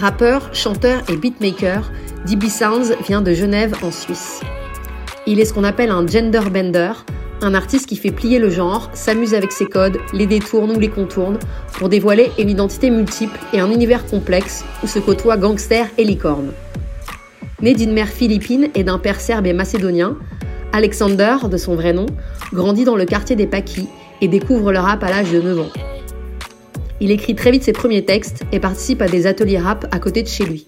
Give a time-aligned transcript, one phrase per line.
[0.00, 1.92] Rappeur, chanteur et beatmaker,
[2.26, 4.40] DB Sounds vient de Genève en Suisse.
[5.26, 6.92] Il est ce qu'on appelle un gender bender,
[7.42, 10.88] un artiste qui fait plier le genre, s'amuse avec ses codes, les détourne ou les
[10.88, 11.38] contourne
[11.74, 16.52] pour dévoiler une identité multiple et un univers complexe où se côtoient gangsters et licornes.
[17.60, 20.16] Né d'une mère philippine et d'un père serbe et macédonien,
[20.72, 22.06] Alexander, de son vrai nom,
[22.54, 23.88] grandit dans le quartier des Paquis
[24.22, 25.89] et découvre le rap à l'âge de 9 ans.
[27.00, 30.22] Il écrit très vite ses premiers textes et participe à des ateliers rap à côté
[30.22, 30.66] de chez lui.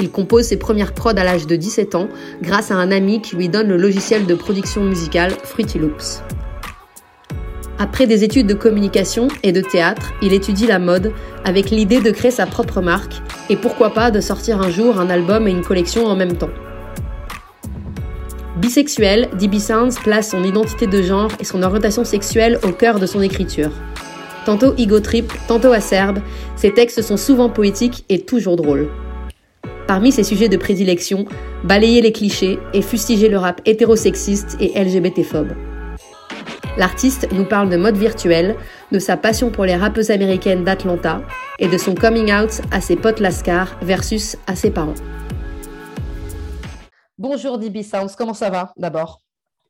[0.00, 2.08] Il compose ses premières prods à l'âge de 17 ans
[2.42, 6.22] grâce à un ami qui lui donne le logiciel de production musicale Fruity Loops.
[7.78, 11.12] Après des études de communication et de théâtre, il étudie la mode
[11.44, 13.14] avec l'idée de créer sa propre marque
[13.48, 16.50] et pourquoi pas de sortir un jour un album et une collection en même temps.
[18.56, 23.06] Bisexuel, DB Sounds place son identité de genre et son orientation sexuelle au cœur de
[23.06, 23.70] son écriture.
[24.44, 26.18] Tantôt ego trip, tantôt acerbe,
[26.56, 28.88] ses textes sont souvent poétiques et toujours drôles.
[29.86, 31.26] Parmi ses sujets de prédilection,
[31.64, 35.52] balayer les clichés et fustiger le rap hétérosexiste et LGBT-phobe.
[36.76, 38.56] L'artiste nous parle de mode virtuel,
[38.90, 41.22] de sa passion pour les rappeuses américaines d'Atlanta
[41.58, 44.94] et de son coming out à ses potes Lascar versus à ses parents.
[47.18, 49.20] Bonjour DB Sounds, comment ça va d'abord?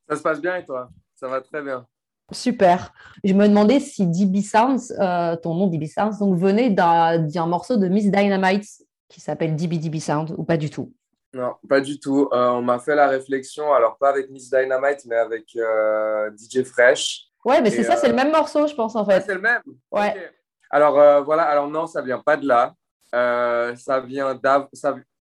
[0.09, 0.89] Ça se passe bien et toi?
[1.15, 1.85] Ça va très bien.
[2.33, 2.93] Super.
[3.25, 7.77] Je me demandais si DB Sounds, euh, ton nom DB Sounds, donc venait d'un morceau
[7.77, 8.67] de Miss Dynamite
[9.09, 10.93] qui s'appelle DBDB Sound ou pas du tout?
[11.35, 12.29] Non, pas du tout.
[12.33, 16.63] Euh, on m'a fait la réflexion, alors pas avec Miss Dynamite, mais avec euh, DJ
[16.65, 17.27] Fresh.
[17.45, 19.17] Ouais, mais c'est ça, c'est le même morceau, je pense, en fait.
[19.17, 19.63] Ah, c'est le même?
[19.91, 20.31] Ouais.
[20.71, 22.75] Alors, voilà, alors non, ça vient pas de là.
[23.13, 24.69] ça vient d'avant.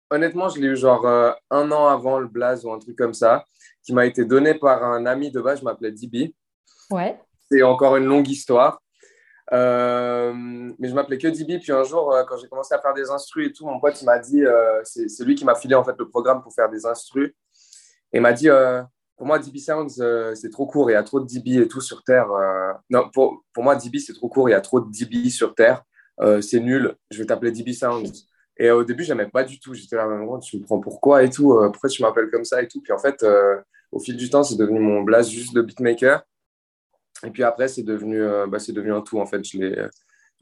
[0.09, 3.45] Honnêtement, je l'ai eu genre un an avant le Blaze ou un truc comme ça,
[3.84, 6.34] qui m'a été donné par un ami de base, je m'appelais DB.
[7.50, 8.81] C'est encore une longue histoire.
[9.53, 10.33] Euh,
[10.80, 11.60] mais je m'appelais que DB.
[11.60, 14.02] Puis un jour, euh, quand j'ai commencé à faire des instrus et tout, mon pote
[14.04, 16.86] m'a dit, euh, c'est lui qui m'a filé en fait le programme pour faire des
[16.86, 17.33] instrus.
[18.14, 18.49] Et m'a dit,
[19.17, 20.02] pour moi, DB Sounds,
[20.36, 22.27] c'est trop court, il y a trop de DB et tout sur Terre.
[22.89, 25.55] non, pour, pour moi, DB, c'est trop court, il y a trop de DB sur
[25.55, 25.83] Terre.
[26.42, 28.27] c'est nul, je vais t'appeler DB Sounds.
[28.58, 29.73] Et au début, je n'aimais pas du tout.
[29.73, 30.08] J'étais là,
[30.42, 32.98] tu me prends pourquoi et tout Pourquoi tu m'appelles comme ça et tout Puis en
[32.99, 33.26] fait,
[33.93, 36.21] au fil du temps, c'est devenu mon blast juste de beatmaker.
[37.26, 39.43] Et puis après, c'est devenu, euh, bah, c'est devenu un tout, en fait.
[39.43, 39.87] Je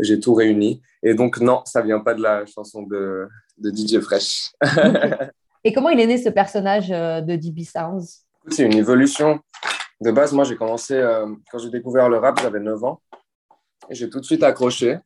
[0.02, 0.82] j'ai tout réuni.
[1.04, 4.54] Et donc, non, ça vient pas de la chanson de, de DJ Fresh.
[5.66, 8.24] Et comment il est né ce personnage euh, de DB Sounds?
[8.48, 9.42] C'est une évolution.
[10.00, 13.02] De base, moi, j'ai commencé, euh, quand j'ai découvert le rap, j'avais 9 ans.
[13.90, 15.00] Et j'ai tout de suite accroché.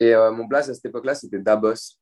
[0.00, 1.98] Et mon place à cette époque-là, c'était Dabos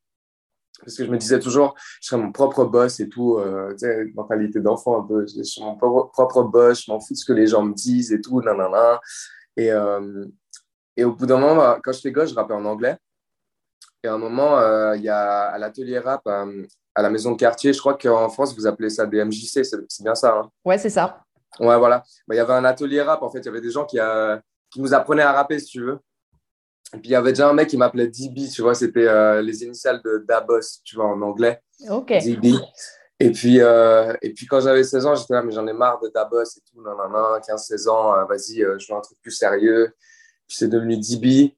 [0.81, 3.79] parce que je me disais toujours, je serais mon propre boss et tout, euh, tu
[3.79, 7.25] sais, mentalité d'enfant un peu, je suis mon propre boss, je m'en fous de ce
[7.25, 9.01] que les gens me disent et tout, nanana.
[9.57, 10.27] Et, euh,
[10.97, 12.97] et au bout d'un moment, bah, quand j'étais gosse, je rappais en anglais.
[14.03, 17.37] Et à un moment, euh, il y a à l'atelier rap, à la maison de
[17.37, 20.51] quartier, je crois qu'en France, vous appelez ça des MJC, c'est bien ça hein?
[20.65, 21.23] Ouais, c'est ça.
[21.59, 22.03] Ouais, voilà.
[22.29, 23.99] Bah, il y avait un atelier rap, en fait, il y avait des gens qui,
[24.71, 25.99] qui nous apprenaient à rapper, si tu veux.
[26.95, 29.43] Et puis il y avait déjà un mec qui m'appelait DB, tu vois, c'était euh,
[29.43, 31.61] les initiales de Dabos, tu vois, en anglais.
[31.91, 32.13] Ok.
[32.13, 32.55] DB.
[33.19, 36.01] Et puis, euh, et puis quand j'avais 16 ans, j'étais là, mais j'en ai marre
[36.01, 39.19] de Dabos et tout, non, non, non, 15-16 ans, euh, vas-y, je veux un truc
[39.21, 39.95] plus sérieux.
[40.47, 41.57] Puis c'est devenu DB.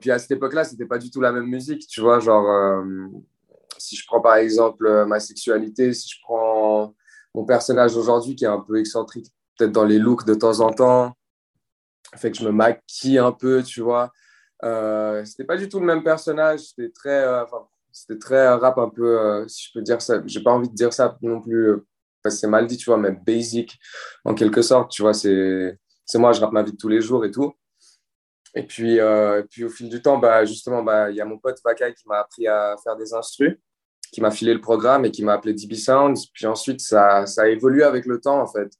[0.00, 2.84] puis à cette époque-là, c'était pas du tout la même musique, tu vois, genre,
[3.76, 6.94] si je prends par exemple ma sexualité, si je prends
[7.34, 9.26] mon personnage aujourd'hui qui est un peu excentrique,
[9.56, 11.16] peut-être dans les looks de temps en temps,
[12.16, 14.12] fait que je me maquille un peu, tu vois.
[14.64, 16.60] Euh, c'était pas du tout le même personnage.
[16.60, 17.44] C'était très, euh,
[17.92, 20.20] c'était très rap un peu, euh, si je peux dire ça.
[20.26, 21.76] J'ai pas envie de dire ça non plus
[22.22, 23.78] parce c'est mal dit, tu vois, mais basic
[24.24, 24.90] en quelque sorte.
[24.90, 27.52] Tu vois, c'est, c'est moi, je rappe ma vie de tous les jours et tout.
[28.54, 28.98] Et puis,
[29.50, 32.08] puis au fil du temps, bah, justement, bah, il y a mon pote Vakai qui
[32.08, 33.56] m'a appris à faire des instrus,
[34.12, 36.26] qui m'a filé le programme et qui m'a appelé DB Sounds.
[36.32, 38.70] Puis ensuite, ça, ça a évolué avec le temps, en fait.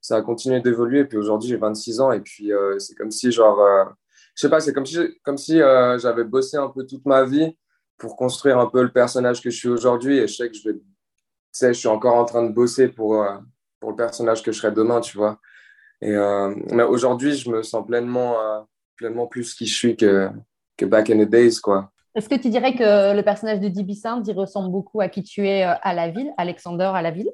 [0.00, 1.04] Ça a continué d'évoluer.
[1.04, 3.94] Puis aujourd'hui, j'ai 26 ans et puis c'est comme si, genre,
[4.38, 7.24] je sais pas, c'est comme si, comme si euh, j'avais bossé un peu toute ma
[7.24, 7.58] vie
[7.96, 10.18] pour construire un peu le personnage que je suis aujourd'hui.
[10.18, 10.84] Et je sais que je vais, tu
[11.50, 13.36] sais, je suis encore en train de bosser pour, euh,
[13.80, 15.40] pour le personnage que je serai demain, tu vois.
[16.00, 18.36] Et, euh, mais aujourd'hui, je me sens pleinement,
[18.94, 20.30] pleinement plus qui je suis que,
[20.76, 21.90] que back in the days, quoi.
[22.14, 25.24] Est-ce que tu dirais que le personnage de DB Saint il ressemble beaucoup à qui
[25.24, 27.30] tu es à la ville, Alexander à la ville?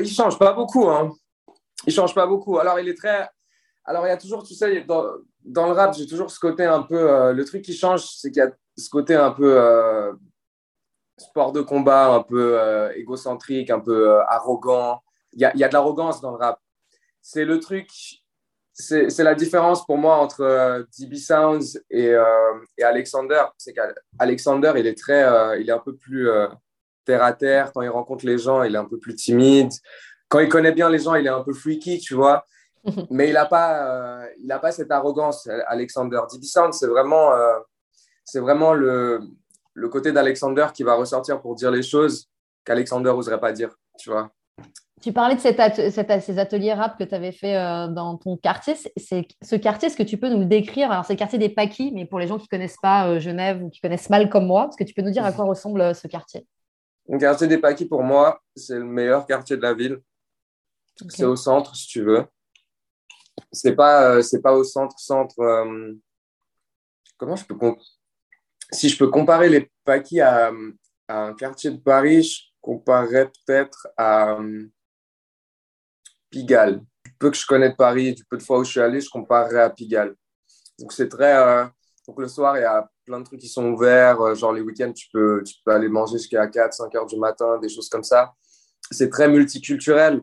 [0.00, 0.88] Il change pas beaucoup.
[0.88, 1.12] Hein.
[1.86, 2.58] Il change pas beaucoup.
[2.58, 3.28] Alors, il est très.
[3.84, 6.82] Alors, il y a toujours, tu sais, dans, le rap, j'ai toujours ce côté un
[6.82, 7.10] peu.
[7.10, 10.12] Euh, le truc qui change, c'est qu'il y a ce côté un peu euh,
[11.18, 15.02] sport de combat, un peu euh, égocentrique, un peu arrogant.
[15.32, 16.60] Il y a, y a, de l'arrogance dans le rap.
[17.20, 17.88] C'est le truc.
[18.72, 22.14] c'est la différence pour moi entre DB Sounds et,
[22.78, 23.44] et Alexander.
[23.56, 26.28] C'est qu'Alexander, il est très, il est un peu plus
[27.04, 27.72] terre à terre.
[27.72, 29.72] Quand il rencontre les gens, il est un peu plus timide.
[30.28, 32.44] Quand il connaît bien les gens, il est un peu freaky, tu vois.
[33.10, 36.20] Mais il n'a pas, il a pas cette arrogance, Alexander.
[36.42, 37.30] Sounds, c'est vraiment,
[38.24, 39.20] c'est vraiment le,
[39.74, 42.28] le côté d'Alexander qui va ressortir pour dire les choses
[42.64, 44.30] qu'Alexander n'oserait pas dire, tu vois.
[45.00, 48.74] Tu parlais de ces ateliers rap que tu avais fait euh, dans ton quartier.
[48.96, 51.48] C'est, ce quartier, est-ce que tu peux nous le décrire Alors, c'est le quartier des
[51.48, 54.30] Paquis, mais pour les gens qui ne connaissent pas euh, Genève ou qui connaissent mal
[54.30, 56.46] comme moi, est-ce que tu peux nous dire à quoi ressemble euh, ce quartier?
[57.08, 59.98] Le quartier des Paquis, pour moi, c'est le meilleur quartier de la ville.
[61.08, 62.24] C'est au centre, si tu veux.
[63.50, 65.34] C'est pas, c'est pas au centre, centre.
[67.16, 67.56] comment je peux.
[68.72, 70.50] Si je peux comparer les Paquis à,
[71.08, 74.38] un quartier de Paris, je comparerais peut-être à
[76.30, 76.80] Pigalle.
[77.04, 79.10] Du peu que je connais Paris, du peu de fois où je suis allé, je
[79.10, 80.16] comparerais à Pigalle.
[80.78, 81.36] Donc, c'est très.
[81.36, 81.64] Euh,
[82.08, 84.20] donc, le soir, il y a plein de trucs qui sont ouverts.
[84.20, 87.18] Euh, genre, les week-ends, tu peux, tu peux aller manger jusqu'à 4, 5 heures du
[87.18, 88.34] matin, des choses comme ça.
[88.90, 90.22] C'est très multiculturel.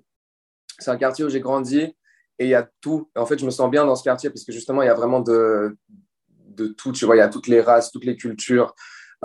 [0.79, 1.95] C'est un quartier où j'ai grandi
[2.39, 3.09] et il y a tout.
[3.15, 4.95] En fait, je me sens bien dans ce quartier parce que justement, il y a
[4.95, 5.77] vraiment de,
[6.47, 6.91] de tout.
[6.91, 8.73] Tu vois, il y a toutes les races, toutes les cultures.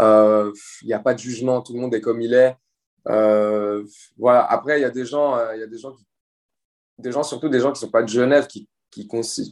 [0.01, 0.53] Euh,
[0.83, 2.57] il n'y a pas de jugement, tout le monde est comme il est.
[3.07, 4.45] voilà.
[4.45, 6.05] Après, il y a des gens, il y a des gens qui
[6.99, 9.09] des gens, surtout des gens qui ne sont pas de Genève, qui, qui,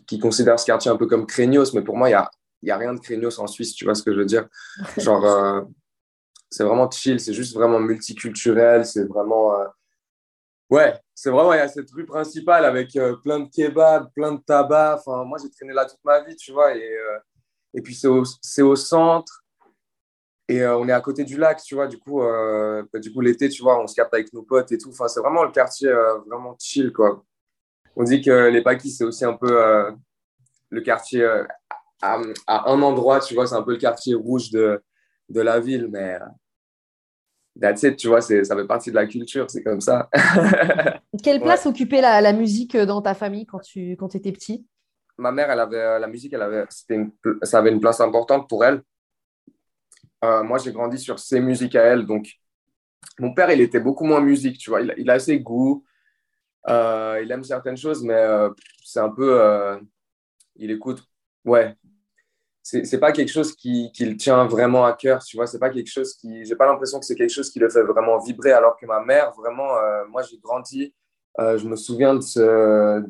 [0.06, 2.30] qui, considèrent ce quartier un peu comme craignos, mais pour moi, il n'y a,
[2.62, 4.48] y a rien de craignos en Suisse, tu vois ce que je veux dire
[4.98, 5.62] Genre, euh,
[6.50, 9.58] c'est vraiment chill, c'est juste vraiment multiculturel, c'est vraiment.
[9.60, 9.66] Euh,
[10.70, 14.32] ouais, c'est vraiment, il y a cette rue principale avec euh, plein de kebabs, plein
[14.32, 14.96] de tabac.
[14.98, 16.96] Enfin, moi, j'ai traîné là toute ma vie, tu vois, et,
[17.74, 19.44] et puis c'est au, au, centre.
[20.48, 21.86] Et on est à côté du lac, tu vois.
[21.86, 24.78] Du coup, bah, du coup l'été, tu vois, on se capte avec nos potes et
[24.78, 24.90] tout.
[24.90, 25.90] Enfin, c'est vraiment le quartier
[26.26, 27.24] vraiment chill, quoi
[27.96, 29.90] on dit que les Paquis, c'est aussi un peu euh,
[30.70, 31.44] le quartier euh,
[32.00, 34.82] à, un endroit, tu vois, c'est un peu le quartier rouge de,
[35.28, 36.26] de la ville, mais euh,
[37.60, 40.08] that's it, tu vois, ça fait partie de la culture, c'est comme ça.
[41.22, 44.66] Quelle place occupait la, musique dans ta famille quand tu quand étais petit?
[45.18, 46.64] Ma mère, elle avait la musique, elle avait,
[47.42, 48.82] ça avait une place importante pour elle.
[50.22, 52.28] moi, j'ai grandi sur ses musiques à elle, donc
[53.18, 55.84] mon père, il était beaucoup moins musique, tu vois, il, il a ses goûts,
[56.68, 58.50] euh, il aime certaines choses, mais euh,
[58.84, 59.40] c'est un peu.
[59.40, 59.78] Euh,
[60.56, 61.04] il écoute.
[61.44, 61.76] Ouais.
[62.62, 65.46] C'est pas quelque chose qui, qui, le tient vraiment à cœur, tu vois.
[65.48, 66.44] C'est pas quelque chose qui.
[66.44, 69.00] J'ai pas l'impression que c'est quelque chose qui le fait vraiment vibrer, alors que ma
[69.00, 69.72] mère, vraiment,
[70.08, 70.94] moi, j'ai grandi.
[71.38, 73.04] je me souviens de ce,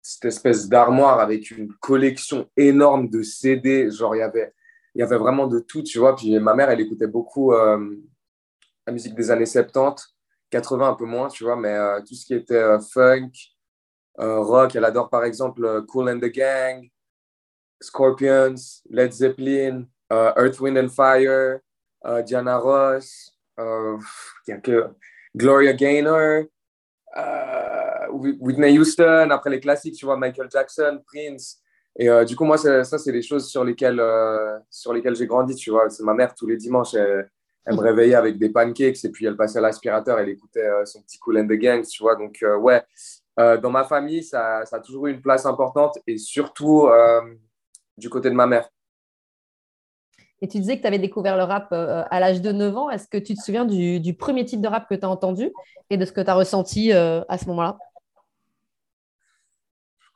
[0.00, 3.90] cette espèce d'armoire avec une collection énorme de CD.
[3.90, 4.52] Genre, il y avait,
[4.94, 6.14] il y avait vraiment de tout, tu vois.
[6.14, 10.14] Puis ma mère, elle écoutait beaucoup la musique des années 70.
[10.54, 13.32] 80 un peu moins, tu vois, mais euh, tout ce qui était euh, funk,
[14.20, 16.88] euh, rock, elle adore par exemple Cool and the Gang,
[17.80, 21.60] Scorpions, Led Zeppelin, Earth, Wind and Fire,
[22.24, 24.90] Diana Ross, que
[25.36, 26.44] Gloria Gaynor,
[28.10, 31.60] Whitney Houston, après les classiques, tu vois, Michael Jackson, Prince.
[31.96, 34.02] Et du coup, moi, ça, c'est les choses sur lesquelles,
[34.70, 35.90] sur lesquelles j'ai grandi, tu vois.
[35.90, 37.28] C'est ma mère, tous les dimanches, elle,
[37.66, 40.84] elle me réveillait avec des pancakes et puis elle passait à l'aspirateur, elle écoutait euh,
[40.84, 42.16] son petit Cool and the Gang, tu vois.
[42.16, 42.82] Donc, euh, ouais,
[43.40, 46.88] euh, dans ma famille, ça, ça, a toujours eu une place importante et surtout
[47.96, 48.68] du côté de ma mère.
[50.40, 52.90] Et tu disais que tu avais découvert le rap à l'âge de 9 ans.
[52.90, 55.50] Est-ce que tu te souviens du, du premier type de rap que tu as entendu
[55.88, 57.78] et de ce que tu as ressenti à ce moment-là?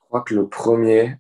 [0.09, 1.17] Je crois que le premier,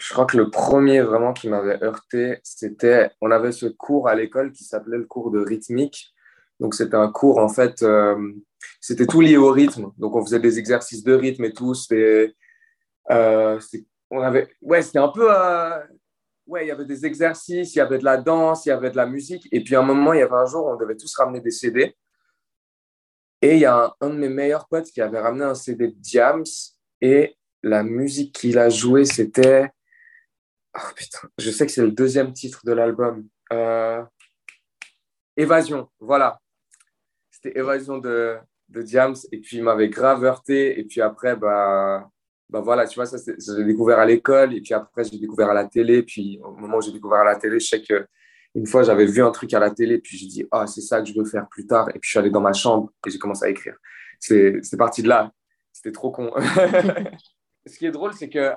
[0.00, 4.14] je crois que le premier vraiment qui m'avait heurté, c'était, on avait ce cours à
[4.14, 6.14] l'école qui s'appelait le cours de rythmique.
[6.58, 8.32] Donc c'était un cours en fait, euh,
[8.80, 9.92] c'était tout lié au rythme.
[9.98, 11.74] Donc on faisait des exercices de rythme et tout.
[11.74, 12.34] C'était,
[13.10, 13.60] euh,
[14.10, 15.78] on avait, ouais, c'était un peu, euh,
[16.46, 18.90] ouais, il y avait des exercices, il y avait de la danse, il y avait
[18.90, 19.48] de la musique.
[19.52, 21.50] Et puis à un moment, il y avait un jour, on devait tous ramener des
[21.50, 21.96] CD.
[23.42, 25.96] Et il y a un, de mes meilleurs potes qui avait ramené un CD de
[25.96, 26.44] Diams
[27.00, 29.70] et la musique qu'il a jouée, c'était
[30.76, 33.26] Oh, putain, je sais que c'est le deuxième titre de l'album.
[33.52, 34.04] Euh,
[35.36, 36.40] Évasion, voilà.
[37.30, 38.38] C'était Évasion de,
[38.68, 39.16] de Diams.
[39.32, 40.78] Et puis, il m'avait grave heurté.
[40.78, 42.08] Et puis après, bah,
[42.50, 44.54] bah voilà, tu vois, ça, j'ai découvert à l'école.
[44.54, 46.02] Et puis après, j'ai découvert à la télé.
[46.02, 49.22] Puis au moment où j'ai découvert à la télé, je sais qu'une fois, j'avais vu
[49.22, 49.98] un truc à la télé.
[49.98, 51.88] Puis j'ai dit, ah, c'est ça que je veux faire plus tard.
[51.90, 53.76] Et puis, je suis allé dans ma chambre et j'ai commencé à écrire.
[54.18, 55.32] C'est parti de là.
[55.72, 56.32] C'était trop con.
[57.66, 58.52] Ce qui est drôle, c'est que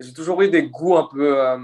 [0.00, 1.58] j'ai toujours eu des goûts un peu, euh,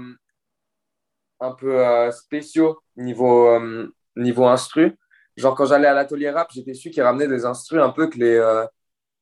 [1.39, 4.97] un peu euh, spéciaux niveau, euh, niveau instru.
[5.37, 8.17] Genre, quand j'allais à l'atelier rap, j'étais celui qui ramenait des instrus un peu que
[8.17, 8.65] les,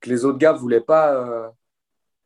[0.02, 1.54] que les autres gars ne voulaient pas.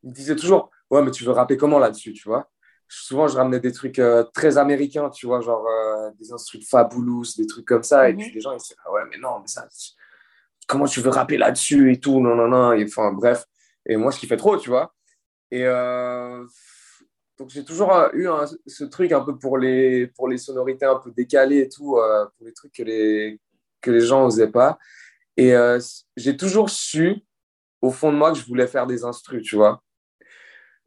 [0.06, 2.50] Ils disaient toujours, ouais, mais tu veux rapper comment là-dessus, tu vois?
[2.88, 4.00] Souvent, je ramenais des trucs
[4.34, 5.68] très américains, tu vois, genre
[6.20, 8.10] des instruments fabulous, des trucs comme ça.
[8.10, 8.20] Et mhm.
[8.20, 9.68] puis les gens, ils disaient, ah ouais, mais non, mais ça,
[10.68, 12.74] comment tu veux rapper là-dessus et tout, non, non, non.
[12.74, 13.46] Et, enfin, bref.
[13.88, 14.94] Et moi, je kiffais trop, tu vois.
[15.50, 15.64] Et
[17.38, 18.28] donc, j'ai toujours eu
[18.68, 21.98] ce truc un peu pour les, pour les sonorités un peu décalées et tout,
[22.38, 23.40] pour les trucs que les,
[23.82, 24.78] que les gens n'osaient pas.
[25.38, 25.56] Et
[26.16, 27.26] j'ai toujours su,
[27.82, 29.82] au fond de moi, que je voulais faire des instrus, tu vois.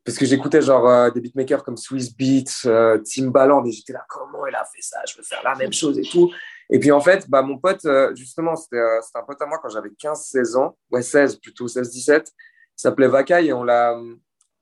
[0.09, 2.67] Parce que j'écoutais genre des beatmakers comme Swiss Beats,
[3.05, 5.01] Timbaland, et j'étais là, comment il a fait ça?
[5.07, 6.33] Je veux faire la même chose et tout.
[6.71, 8.81] Et puis en fait, bah, mon pote, justement, c'était
[9.15, 12.33] un pote à moi quand j'avais 15-16 ans, ouais, 16 plutôt, 16-17, il
[12.75, 14.01] s'appelait Vacaille et on l'a,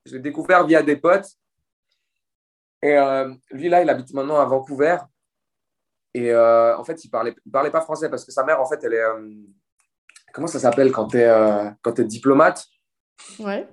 [0.04, 1.28] je l'ai découvert via des potes.
[2.82, 2.96] Et
[3.52, 4.98] lui, là, il habite maintenant à Vancouver.
[6.12, 8.82] Et en fait, il parlait, il parlait pas français parce que sa mère, en fait,
[8.82, 9.04] elle est
[10.36, 12.66] comment ça s'appelle quand tu es, euh, es, diplomate?
[13.38, 13.66] Ouais.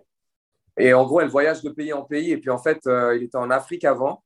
[0.77, 2.31] Et en gros, elle voyage de pays en pays.
[2.31, 4.23] Et puis en fait, euh, il était en Afrique avant.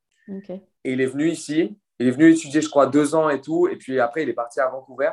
[0.83, 1.77] Et il est venu ici.
[1.99, 3.67] Il est venu étudier, je crois, deux ans et tout.
[3.67, 5.11] Et puis après, il est parti à Vancouver.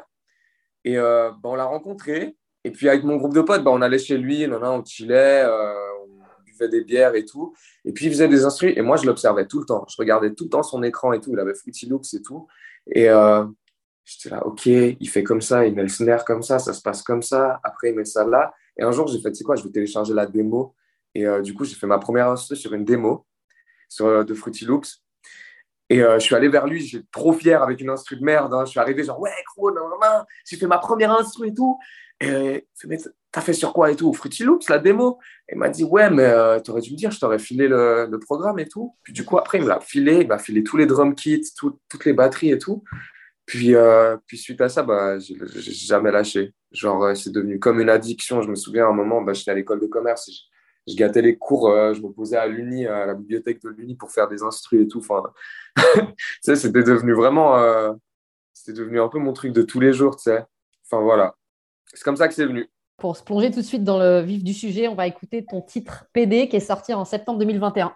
[0.85, 2.37] Et euh, bah, on l'a rencontré.
[2.65, 6.43] Et puis avec mon groupe de potes, bah, on allait chez lui, on chillait, on
[6.45, 7.55] buvait des bières et tout.
[7.85, 8.75] Et puis il faisait des instruments.
[8.77, 9.85] Et moi, je l'observais tout le temps.
[9.89, 11.31] Je regardais tout le temps son écran et tout.
[11.33, 12.47] Il avait Fruity Loops et tout.
[12.87, 13.09] Et
[14.05, 16.83] J'étais là, ok, il fait comme ça, il met le snare comme ça, ça se
[16.83, 18.53] passe comme ça, après il met ça là.
[18.77, 20.75] Et un jour, j'ai fait, tu sais quoi, je vais télécharger la démo.
[21.15, 23.27] Et euh, du coup, j'ai fait ma première instru sur une démo
[23.89, 25.03] sur, euh, de Fruity Loops.
[25.91, 28.53] Et euh, je suis allé vers lui, j'étais trop fier avec une instru de merde.
[28.55, 28.65] Hein.
[28.65, 31.55] Je suis arrivé genre, ouais, gros, non, non, non, j'ai fait ma première instru et
[31.55, 31.79] tout.
[32.21, 34.13] Et il fait, t'as fait sur quoi et tout?
[34.15, 35.19] Fruity Loops, la démo.
[35.49, 38.09] Et il m'a dit, ouais, mais tu aurais dû me dire, je t'aurais filé le,
[38.11, 38.97] le, programme et tout.
[39.03, 41.45] Puis du coup, après, il me l'a filé, il m'a filé tous les drum kits,
[41.59, 42.83] toutes les batteries et tout.
[43.47, 45.37] Puis, euh, puis suite à ça, bah, j'ai
[45.73, 46.55] jamais lâché.
[46.73, 48.43] Genre, euh, c'est devenu comme une addiction.
[48.43, 50.39] Je me souviens à un moment, bah, j'étais à l'école de commerce, je,
[50.87, 53.95] je, gâtais les cours, euh, je me posais à l'Uni, à la bibliothèque de l'Uni
[53.95, 54.99] pour faire des instrus et tout.
[54.99, 55.23] Enfin,
[56.45, 57.59] tu c'était devenu vraiment,
[58.53, 60.45] c'était devenu un peu mon truc de tous les jours, tu sais.
[60.87, 61.35] Enfin, voilà.
[61.93, 62.69] C'est comme ça que c'est venu.
[62.99, 65.61] Pour se plonger tout de suite dans le vif du sujet, on va écouter ton
[65.61, 67.93] titre PD qui est sorti en septembre 2021.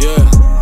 [0.00, 0.59] Yeah.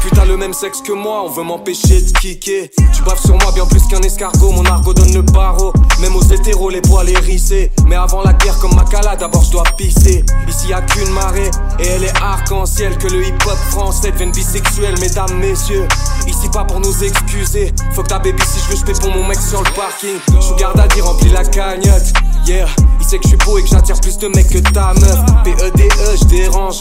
[0.00, 2.70] Ma putain le même sexe que moi, on veut m'empêcher de kicker.
[2.94, 5.72] Tu baves sur moi bien plus qu'un escargot, mon argot donne le barreau.
[6.00, 7.70] Même aux hétéros, les poils hérissés.
[7.86, 10.24] Mais avant la guerre, comme Makala, d'abord je dois pisser.
[10.48, 12.96] Ici y a qu'une marée, et elle est arc-en-ciel.
[12.96, 15.86] Que le hip-hop français devienne bisexuel, mesdames, messieurs.
[16.26, 17.72] Ici pas pour nous excuser.
[17.92, 20.16] Faut que ta baby si je veux, je pour mon mec sur le parking.
[20.28, 22.12] Je garde à dire, remplis la cagnotte.
[22.46, 22.66] Yeah,
[22.98, 25.18] il sait que je suis beau et que j'attire plus de mecs que ta meuf.
[25.44, 26.80] PEDE, e, je dérange.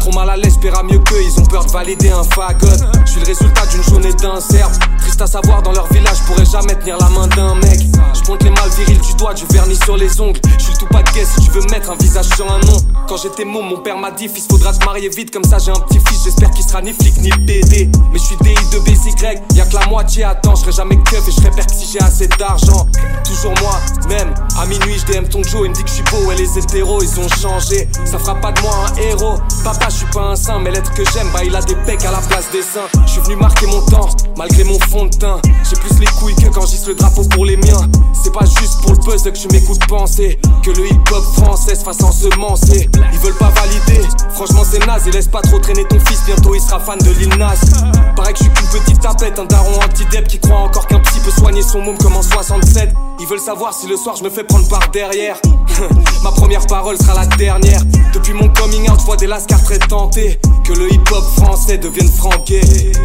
[0.00, 2.24] Trop mal à l'aise, paiera mieux qu'eux, ils ont peur de valider un
[3.04, 4.70] Je suis le résultat d'une journée d'un cerf.
[4.98, 7.80] Triste à savoir, dans leur village, pourrais jamais tenir la main d'un mec.
[8.14, 10.40] Je monte les mâles virils du doigt, du vernis sur les ongles.
[10.58, 12.78] Je suis le tout paquet si tu veux mettre un visage sur un nom.
[13.08, 15.70] Quand j'étais môme, mon père m'a dit, fils, faudra te marier vite, comme ça j'ai
[15.70, 16.24] un petit fils.
[16.24, 17.88] J'espère qu'il sera ni flic ni PD.
[18.12, 20.54] Mais je suis DI de BCY, y'a que la moitié attend.
[20.56, 22.86] Je serai jamais keuf et je serai si j'ai assez d'argent.
[23.24, 26.04] Toujours moi, même à minuit, je DM ton Joe, il me dit que je suis
[26.04, 26.32] beau.
[26.32, 27.88] Et les hétéros, ils ont changé.
[28.04, 29.38] Ça fera pas de moi un héros.
[29.62, 32.04] Papa, je suis pas un saint, mais l'être que j'aime, bah il a des pecs
[32.04, 32.88] à la place des seins.
[33.06, 35.40] Je suis venu marquer mon temps, malgré mon fond de teint.
[35.68, 37.88] J'ai plus les couilles que quand j'isse le drapeau pour les miens.
[38.12, 41.84] C'est pas juste pour le buzz que je m'écoute penser que le hip-hop français se
[41.84, 42.88] fasse ensemencer.
[43.12, 45.06] Ils veulent pas valider, franchement c'est naze.
[45.06, 47.54] Et laisse pas trop traîner ton fils, bientôt il sera fan de Lil Nas.
[48.16, 51.20] Pareil que je suis qu'une petite tapette, un daron anti-dep qui croit encore qu'un petit
[51.20, 52.92] peut soigner son môme comme en 67.
[53.20, 55.36] Ils veulent savoir si le soir je me fais prendre par derrière.
[56.22, 57.80] Ma première parole sera la dernière.
[58.12, 60.38] Depuis mon coming out, je vois des lascars très tentés.
[60.64, 62.60] Que le hip-hop français devienne franqué.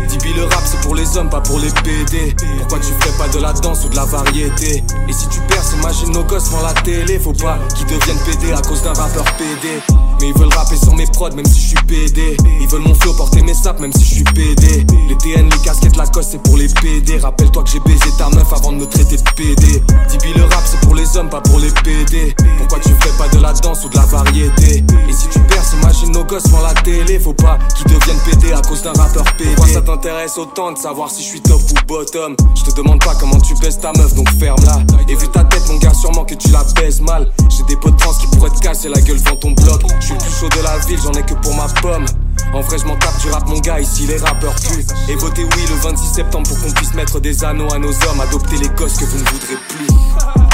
[0.10, 2.36] Dibi le rap c'est pour les hommes, pas pour les PD.
[2.60, 4.84] Pourquoi tu fais pas de la danse ou de la variété?
[5.08, 7.20] Et si tu perds, imagine nos gosses devant la télé.
[7.20, 9.82] Faut pas qu'ils deviennent PD à cause d'un rappeur PD.
[10.20, 12.38] Mais ils veulent rapper sur mes prods même si je suis PD.
[12.60, 14.86] Ils veulent mon flow porter mes saps même si je suis PD.
[15.10, 17.18] Les TN, les casquettes, la cosse c'est pour les PD.
[17.18, 19.82] Rappelle-toi que j'ai baisé ta meuf avant de me traiter de PD.
[20.10, 22.36] Dibi le rap c'est pour les hommes, pas pour les PD.
[22.58, 24.84] Pourquoi tu fais pas de la danse ou de la variété?
[25.08, 27.20] Et si tu perds, imagine nos gosses devant la télé.
[27.20, 29.56] Faut pas qu'ils deviennent PD à cause d'un rappeur PD.
[29.56, 32.36] Pourquoi ça t'intéresse autant de savoir si je suis top ou bottom?
[32.56, 34.80] Je te demande pas comment tu baisses ta meuf, donc ferme-la.
[35.08, 37.32] Et vu ta tête, mon gars, sûrement que tu la baises mal.
[37.50, 39.82] J'ai des potes trans qui pourraient te casser la gueule dans ton bloc.
[40.00, 42.06] Je suis le plus chaud de la ville, j'en ai que pour ma pomme.
[42.54, 44.86] En vrai, je m'en tape du rap, mon gars, ici les rappeurs puent.
[45.10, 48.22] Et votez oui le 26 septembre pour qu'on puisse mettre des anneaux à nos hommes,
[48.22, 50.51] adopter les gosses que vous ne voudrez plus.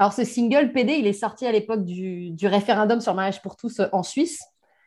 [0.00, 3.80] Alors, ce single PD, il est sorti à l'époque du, référendum sur mariage pour tous
[3.80, 4.40] euh, en Suisse.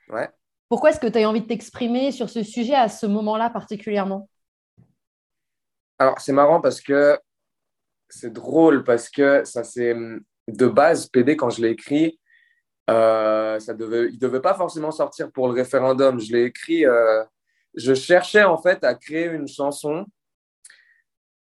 [0.10, 0.27] Ouais.
[0.70, 4.27] Pourquoi est-ce que tu as envie de t'exprimer sur ce sujet à ce moment-là particulièrement?
[6.00, 7.20] Alors, c'est marrant parce que
[8.10, 9.96] c'est drôle parce que ça c'est
[10.48, 12.20] de base PD quand je l'ai écrit,
[12.89, 16.20] euh, ça devait, il devait pas forcément sortir pour le référendum.
[16.20, 16.88] Je l'ai écrit.
[16.88, 17.24] Euh,
[17.75, 20.08] je cherchais en fait à créer une chanson.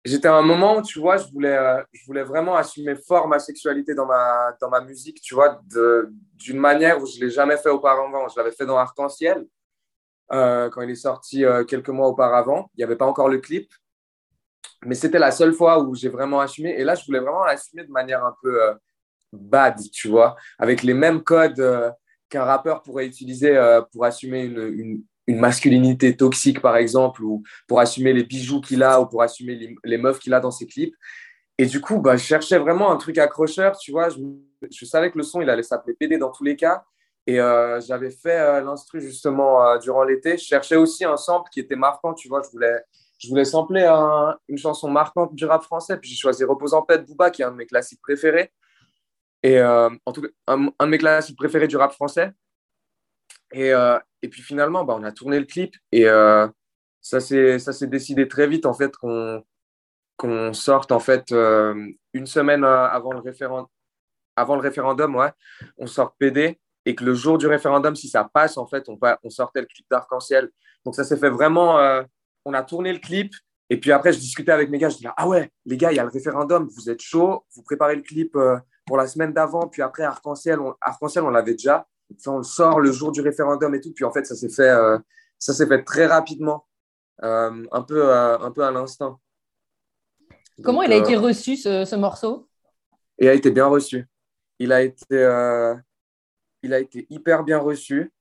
[0.04, 3.28] J'étais à un moment où tu vois, je voulais, euh, je voulais vraiment assumer fort
[3.28, 5.60] ma sexualité dans ma dans ma musique, tu vois,
[6.34, 8.28] d'une manière où je l'ai jamais fait auparavant.
[8.28, 9.46] Je l'avais fait dans Arc-en-ciel
[10.28, 12.70] quand il est sorti quelques mois auparavant.
[12.74, 13.70] Il n'y avait pas encore le clip
[14.84, 16.70] mais c'était la seule fois où j'ai vraiment assumé.
[16.78, 18.74] Et là, je voulais vraiment l'assumer de manière un peu euh,
[19.32, 21.90] bad, tu vois, avec les mêmes codes euh,
[22.28, 28.12] qu'un rappeur pourrait utiliser euh, pour assumer une, masculinité toxique, par exemple, ou pour assumer
[28.12, 30.94] les bijoux qu'il a, ou pour assumer les, meufs qu'il a dans ses clips.
[31.58, 34.08] Et du coup, bah, je cherchais vraiment un truc accrocheur, tu vois.
[34.08, 34.18] Je,
[34.70, 36.84] je savais que le son, il allait s'appeler PD dans tous les cas.
[37.26, 40.36] Et j'avais fait l'instru justement durant l'été.
[40.36, 42.42] Je cherchais aussi un sample qui était marquant, tu vois.
[42.42, 42.80] Je voulais,
[43.22, 43.86] je voulais sampler
[44.48, 47.42] une chanson marquante du rap français, puis j'ai choisi Repose en paix de Booba, qui
[47.42, 48.52] est un de mes classiques préférés.
[49.44, 52.32] Et euh, en tout cas, un, de mes classiques préférés du rap français.
[53.52, 56.46] Et, euh, et puis finalement, bah, on a tourné le clip et euh,
[57.00, 59.42] ça s'est décidé très vite en fait qu'on
[60.16, 63.66] qu'on sorte en fait une semaine avant le, référendum,
[64.36, 65.32] avant le référendum, ouais,
[65.78, 68.98] on sort PD et que le jour du référendum, si ça passe, en fait, on,
[69.22, 70.50] on sortait le clip d'arc-en-ciel.
[70.84, 71.80] Donc ça s'est fait vraiment
[72.44, 73.34] on a tourné le clip.
[73.70, 74.88] Et puis après, je discutais avec mes gars.
[74.88, 76.68] Je disais, ah ouais, les gars, il y a le référendum.
[76.76, 77.44] Vous êtes chaud.
[77.54, 79.68] Vous préparez le clip euh, pour la semaine d'avant.
[79.68, 81.86] Puis après, Arc-en-Ciel, Arc-en-Ciel, on l'avait déjà.
[82.26, 83.92] On le sort le jour du référendum et tout.
[83.92, 84.98] Puis en fait, ça s'est fait, euh,
[85.38, 86.66] ça s'est fait très rapidement,
[87.22, 89.20] euh, un, peu, un peu à l'instant.
[90.62, 92.48] Comment il a été reçu, ce, morceau?
[93.18, 94.06] Il a été bien reçu.
[94.58, 95.16] Il a été,
[96.62, 98.12] il a été hyper bien reçu.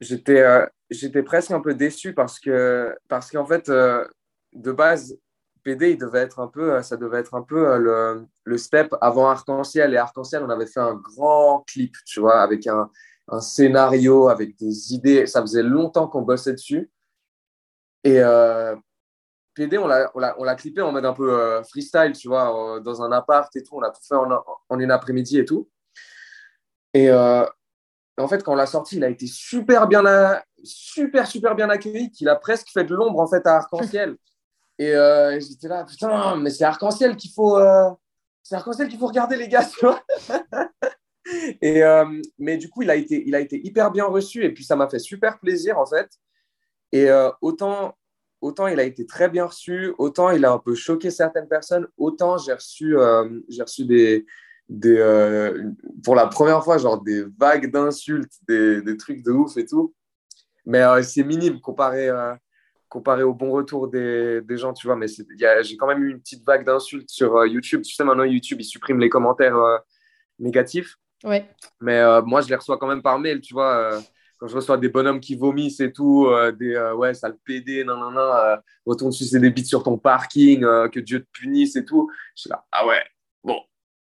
[0.00, 0.42] J'étais
[0.90, 4.06] j'étais presque un peu déçu parce que parce qu'en fait euh,
[4.52, 5.18] de base
[5.62, 8.94] PD il devait être un peu ça devait être un peu euh, le, le step
[9.00, 12.90] avant Arc-en-ciel et Arc-en-ciel on avait fait un grand clip tu vois avec un,
[13.28, 16.90] un scénario avec des idées ça faisait longtemps qu'on bossait dessus
[18.02, 18.76] et euh,
[19.54, 23.62] PD on l'a clippé en mode un peu freestyle tu vois dans un appart et
[23.62, 24.28] tout on a tout fait en,
[24.68, 25.68] en une après-midi et tout
[26.92, 27.10] et
[28.22, 30.02] en fait, quand on l'a sorti, il a été super bien,
[30.62, 34.16] super, super bien accueilli qu'il a presque fait de l'ombre en fait à Arc-en-Ciel.
[34.78, 37.90] Et euh, j'étais là, putain, mais c'est Arc-en-Ciel qu'il faut, euh,
[38.42, 40.02] c'est Arc-en-Ciel qu'il faut regarder les gars, tu vois.
[41.64, 44.98] Euh, mais du coup, il a été, hyper bien reçu et puis ça m'a fait
[44.98, 46.10] super plaisir en fait.
[46.92, 47.08] Et
[47.40, 47.96] autant,
[48.40, 51.88] autant il a été très bien reçu, autant il a un peu choqué certaines personnes,
[51.96, 54.24] autant j'ai reçu, reçu des,
[56.02, 59.94] pour la première fois, genre des vagues d'insultes, des, trucs de ouf et tout.
[60.66, 62.34] Mais euh, c'est minime comparé, euh,
[62.94, 64.96] au bon retour des, des gens, tu vois.
[64.96, 67.82] Mais j'ai quand même eu une petite vague d'insultes sur euh, YouTube.
[67.82, 69.58] Tu sais, maintenant, YouTube, il supprime les commentaires
[70.38, 70.96] négatifs.
[71.24, 71.48] Ouais.
[71.80, 73.98] Mais moi, je les reçois quand même par mail, tu vois.
[74.38, 77.96] quand je reçois des bonhommes qui vomissent et tout, des ouais, ça le PD, non,
[78.86, 82.10] retourne sucer des bits sur ton parking, que Dieu te punisse et tout.
[82.36, 83.02] Je suis là, ah ouais,
[83.42, 83.58] bon,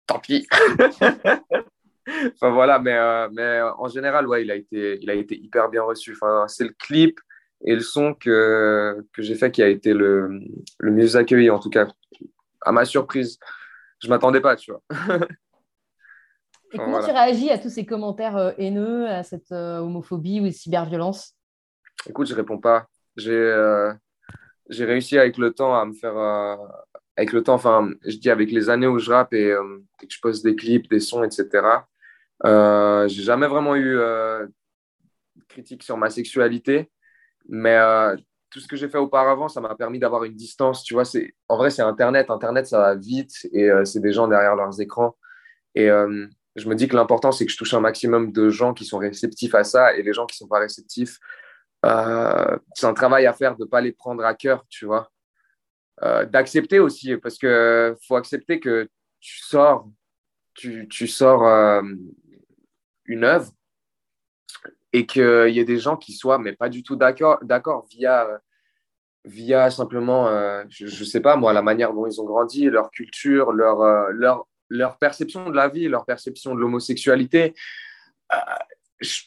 [0.07, 0.46] tant pis.
[2.35, 5.68] enfin voilà, mais, euh, mais en général, ouais, il a été, il a été hyper
[5.68, 6.12] bien reçu.
[6.12, 7.20] Enfin, c'est le clip
[7.64, 10.40] et le son que, que j'ai fait qui a été le,
[10.78, 11.87] le mieux accueilli, en tout cas,
[12.62, 13.38] à ma surprise.
[14.00, 14.83] Je m'attendais pas, tu vois.
[16.72, 20.50] et comment tu réagis à tous ces commentaires euh, haineux, à cette euh, homophobie ou
[20.50, 21.35] cyberviolence?
[22.09, 22.87] Écoute, je réponds pas.
[23.16, 23.54] J'ai
[24.70, 26.16] j'ai réussi avec le temps à me faire
[27.16, 30.12] avec le temps, enfin, je dis avec les années où je rappe et, et que
[30.12, 31.81] je poste des clips, des sons, etc.
[32.44, 34.46] Euh, j'ai jamais vraiment eu euh,
[35.37, 36.90] de critique sur ma sexualité,
[37.48, 38.16] mais euh,
[38.50, 40.85] tout ce que j'ai fait auparavant, ça m'a permis d'avoir une distance.
[40.85, 42.31] Tu vois, c'est en vrai, c'est Internet.
[42.31, 45.16] Internet, ça va vite et c'est des gens derrière leurs écrans.
[45.74, 45.90] Et
[46.59, 48.99] je me dis que l'important, c'est que je touche un maximum de gens qui sont
[48.99, 51.18] réceptifs à ça et les gens qui sont pas réceptifs,
[51.85, 55.11] c'est un travail à faire de pas les prendre à cœur, tu vois.
[56.03, 58.88] d'accepter aussi, parce que faut accepter que
[59.21, 59.88] tu sors,
[60.55, 61.44] tu, tu sors
[63.07, 63.53] une œuvre
[64.92, 68.40] et qu'il y ait des gens qui soient, mais pas du tout d'accord, via,
[69.25, 72.90] via simplement, euh, je ne sais pas moi, la manière dont ils ont grandi, leur
[72.90, 77.54] culture, leur, euh, leur, leur perception de la vie, leur perception de l'homosexualité.
[78.33, 78.37] Euh,
[79.00, 79.22] je,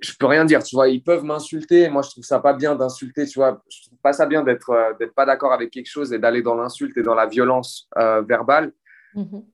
[0.00, 1.88] je peux rien dire, tu vois, ils peuvent m'insulter.
[1.88, 3.62] Moi, je trouve ça pas bien d'insulter, tu vois.
[3.70, 6.56] Je trouve pas ça bien d'être d'être pas d'accord avec quelque chose et d'aller dans
[6.56, 8.72] l'insulte et dans la violence verbale.
[9.14, 9.44] Mm-hmm.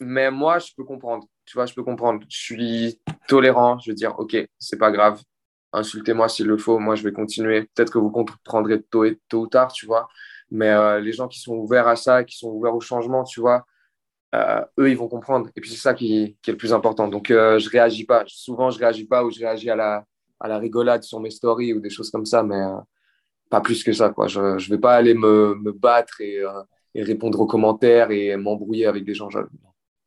[0.00, 2.22] Mais moi, je peux comprendre tu vois, je peux comprendre.
[2.28, 3.78] Je suis tolérant.
[3.78, 5.22] Je veux dire, OK, c'est pas grave.
[5.72, 6.78] Insultez-moi s'il le faut.
[6.78, 7.62] Moi, je vais continuer.
[7.74, 10.08] Peut-être que vous comprendrez tôt, tôt ou tard, tu vois.
[10.50, 13.64] Mais les gens qui sont ouverts à ça, qui sont ouverts au changement, tu vois,
[14.34, 15.48] eux, ils vont comprendre.
[15.56, 17.08] Et puis, c'est ça qui, qui, est le plus important.
[17.08, 18.24] Donc, je réagis pas.
[18.26, 20.04] Souvent, je réagis pas ou je réagis à la,
[20.40, 22.62] à la rigolade sur mes stories ou des choses comme ça, mais
[23.50, 24.10] pas plus que ça.
[24.10, 24.28] Quoi.
[24.28, 26.42] Je ne vais pas aller me, me battre et,
[26.94, 29.28] et, répondre aux commentaires et m'embrouiller avec des gens.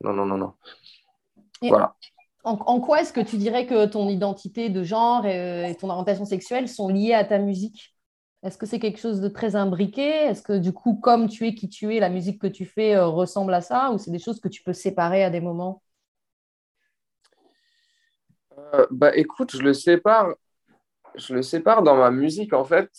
[0.04, 0.54] Non, non, non, non.
[1.62, 1.96] voilà.
[2.44, 6.68] En, quoi est-ce que tu dirais que ton identité de genre et, ton orientation sexuelle
[6.68, 7.91] sont liées à ta musique?
[8.44, 10.02] Est-ce que c'est quelque chose de très imbriqué?
[10.02, 12.96] Est-ce que du coup, comme tu es qui tu es, la musique que tu fais
[12.96, 13.92] euh, ressemble à ça?
[13.92, 15.84] Ou c'est des choses que tu peux séparer à des moments?
[18.74, 20.34] Euh, bah, Écoute, je le sépare.
[21.16, 22.90] Je le sépare dans ma musique en fait.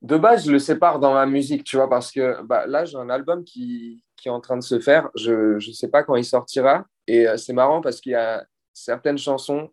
[0.00, 2.96] De base, je le sépare dans ma musique, tu vois, parce que bah, là, j'ai
[2.96, 5.10] un album qui, qui est en train de se faire.
[5.14, 6.86] Je ne sais pas quand il sortira.
[7.06, 9.68] Et euh, c'est marrant parce qu'il y a certaines chansons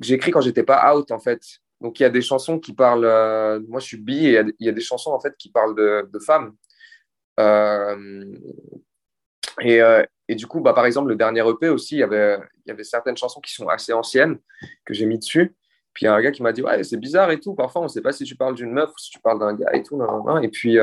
[0.00, 1.40] que j'écris quand j'étais pas out, en fait.
[1.82, 3.04] Donc, il y a des chansons qui parlent.
[3.04, 5.74] Euh, moi, je suis bi et il y, a des chansons, en fait, qui parlent
[5.74, 6.54] de, femmes.
[7.40, 8.24] Euh,
[9.60, 9.80] et,
[10.28, 12.84] et, du coup, bah, par exemple, le dernier EP aussi, il y avait, y avait
[12.84, 14.38] certaines chansons qui sont assez anciennes
[14.84, 15.54] que j'ai mis dessus.
[15.92, 17.54] Puis il y a un gars qui m'a dit Ouais, c'est bizarre et tout.
[17.54, 19.54] Parfois, on ne sait pas si tu parles d'une meuf ou si tu parles d'un
[19.54, 20.00] gars et tout.
[20.42, 20.78] Et puis,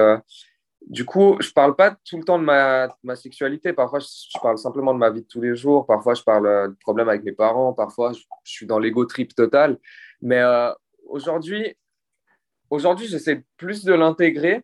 [0.88, 3.74] du coup, je parle pas tout le temps de ma, ma, sexualité.
[3.74, 5.86] Parfois, je, parle simplement de ma vie de tous les jours.
[5.86, 7.74] Parfois, je parle euh, de problèmes avec mes parents.
[7.74, 9.78] Parfois, je, suis dans l'ego trip total.
[10.22, 10.72] Mais euh,
[11.10, 11.76] aujourd'hui,
[12.70, 14.64] aujourd'hui, j'essaie plus de l'intégrer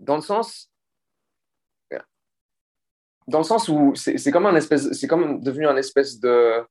[0.00, 0.70] dans le sens,
[3.26, 6.64] dans le sens où c'est comme un espèce, c'est comme devenu un espèce de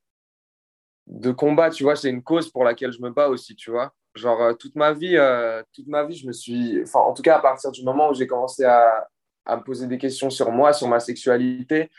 [1.06, 1.70] de combat.
[1.70, 3.56] Tu vois, c'est une cause pour laquelle je me bats aussi.
[3.56, 3.92] Tu vois.
[4.14, 6.82] Genre, euh, toute ma vie, euh, toute ma vie, je me suis.
[6.82, 9.08] Enfin, en tout cas, à partir du moment où j'ai commencé à,
[9.46, 11.90] à, me poser des questions sur moi, sur ma sexualité,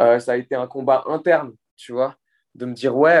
[0.00, 2.16] euh, ça a été un combat interne, tu vois,
[2.54, 3.20] de me dire, ouais,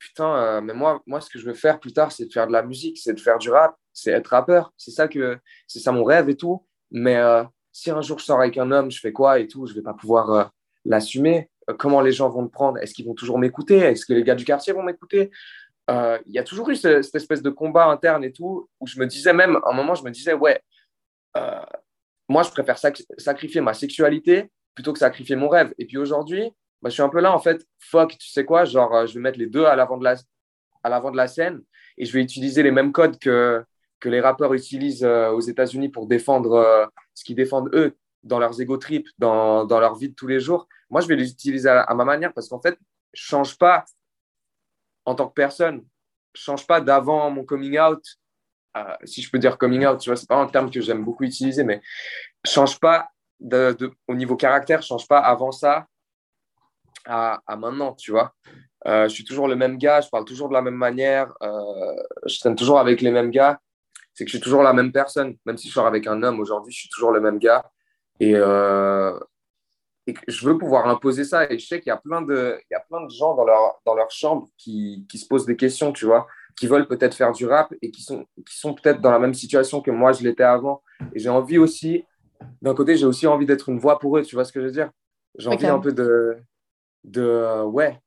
[0.00, 2.52] putain, mais moi, moi, ce que je veux faire plus tard, c'est de faire de
[2.52, 4.72] la musique, c'est de faire du rap, c'est être rappeur.
[4.76, 6.66] C'est ça, que, c'est ça mon rêve et tout.
[6.90, 7.20] Mais
[7.70, 9.82] si un jour je sors avec un homme, je fais quoi et tout, je vais
[9.82, 10.50] pas pouvoir
[10.84, 11.48] l'assumer.
[11.78, 12.78] Comment les gens vont me prendre?
[12.78, 13.78] Est-ce qu'ils vont toujours m'écouter?
[13.78, 15.30] Est-ce que les gars du quartier vont m'écouter?
[15.88, 18.98] Euh, il y a toujours eu cette espèce de combat interne et tout, où je
[18.98, 20.60] me disais même, à un moment, je me disais, ouais,
[21.36, 21.60] euh,
[22.28, 22.78] moi, je préfère
[23.18, 25.74] sacrifier ma sexualité plutôt que sacrifier mon rêve.
[25.78, 28.64] Et puis aujourd'hui, bah, je suis un peu là, en fait, fuck, tu sais quoi,
[28.64, 30.16] genre, euh, je vais mettre les deux à l'avant de la,
[30.82, 31.62] à l'avant de la scène
[31.98, 33.64] et je vais utiliser les mêmes codes que,
[34.00, 38.76] que les rappeurs utilisent aux États-Unis pour défendre ce qu'ils défendent eux dans leurs ego
[38.76, 40.68] trips, dans, dans, leur vie de tous les jours.
[40.88, 42.78] Moi, je vais les utiliser à, ma manière parce qu'en fait,
[43.12, 43.84] je change pas
[45.04, 45.84] en tant que personne.
[46.34, 48.02] Je change pas d'avant mon coming out.
[48.76, 51.04] Euh, si je peux dire coming out, tu vois, c'est pas un terme que j'aime
[51.04, 51.80] beaucoup utiliser, mais
[52.44, 53.10] je change pas
[54.06, 55.86] au niveau caractère, je change pas avant ça
[57.06, 58.32] à, maintenant, tu vois.
[58.86, 61.96] Euh, je suis toujours le même gars, je parle toujours de la même manière, euh,
[62.26, 63.60] je traîne toujours avec les mêmes gars.
[64.14, 66.40] C'est que je suis toujours la même personne, même si je sors avec un homme
[66.40, 67.64] aujourd'hui, je suis toujours le même gars.
[68.20, 68.34] Et,
[70.26, 71.48] je veux pouvoir imposer ça.
[71.50, 73.44] Et je sais qu'il y a plein de, il y a plein de gens dans
[73.44, 76.26] leur, dans leur chambre qui, qui se posent des questions, tu vois,
[76.58, 79.34] qui veulent peut-être faire du rap et qui sont, qui sont peut-être dans la même
[79.34, 80.82] situation que moi, je l'étais avant.
[81.14, 82.04] Et j'ai envie aussi,
[82.60, 84.66] d'un côté, j'ai aussi envie d'être une voix pour eux, tu vois ce que je
[84.66, 84.90] veux dire?
[85.38, 86.36] J'ai envie un peu de,
[87.04, 87.98] de euh, ouais,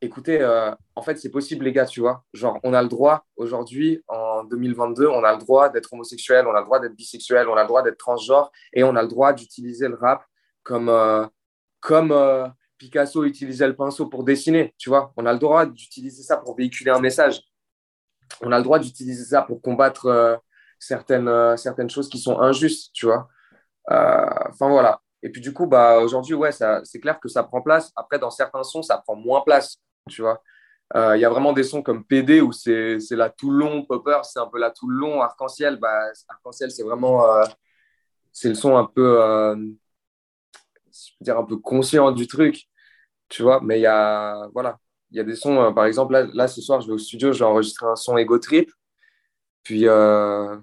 [0.00, 2.24] écoutez, euh, en fait, c'est possible, les gars, tu vois.
[2.32, 6.54] Genre, on a le droit, aujourd'hui, en 2022, on a le droit d'être homosexuel, on
[6.54, 9.08] a le droit d'être bisexuel, on a le droit d'être transgenre et on a le
[9.08, 10.24] droit d'utiliser le rap
[10.62, 11.26] comme, euh,
[11.80, 12.14] comme
[12.78, 15.12] Picasso utilisait le pinceau pour dessiner, tu vois.
[15.16, 17.42] On a le droit d'utiliser ça pour véhiculer un message.
[18.42, 20.40] On a le droit d'utiliser ça pour combattre
[20.78, 23.28] certaines, certaines choses qui sont injustes, tu vois.
[23.88, 25.00] Enfin, voilà.
[25.22, 27.92] Et puis, du coup, bah, aujourd'hui, ouais, c'est clair que ça prend place.
[27.96, 30.42] Après, dans certains sons, ça prend moins place, tu vois.
[30.94, 34.46] Il y a vraiment des sons comme PD où c'est la Toulon, Popper, c'est un
[34.46, 35.76] peu la Toulon, Arc-en-Ciel.
[35.76, 37.24] Bah, Arc-en-Ciel, c'est vraiment
[38.32, 39.18] c'est le son un peu
[41.18, 42.68] peux dire, un peu conscient du truc,
[43.28, 43.60] tu vois.
[43.62, 44.78] Mais il y a, voilà,
[45.10, 47.32] il y a des sons, euh, par exemple, là, ce soir, je vais au studio,
[47.32, 48.70] je vais enregistrer un son Ego Trip.
[49.62, 50.56] Puis, euh,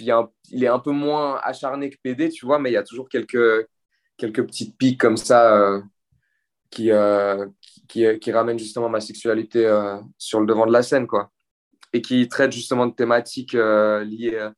[0.00, 3.08] il, est un peu moins acharné que PD, tu vois, mais il y a toujours
[3.08, 3.68] quelques,
[4.16, 5.80] quelques petites pics comme ça euh,
[6.70, 6.90] qui,
[7.88, 9.66] qui, qui, ramènent justement ma sexualité
[10.18, 11.30] sur le devant de la scène, quoi.
[11.92, 14.50] Et qui traitent justement de thématiques liées,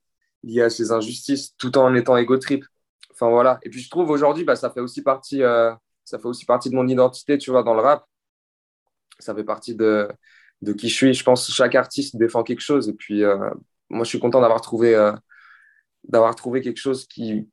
[0.43, 2.65] liées à ces injustices tout en étant Ego Trip.
[3.13, 3.59] Enfin voilà.
[3.63, 5.73] Et puis je trouve aujourd'hui, bah, ça fait aussi partie, euh,
[6.05, 8.07] ça fait aussi partie de mon identité, tu vois, dans le rap.
[9.19, 10.09] Ça fait partie de,
[10.63, 11.15] de qui je suis.
[11.15, 12.89] Je pense que chaque artiste défend quelque chose.
[12.89, 13.51] Et puis euh,
[13.91, 15.13] moi, je suis content d'avoir trouvé, euh,
[16.09, 17.49] d'avoir trouvé quelque chose qui,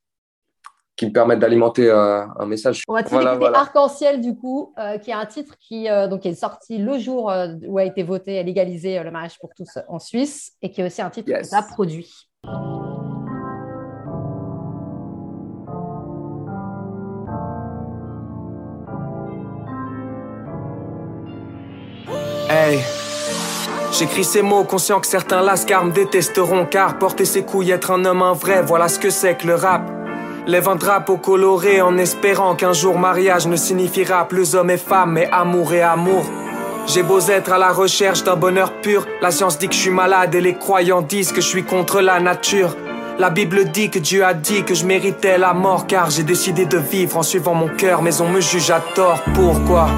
[0.96, 2.84] qui me permette d'alimenter un message.
[2.88, 6.98] On va voilà, Arc-en-Ciel, du coup, qui est un titre qui donc, est sorti le
[6.98, 7.32] jour
[7.68, 10.86] où a été voté et légalisé le mariage pour tous en Suisse et qui est
[10.86, 12.12] aussi un titre que tu as produit.
[23.98, 28.06] J'écris ces mots conscient que certains lascars me détesteront car porter ses couilles, être un
[28.06, 29.82] homme un vrai, voilà ce que c'est que le rap.
[30.46, 35.14] Lève un drapeau coloré en espérant qu'un jour mariage ne signifiera plus homme et femme
[35.14, 36.26] mais amour et amour.
[36.86, 39.90] J'ai beau être à la recherche d'un bonheur pur, la science dit que je suis
[39.90, 42.76] malade et les croyants disent que je suis contre la nature.
[43.20, 46.66] La Bible dit que Dieu a dit que je méritais la mort car j'ai décidé
[46.66, 49.22] de vivre en suivant mon cœur mais on me juge à tort.
[49.34, 49.90] Pourquoi?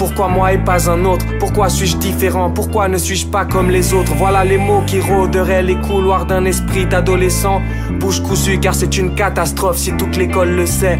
[0.00, 1.26] Pourquoi moi et pas un autre?
[1.38, 2.48] Pourquoi suis-je différent?
[2.48, 4.14] Pourquoi ne suis-je pas comme les autres?
[4.16, 7.60] Voilà les mots qui rôderaient les couloirs d'un esprit d'adolescent.
[8.00, 10.98] Bouche cousue car c'est une catastrophe si toute l'école le sait.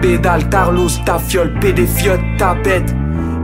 [0.00, 2.94] Pédale, tarlouse, ta fiole, pédéfiote, ta bête.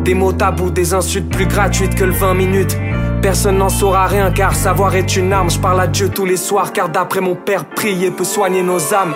[0.04, 2.78] Des mots tabous, des insultes plus gratuites que le 20 minutes.
[3.22, 5.50] Personne n'en saura rien car savoir est une arme.
[5.50, 8.94] Je parle à Dieu tous les soirs car d'après mon père, prier peut soigner nos
[8.94, 9.14] âmes.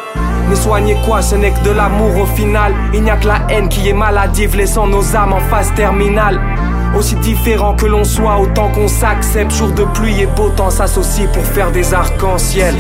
[0.49, 2.73] Mais soigner quoi, ce n'est que de l'amour au final.
[2.95, 6.41] Il n'y a que la haine qui est maladive, laissant nos âmes en phase terminale.
[6.97, 9.53] Aussi différent que l'on soit, autant qu'on s'accepte.
[9.53, 12.75] Jour de pluie et beau temps s'associent pour faire des arcs-en-ciel.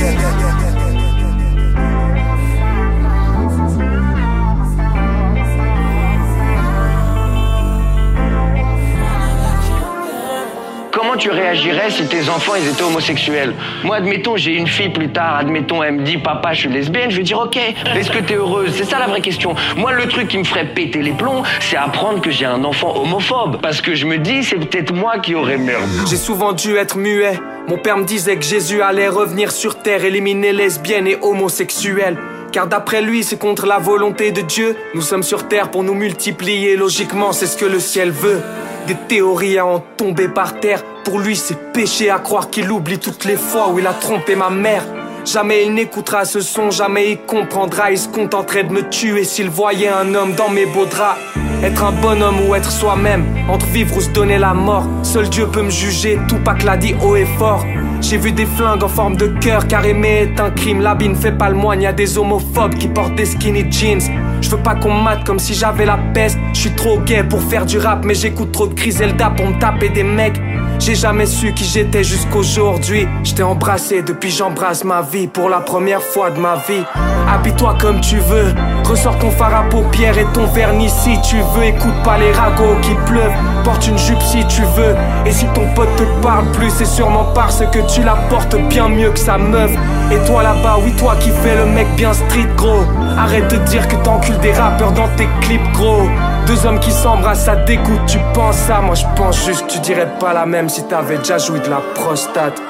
[11.18, 13.54] Tu réagirais si tes enfants ils étaient homosexuels?
[13.84, 17.10] Moi, admettons, j'ai une fille plus tard, admettons, elle me dit papa, je suis lesbienne,
[17.10, 18.72] je vais dire ok, est-ce que t'es heureuse?
[18.76, 19.54] C'est ça la vraie question.
[19.76, 22.94] Moi, le truc qui me ferait péter les plombs, c'est apprendre que j'ai un enfant
[23.00, 23.60] homophobe.
[23.62, 25.88] Parce que je me dis, c'est peut-être moi qui aurais merde.
[26.08, 27.38] J'ai souvent dû être muet.
[27.68, 32.18] Mon père me disait que Jésus allait revenir sur terre, éliminer lesbiennes et homosexuels.
[32.52, 34.76] Car d'après lui, c'est contre la volonté de Dieu.
[34.94, 36.76] Nous sommes sur terre pour nous multiplier.
[36.76, 38.40] Logiquement, c'est ce que le ciel veut.
[38.86, 40.80] Des théories à en tomber par terre.
[41.04, 44.36] Pour lui, c'est péché à croire qu'il oublie toutes les fois où il a trompé
[44.36, 44.84] ma mère.
[45.24, 47.90] Jamais il n'écoutera ce son, jamais il comprendra.
[47.90, 51.18] Il se contenterait de me tuer s'il voyait un homme dans mes beaux draps.
[51.64, 54.84] Être un bonhomme ou être soi-même, entre vivre ou se donner la mort.
[55.02, 57.64] Seul Dieu peut me juger, tout pas l'a dit haut et fort.
[58.00, 60.80] J'ai vu des flingues en forme de cœur, car aimer est un crime.
[60.80, 64.02] La ne fait pas le moine, y a des homophobes qui portent des skinny jeans.
[64.46, 66.38] Je veux pas qu'on mate comme si j'avais la peste.
[66.52, 69.58] Je suis trop gay pour faire du rap, mais j'écoute trop de Griselda pour me
[69.58, 70.40] taper des mecs.
[70.78, 73.08] J'ai jamais su qui j'étais jusqu'aujourd'hui.
[73.24, 76.84] J't'ai embrassé depuis j'embrasse ma vie pour la première fois de ma vie.
[77.28, 78.54] Habille-toi comme tu veux,
[78.84, 81.64] ressors ton phare à paupières et ton vernis si tu veux.
[81.64, 83.32] Écoute pas les ragots qui pleuvent,
[83.64, 84.94] porte une jupe si tu veux.
[85.26, 88.88] Et si ton pote te parle plus, c'est sûrement parce que tu la portes bien
[88.88, 89.72] mieux que sa meuf.
[90.12, 92.84] Et toi là-bas, oui, toi qui fais le mec bien street gros.
[93.18, 96.08] Arrête de dire que t'encules des rappeurs dans tes clips gros.
[96.46, 98.80] Deux hommes qui s'embrassent, ça dégoûte, tu penses ça?
[98.80, 101.80] Moi je pense juste tu dirais pas la même si t'avais déjà joué de la
[101.94, 102.60] prostate.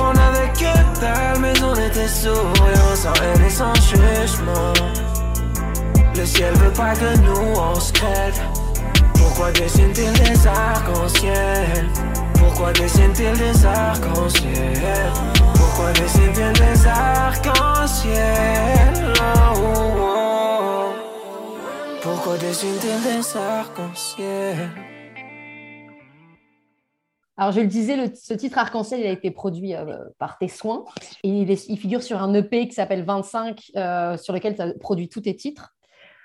[0.00, 4.72] On avait que dalle mais on était souriants sans haine et sans jugement
[6.16, 8.40] Le ciel veut pas que nous on se crève.
[9.14, 11.88] Pourquoi dessine-t-il des arcs-en-ciel?
[12.38, 15.12] Pourquoi dessine-t-il des arcs-en-ciel?
[15.76, 18.14] Pourquoi des arcs-en-ciel
[19.20, 20.94] oh, oh, oh.
[22.00, 24.70] Pourquoi dessine des arcs-en-ciel?
[27.36, 30.86] Alors, je le disais, ce titre Arc-en-Ciel, a été produit euh, par tes soins.
[31.22, 35.10] Et il, figure sur un EP qui s'appelle 25, euh, sur lequel tu as produit
[35.10, 35.75] tous tes titres.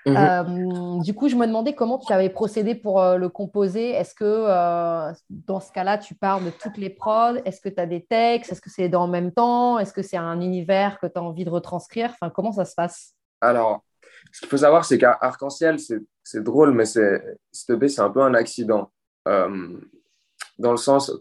[0.04, 0.16] Mhm.
[0.16, 3.90] Euh, du coup, je me demandais comment tu avais procédé pour euh, le composer.
[3.90, 7.36] Est-ce que euh, dans ce cas-là, tu parles de toutes les prods?
[7.44, 8.50] Est-ce que tu as des textes?
[8.50, 9.78] Est-ce que c'est dans le même temps?
[9.78, 12.10] Est-ce que c'est un univers que tu as envie de retranscrire?
[12.10, 13.14] Enfin, Comment ça se passe?
[13.40, 13.84] Alors,
[14.32, 18.90] ce qu'il faut savoir, c'est qu'Arc-en-Ciel, c'est drôle, mais c'est c'est un peu un accident.
[19.26, 21.12] dans le sens,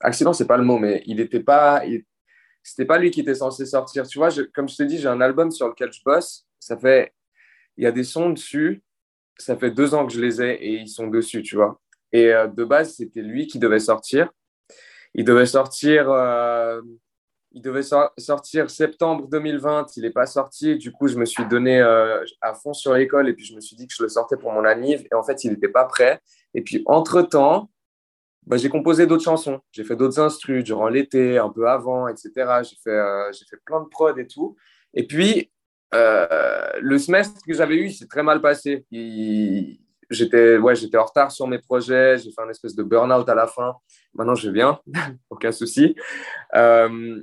[0.00, 1.82] accident, c'est pas le mot, mais il n'était pas,
[2.62, 4.06] c'était pas lui qui était censé sortir.
[4.06, 6.46] Tu vois, comme je t'ai dit, j'ai un album sur lequel je bosse.
[6.58, 7.12] Ça fait
[7.80, 8.82] il y a des sons dessus,
[9.38, 11.80] ça fait deux ans que je les ai et ils sont dessus, tu vois.
[12.12, 14.30] Et euh, de base, c'était lui qui devait sortir.
[15.14, 16.82] Il devait sortir, euh,
[17.52, 17.82] il devait
[18.18, 19.96] sortir septembre 2020.
[19.96, 20.76] Il n'est pas sorti.
[20.76, 23.62] Du coup, je me suis donné euh, à fond sur l'école et puis je me
[23.62, 25.06] suis dit que je le sortais pour mon anniv.
[25.10, 26.20] Et en fait, il n'était pas prêt.
[26.52, 27.70] Et puis, entre-temps,
[28.46, 29.58] bah, j'ai composé d'autres chansons.
[29.72, 32.30] J'ai fait d'autres instrus durant l'été, un peu avant, etc.
[32.62, 34.54] J'ai fait, j'ai fait plein de prod et tout.
[34.92, 35.50] Et puis,
[35.94, 38.84] euh, le semestre que j'avais eu, c'est très mal passé.
[40.10, 43.46] J'étais ouais, en retard sur mes projets, j'ai fait un espèce de burn-out à la
[43.46, 43.74] fin.
[44.14, 44.80] Maintenant, je viens,
[45.30, 45.94] aucun souci.
[46.54, 47.22] Euh,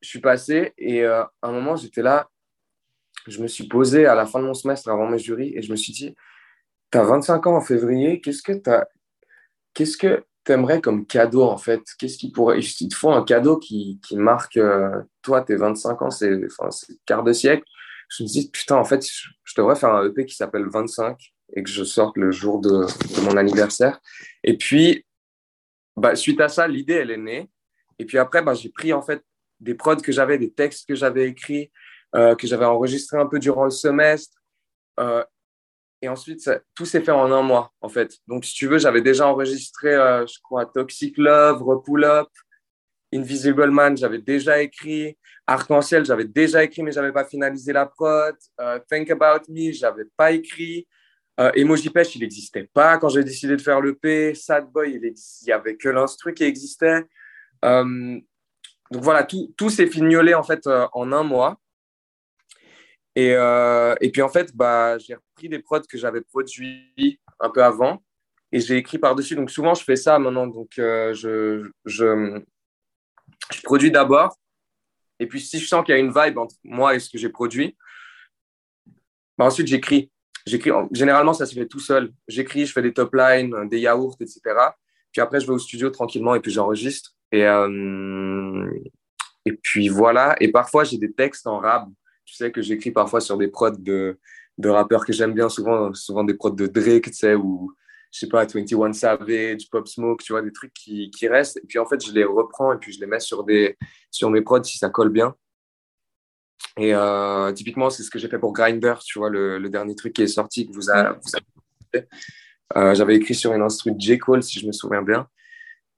[0.00, 2.28] je suis passé et euh, à un moment, j'étais là,
[3.26, 5.70] je me suis posé à la fin de mon semestre avant mes jurys et je
[5.70, 6.14] me suis dit,
[6.90, 8.70] tu as 25 ans en février, qu'est-ce que tu.
[9.72, 11.82] Qu'est-ce que t'aimerais comme cadeau, en fait?
[11.98, 12.60] Qu'est-ce qui pourrait.
[12.60, 14.58] Ils te font un cadeau qui, qui marque,
[15.22, 16.68] toi, tes 25 ans, c'est enfin,
[17.06, 17.64] quart de siècle.
[18.08, 21.18] Je me dis, putain, en fait, je devrais faire un EP qui s'appelle 25
[21.56, 22.86] et que je sorte le jour de,
[23.22, 24.00] mon anniversaire.
[24.42, 25.04] Et puis,
[25.96, 27.50] bah, suite à ça, l'idée, elle est née.
[27.98, 29.22] Et puis après, bah, j'ai pris en fait
[29.60, 31.70] des prods que j'avais, des textes que j'avais écrits,
[32.16, 34.36] euh, que j'avais enregistrés un peu durant le semestre.
[34.98, 35.24] Euh,
[36.02, 38.18] et ensuite, tout s'est fait en un mois, en fait.
[38.26, 42.28] Donc, si tu veux, j'avais déjà enregistré, euh, je crois, Toxic Love, Repull Up,
[43.14, 45.16] Invisible Man, j'avais déjà écrit.
[45.46, 48.34] Arc-en-ciel, j'avais déjà écrit, mais j'avais pas finalisé la prod.
[48.88, 50.86] Think About Me, j'avais pas écrit.
[51.54, 54.34] Emoji Pêche, il n'existait pas quand j'ai décidé de faire le P.
[54.34, 55.14] Sad Boy, il
[55.46, 57.04] n'y avait que l'instru qui existait.
[57.64, 58.20] Euh,
[58.90, 61.58] donc voilà, tout, tout s'est fignolé en fait euh, en un mois.
[63.16, 67.48] Et, euh, et puis en fait, bah, j'ai repris des prods que j'avais produits un
[67.48, 68.02] peu avant
[68.52, 69.36] et j'ai écrit par-dessus.
[69.36, 70.46] Donc souvent, je fais ça maintenant.
[70.46, 72.40] Donc je, je, je,
[73.62, 74.36] produis d'abord.
[75.24, 77.16] Et puis si je sens qu'il y a une vibe entre moi et ce que
[77.16, 77.78] j'ai produit,
[79.38, 80.10] bah, ensuite j'écris.
[80.46, 80.70] J'écris.
[80.92, 82.12] Généralement, ça se fait tout seul.
[82.28, 84.40] J'écris, je fais des top lines, des yaourts, etc.
[85.12, 87.12] Puis après, je vais au studio tranquillement et puis j'enregistre.
[87.32, 88.70] Et, euh,
[89.46, 90.36] et puis voilà.
[90.40, 91.88] Et parfois, j'ai des textes en rap.
[92.26, 94.18] Tu sais que j'écris parfois sur des prods de,
[94.58, 97.34] de rappeurs que j'aime bien, souvent, souvent des prods de Drake, tu sais,
[98.14, 101.56] je sais pas, 21 Savage, Pop Smoke, tu vois, des trucs qui, qui, restent.
[101.56, 103.76] Et puis en fait, je les reprends et puis je les mets sur, des,
[104.12, 105.34] sur mes prods si ça colle bien.
[106.78, 109.96] Et euh, typiquement, c'est ce que j'ai fait pour Grinder, tu vois, le, le, dernier
[109.96, 111.18] truc qui est sorti que vous, avez
[112.76, 114.16] euh, J'avais écrit sur une instru de J.
[114.18, 115.26] Cole, si je me souviens bien.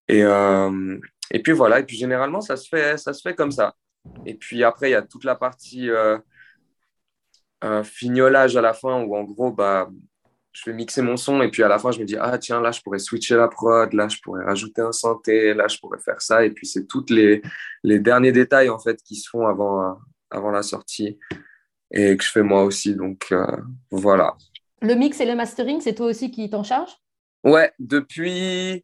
[0.08, 0.98] Et, euh,
[1.30, 3.74] et puis voilà, et puis généralement, ça se fait, ça se fait comme ça.
[4.24, 6.18] Et puis après, il y a toute la partie euh,
[7.84, 9.90] fignolage à la fin où en gros, bah,
[10.56, 12.62] je vais mixer mon son et puis à la fin, je me dis, ah tiens,
[12.62, 15.98] là, je pourrais switcher la prod, là, je pourrais rajouter un synthé, là, je pourrais
[15.98, 16.46] faire ça.
[16.46, 17.42] Et puis c'est tous les,
[17.82, 19.98] les derniers détails en fait qui se font avant,
[20.30, 21.18] avant la sortie
[21.92, 22.94] et que je fais moi aussi.
[22.94, 23.44] Donc euh,
[23.90, 24.34] voilà.
[24.80, 26.90] Le mix et le mastering, c'est toi aussi qui t'en charge
[27.44, 28.82] Ouais, depuis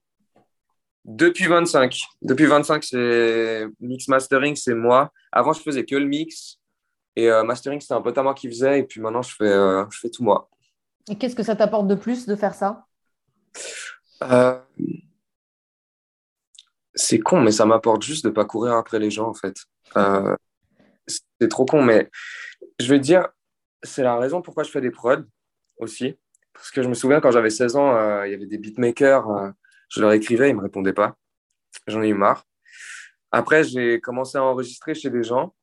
[1.07, 1.99] depuis 25.
[2.21, 5.11] Depuis 25, c'est mix mastering, c'est moi.
[5.33, 6.59] Avant, je faisais que le mix.
[7.17, 8.81] Et euh, mastering, c'était un pote à moi qui faisait.
[8.81, 10.51] Et puis maintenant, je fais, euh, je fais tout moi.
[11.09, 12.87] Et qu'est-ce que ça t'apporte de plus de faire ça?
[14.23, 14.59] Euh,
[16.95, 19.57] C'est con, mais ça m'apporte juste de pas courir après les gens, en fait.
[21.07, 22.11] c'est trop con, mais
[22.79, 23.29] je vais dire,
[23.83, 25.25] c'est la raison pourquoi je fais des prods
[25.79, 26.17] aussi.
[26.53, 29.55] Parce que je me souviens, quand j'avais 16 ans, il y avait des beatmakers
[29.93, 31.17] je leur écrivais, ils me répondaient pas.
[31.87, 32.47] J'en ai eu marre.
[33.31, 35.55] Après, j'ai commencé à enregistrer chez des gens.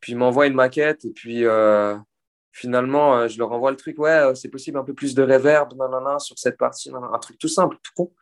[0.00, 1.96] Puis ils m'envoient une maquette et puis euh,
[2.58, 3.98] finalement, euh, je leur envoie le truc.
[3.98, 6.90] Ouais, euh, c'est possible un peu plus de reverb nanana, sur cette partie.
[6.90, 8.12] un truc tout simple, tout con.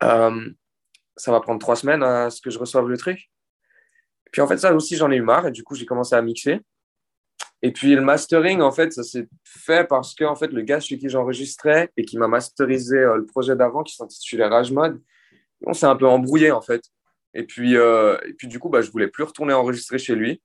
[0.00, 3.30] ça va prendre trois semaines à ce que je reçoive le truc.
[4.32, 6.22] Puis en fait, ça aussi, j'en ai eu marre et du coup, j'ai commencé à
[6.22, 6.60] mixer.
[7.62, 10.80] Et puis le mastering, en fait, ça s'est fait parce que en fait, le gars
[10.80, 15.00] chez qui j'enregistrais et qui m'a masterisé euh, le projet d'avant, qui s'intitulait Rage Mode,
[15.66, 16.82] on s'est un peu embrouillé en fait.
[17.34, 20.42] Et puis, euh, et puis du coup, bah, je voulais plus retourner enregistrer chez lui.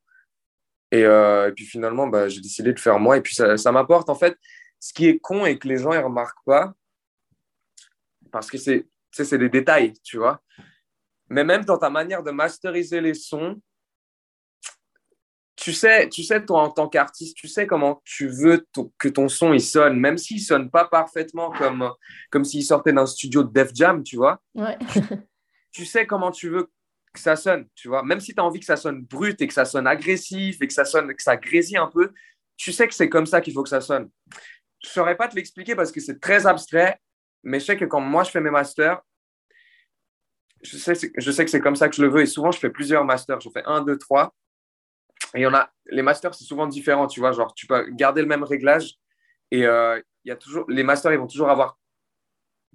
[0.91, 3.17] Et, euh, et puis finalement, bah, j'ai décidé de faire moi.
[3.17, 4.37] Et puis ça, ça m'apporte en fait.
[4.79, 6.73] Ce qui est con et que les gens ne remarquent pas,
[8.31, 10.41] parce que c'est des détails, tu vois.
[11.29, 13.61] Mais même dans ta manière de masteriser les sons,
[15.55, 18.67] tu sais, tu sais, toi, en tant qu'artiste, tu sais comment tu veux
[18.99, 21.89] que ton son il sonne, même s'il sonne pas parfaitement comme,
[22.29, 24.41] comme s'il sortait d'un studio de Def Jam, tu vois.
[25.71, 26.69] tu sais comment tu veux
[27.15, 28.03] que ça sonne, tu vois.
[28.03, 30.67] Même si tu as envie que ça sonne brut et que ça sonne agressif et
[30.67, 32.11] que ça sonne, que ça grésille un peu,
[32.57, 34.09] tu sais que c'est comme ça qu'il faut que ça sonne.
[34.83, 36.99] Je saurais pas te l'expliquer parce que c'est très abstrait,
[37.43, 39.01] mais je sais que quand moi je fais mes masters,
[40.61, 40.95] je sais,
[41.45, 43.39] que c'est comme ça que je le veux et souvent je fais plusieurs masters.
[43.39, 44.35] Je fais un, deux, trois
[45.33, 47.31] et en a, les masters, c'est souvent différent, tu vois.
[47.31, 48.95] Genre, tu peux garder le même réglage
[49.51, 51.77] et euh, il y a toujours, les masters, ils vont toujours avoir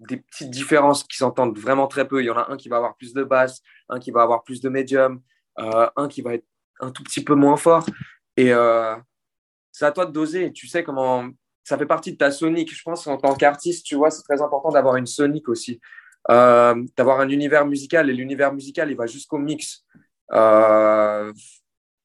[0.09, 2.23] des petites différences qui s'entendent vraiment très peu.
[2.23, 4.43] Il y en a un qui va avoir plus de basse, un qui va avoir
[4.43, 5.21] plus de médium,
[5.59, 6.47] euh, un qui va être
[6.81, 7.85] un tout petit peu moins fort.
[8.37, 8.97] Et euh,
[9.73, 10.53] c'est à toi de doser.
[10.53, 11.29] Tu sais comment.
[11.63, 12.75] Ça fait partie de ta sonique.
[12.75, 15.81] Je pense qu'en tant qu'artiste, tu vois, c'est très important d'avoir une sonique aussi.
[16.29, 18.11] d'avoir un univers musical.
[18.11, 19.85] Et l'univers musical, il va jusqu'au mix.
[20.33, 21.33] Euh,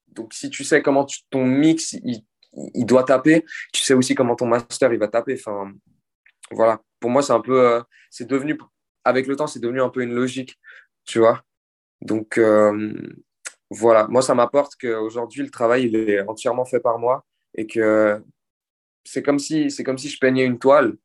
[0.08, 4.46] donc, si tu sais comment ton mix il, doit taper, tu sais aussi comment ton
[4.46, 5.36] master il va taper.
[5.38, 5.72] Enfin,
[6.50, 6.80] voilà.
[7.00, 8.58] Pour moi, c'est un peu, euh, c'est devenu,
[9.04, 10.58] avec le temps, c'est devenu un peu une logique,
[11.04, 11.42] tu vois.
[12.00, 12.92] Donc, euh,
[13.70, 14.06] voilà.
[14.08, 17.24] Moi, ça m'apporte qu'aujourd'hui, le travail il est entièrement fait par moi
[17.54, 18.22] et que
[19.04, 20.96] c'est comme si, comme si je peignais une toile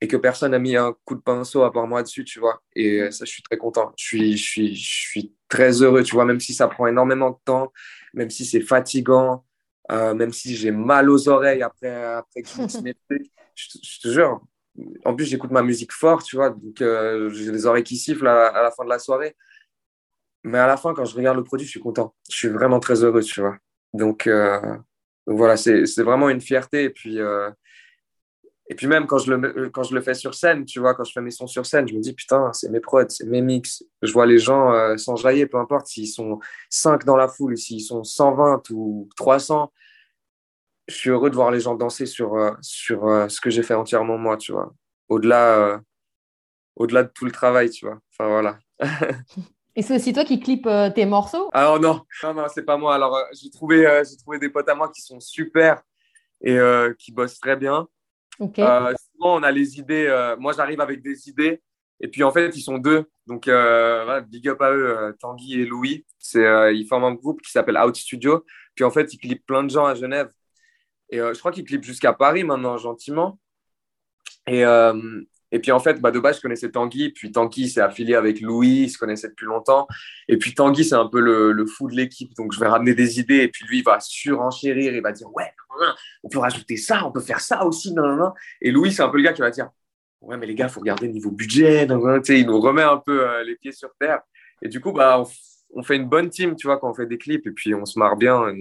[0.00, 2.62] et que personne n'a mis un coup de pinceau à part moi dessus, tu vois.
[2.74, 3.92] Et ça, je suis très content.
[3.96, 7.30] Je suis, je suis, je suis très heureux, tu vois, même si ça prend énormément
[7.30, 7.72] de temps,
[8.14, 9.44] même si c'est fatigant,
[9.90, 13.30] euh, même si j'ai mal aux oreilles après, après que je me trucs.
[13.54, 14.40] Je, te jure.
[15.04, 18.28] En plus, j'écoute ma musique fort, tu vois, donc euh, j'ai les oreilles qui sifflent
[18.28, 19.36] à, la fin de la soirée.
[20.44, 22.14] Mais à la fin, quand je regarde le produit, je suis content.
[22.30, 23.56] Je suis vraiment très heureux, tu vois.
[23.92, 24.60] Donc, euh,
[25.26, 26.84] voilà, c'est vraiment une fierté.
[26.84, 27.18] Et puis,
[28.70, 31.04] et puis même quand je, le, quand je le fais sur scène, tu vois, quand
[31.04, 33.40] je fais mes sons sur scène, je me dis, putain, c'est mes prods, c'est mes
[33.40, 33.82] mix.
[34.02, 37.80] Je vois les gens euh, s'enjailler, peu importe s'ils sont 5 dans la foule, s'ils
[37.80, 39.72] sont 120 ou 300.
[40.88, 43.62] Je suis heureux de voir les gens danser sur, euh, sur euh, ce que j'ai
[43.62, 44.72] fait entièrement moi, tu vois.
[45.08, 45.80] Au-delà
[46.76, 47.98] au-delà de tout le travail, tu vois.
[48.12, 48.58] Enfin, voilà.
[49.76, 51.50] Et c'est aussi toi qui clips tes morceaux?
[51.52, 52.94] Alors non, non, non, c'est pas moi.
[52.94, 55.82] Alors j'ai trouvé, j'ai trouvé des potes à moi qui sont super
[56.42, 56.58] et
[56.98, 57.88] qui bossent très bien.
[58.40, 60.06] Euh, souvent, on a les idées.
[60.08, 61.60] Euh, moi, j'arrive avec des idées.
[62.00, 63.04] Et puis, en fait, ils sont deux.
[63.26, 66.06] Donc, euh, big up à eux, Tanguy et Louis.
[66.18, 68.44] C'est, ils forment un groupe qui s'appelle Out Studio.
[68.74, 70.30] Puis, en fait, ils clippent plein de gens à Genève.
[71.10, 73.38] Et je crois qu'ils clippent jusqu'à Paris maintenant, gentiment.
[74.46, 74.64] Et,
[75.50, 77.10] et puis en fait, bah, de base, je connaissais Tanguy.
[77.10, 79.86] Puis Tanguy s'est affilié avec Louis, ils se connaissaient depuis longtemps.
[80.28, 82.34] Et puis Tanguy, c'est un peu le, le fou de l'équipe.
[82.36, 83.38] Donc je vais ramener des idées.
[83.38, 84.94] Et puis lui, il va surenchérir.
[84.94, 85.50] Il va dire Ouais,
[86.22, 87.94] on peut rajouter ça, on peut faire ça aussi.
[87.94, 88.32] Non, non, non.
[88.60, 89.70] Et Louis, c'est un peu le gars qui va dire
[90.20, 91.84] Ouais, mais les gars, il faut regarder le niveau budget.
[91.84, 94.20] il nous remet un peu euh, les pieds sur terre.
[94.62, 95.22] Et du coup, bah,
[95.74, 97.46] on, fait une bonne team, tu vois, quand on fait des clips.
[97.46, 98.52] Et puis on se marre bien.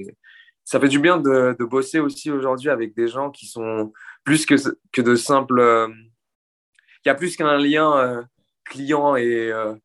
[0.68, 3.94] Ça fait du bien de, bosser aussi aujourd'hui avec des gens qui sont
[4.26, 4.56] plus que,
[5.02, 5.62] de simples.
[5.62, 5.88] Euh,
[7.06, 8.22] il y a plus qu'un lien euh,
[8.66, 9.76] client et euh,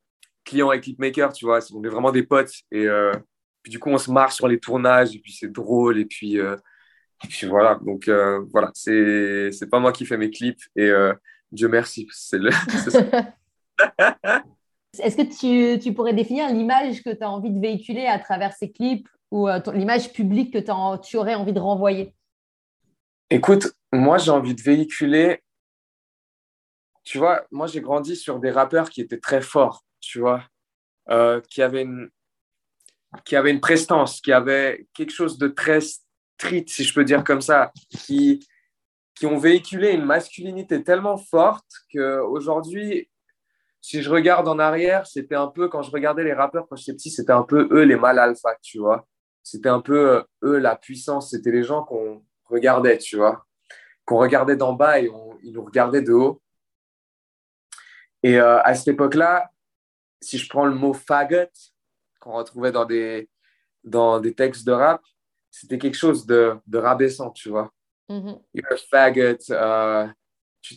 [0.45, 1.61] client et clipmaker, tu vois.
[1.73, 2.53] On est vraiment des potes.
[2.73, 2.89] Et
[3.63, 6.01] puis du coup, on se marche sur les tournages et puis c'est drôle.
[6.01, 6.41] Et puis,
[7.45, 7.79] voilà.
[7.87, 8.11] Donc
[8.51, 10.91] voilà, c'est pas moi qui fais mes clips et
[11.53, 12.09] Dieu merci.
[14.99, 18.53] Est-ce que tu, tu, pourrais définir l'image que tu as envie de véhiculer à travers
[18.53, 22.15] ces clips ou l'image publique que tu aurais envie de renvoyer?
[23.31, 25.43] Écoute, moi j'ai envie de véhiculer
[27.05, 30.45] tu vois, moi j'ai grandi sur des rappeurs qui étaient très forts, tu vois,
[31.11, 32.09] euh, qui, avaient une,
[33.25, 37.25] qui avaient une prestance, qui avaient quelque chose de très street, si je peux dire
[37.25, 38.47] comme ça, qui,
[39.15, 43.09] qui ont véhiculé une masculinité tellement forte qu'aujourd'hui,
[43.81, 46.95] si je regarde en arrière, c'était un peu, quand je regardais les rappeurs quand j'étais
[46.95, 49.09] petit, c'était un peu eux les mal alpha, tu vois.
[49.43, 53.47] C'était un peu euh, eux la puissance, c'était les gens qu'on regardait, tu vois.
[54.05, 55.11] Qu'on regardait d'en bas et
[55.43, 56.43] ils nous regardaient de haut.
[58.23, 59.51] Et euh, à cette époque-là,
[60.21, 61.51] si je prends le mot faggot,
[62.21, 63.29] qu'on retrouvait dans des,
[63.83, 65.03] dans des textes de rap,
[65.51, 67.73] c'était quelque chose de, de rabaissant, tu vois.
[68.09, 68.41] Mm-hmm.
[68.55, 69.51] You're a faggot.
[69.51, 70.07] Euh,
[70.63, 70.77] tu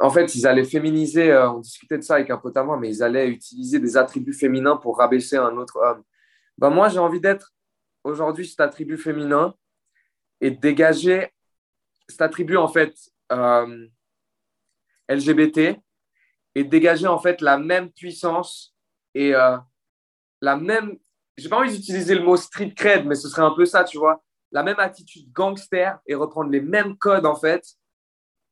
[0.00, 2.78] en fait, ils allaient féminiser, euh, on discutait de ça avec un pote à moi,
[2.78, 6.02] mais ils allaient utiliser des attributs féminins pour rabaisser un autre homme.
[6.58, 7.52] Ben, moi, j'ai envie d'être
[8.04, 9.54] aujourd'hui cet attribut féminin
[10.40, 11.32] et de dégager
[12.08, 12.94] cet attribut, en fait,
[15.08, 15.78] LGBT
[16.54, 18.74] et dégager en fait la même puissance
[19.14, 19.56] et euh,
[20.40, 20.98] la même.
[21.36, 23.98] J'ai pas envie d'utiliser le mot street cred, mais ce serait un peu ça, tu
[23.98, 24.22] vois.
[24.50, 27.62] La même attitude gangster et reprendre les mêmes codes en fait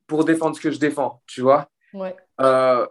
[0.06, 1.68] pour défendre ce que je défends, tu vois.
[1.92, 2.14] Ouais.
[2.40, 2.86] Euh,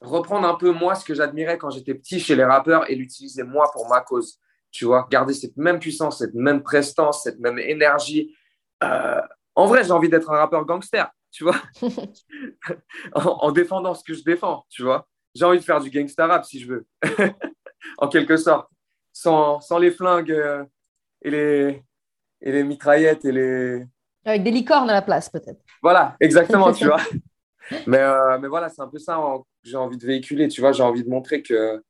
[0.00, 3.42] reprendre un peu moi ce que j'admirais quand j'étais petit chez les rappeurs et l'utiliser
[3.42, 4.38] moi pour ma cause,
[4.70, 5.06] tu vois.
[5.10, 8.34] Garder cette même puissance, cette même prestance, cette même énergie.
[8.82, 9.20] Euh,
[9.54, 11.60] en vrai, j'ai envie d'être un rappeur gangster tu vois,
[13.14, 15.06] en, défendant ce que je défends, tu vois.
[15.34, 16.86] J'ai envie de faire du gangsta rap si je veux,
[17.98, 18.68] en quelque sorte,
[19.12, 20.64] sans, sans les flingues euh,
[21.22, 21.84] et, les,
[22.40, 23.84] et les mitraillettes et les.
[24.24, 25.60] Avec des licornes à la place, peut-être.
[25.82, 27.00] Voilà, exactement, tu vois.
[27.86, 30.72] Mais, euh, mais voilà, c'est un peu ça que j'ai envie de véhiculer, tu vois.
[30.72, 31.82] J'ai envie de montrer que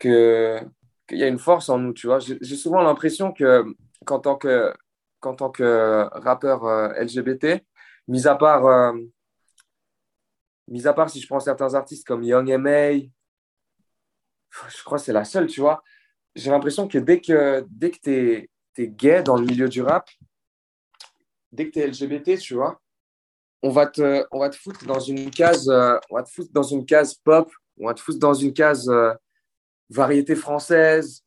[0.00, 2.18] qu'il y a une force en nous, tu vois.
[2.18, 3.64] J'ai souvent l'impression que
[4.06, 4.72] qu'en tant que
[5.20, 7.64] qu'en tant que rappeur euh, LGBT,
[8.08, 8.92] mis à part, euh,
[10.68, 12.92] mis à part si je prends certains artistes comme Young M.A.,
[14.68, 15.82] je crois que c'est la seule, tu vois.
[16.34, 20.08] J'ai l'impression que dès que, dès que tu es, gay dans le milieu du rap,
[21.52, 22.80] dès que tu es LGBT, tu vois,
[23.64, 26.52] on va, te, on va te foutre dans une case, euh, on va te foutre
[26.52, 27.50] dans une case pop,
[27.80, 29.14] on va te foutre dans une case euh,
[29.88, 31.24] variété française,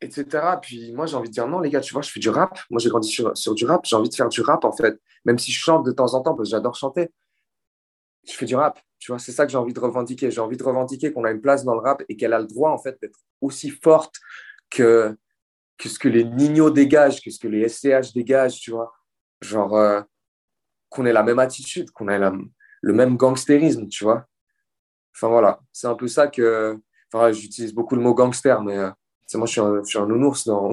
[0.00, 0.26] etc.
[0.62, 2.56] Puis moi, j'ai envie de dire non, les gars, tu vois, je fais du rap.
[2.70, 3.84] Moi, j'ai grandi sur, sur du rap.
[3.84, 5.00] J'ai envie de faire du rap, en fait.
[5.24, 7.10] Même si je chante de temps en temps, parce que j'adore chanter.
[8.28, 8.78] Je fais du rap.
[9.00, 10.30] Tu vois, c'est ça que j'ai envie de revendiquer.
[10.30, 12.46] J'ai envie de revendiquer qu'on a une place dans le rap et qu'elle a le
[12.46, 14.14] droit, en fait, d'être aussi forte
[14.70, 15.16] que,
[15.78, 18.92] que ce que les Nino dégagent, que ce que les SCH dégagent, tu vois.
[19.40, 20.00] Genre, euh,
[20.96, 24.26] qu'on ait la même attitude, qu'on ait le même gangstérisme, tu vois.
[25.14, 26.78] Enfin voilà, c'est un peu ça que.
[27.12, 28.90] Enfin, j'utilise beaucoup le mot gangster, mais euh,
[29.34, 30.72] moi, je suis, un, je suis un nounours dans,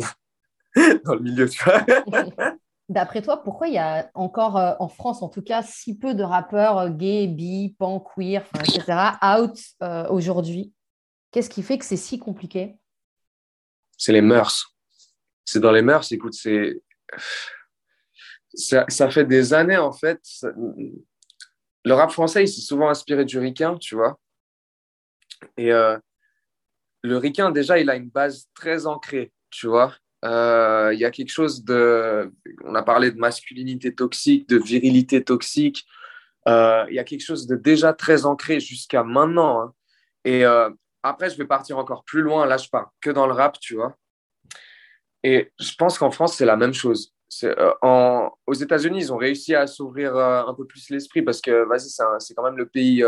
[1.06, 1.86] dans le milieu, tu vois.
[2.90, 6.14] D'après toi, pourquoi il y a encore, euh, en France en tout cas, si peu
[6.14, 10.74] de rappeurs euh, gays, bi, pan, queer, etc., out aujourd'hui?
[11.32, 12.76] Qu'est-ce qui fait que c'est si compliqué?
[13.98, 14.76] C'est les mœurs.
[15.46, 16.82] C'est dans les mœurs, écoute, c'est.
[18.54, 20.22] Ça, fait des années, en fait.
[21.86, 24.20] Le rap français, il s'est souvent inspiré du ricain, tu vois.
[25.58, 25.98] Et euh,
[27.02, 29.96] le ricain, déjà, il a une base très ancrée, tu vois.
[30.24, 32.32] Euh, il y a quelque chose de.
[32.64, 35.86] On a parlé de masculinité toxique, de virilité toxique.
[36.48, 39.62] Euh, il y a quelque chose de déjà très ancré jusqu'à maintenant.
[39.62, 39.74] Hein.
[40.24, 40.46] Et
[41.04, 42.46] après, je vais partir encore plus loin.
[42.46, 43.98] Là, je pars que dans le rap, tu vois.
[45.24, 47.13] Et je pense qu'en France, c'est la même chose.
[47.82, 51.90] En, aux États-Unis, ils ont réussi à s'ouvrir un peu plus l'esprit parce que, vas-y,
[52.20, 53.04] c'est quand même le pays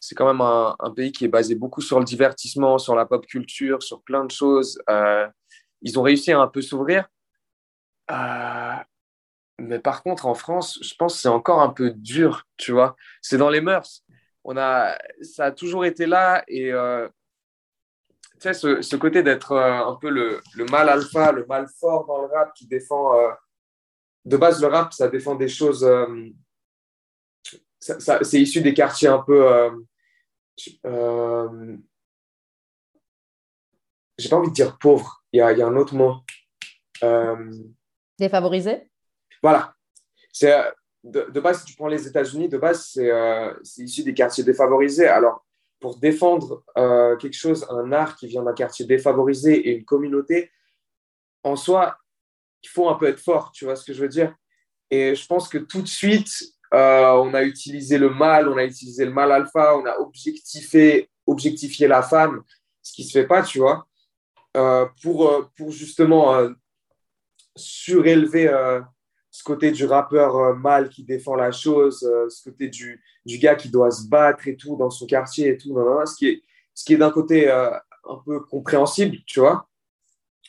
[0.00, 3.26] c'est quand même un, pays qui est basé beaucoup sur le divertissement, sur la pop
[3.26, 4.80] culture, sur plein de choses.
[4.88, 5.28] Euh,
[5.82, 7.06] ils ont réussi à un peu s'ouvrir.
[8.10, 8.76] Euh,
[9.58, 12.96] mais par contre, en France, je pense que c'est encore un peu dur, tu vois.
[13.20, 14.04] C'est dans les mœurs.
[14.44, 17.06] On a, ça a toujours été là et euh,
[18.40, 22.28] sais, ce, côté d'être un peu le, le, mal alpha, le mal fort dans le
[22.28, 23.14] rap qui défend.
[24.24, 25.88] de base, le rap, ça défend des choses.
[27.80, 29.70] c'est issu des quartiers un peu
[30.86, 31.76] euh,
[34.18, 36.16] j'ai pas envie de dire pauvre, il y a, y a un autre mot.
[37.02, 37.52] Euh,
[38.18, 38.90] Défavorisé
[39.42, 39.74] Voilà.
[40.32, 40.52] C'est,
[41.02, 44.14] de, de, base, si tu prends les États-Unis, de base, c'est, euh, c'est issu des
[44.14, 45.08] quartiers défavorisés.
[45.08, 45.46] Alors,
[45.80, 50.50] pour défendre quelque chose, un art qui vient d'un quartier défavorisé et une communauté,
[51.42, 51.96] en soi,
[52.62, 54.34] il faut un peu être fort, tu vois ce que je veux dire?
[54.90, 56.30] Et je pense que tout de suite,
[56.74, 61.10] euh, on a utilisé le mal, on a utilisé le mal alpha, on a objectifié,
[61.26, 62.42] objectifié la femme,
[62.82, 63.86] ce qui ne se fait pas, tu vois,
[64.56, 66.48] euh, pour, euh, pour justement
[67.56, 68.48] surélever
[69.30, 73.68] ce côté du rappeur mal qui défend la chose, ce côté du, du, gars qui
[73.68, 76.42] doit se battre et tout dans son quartier et tout, ce qui est,
[76.74, 79.68] ce qui est d'un côté un peu compréhensible, tu vois.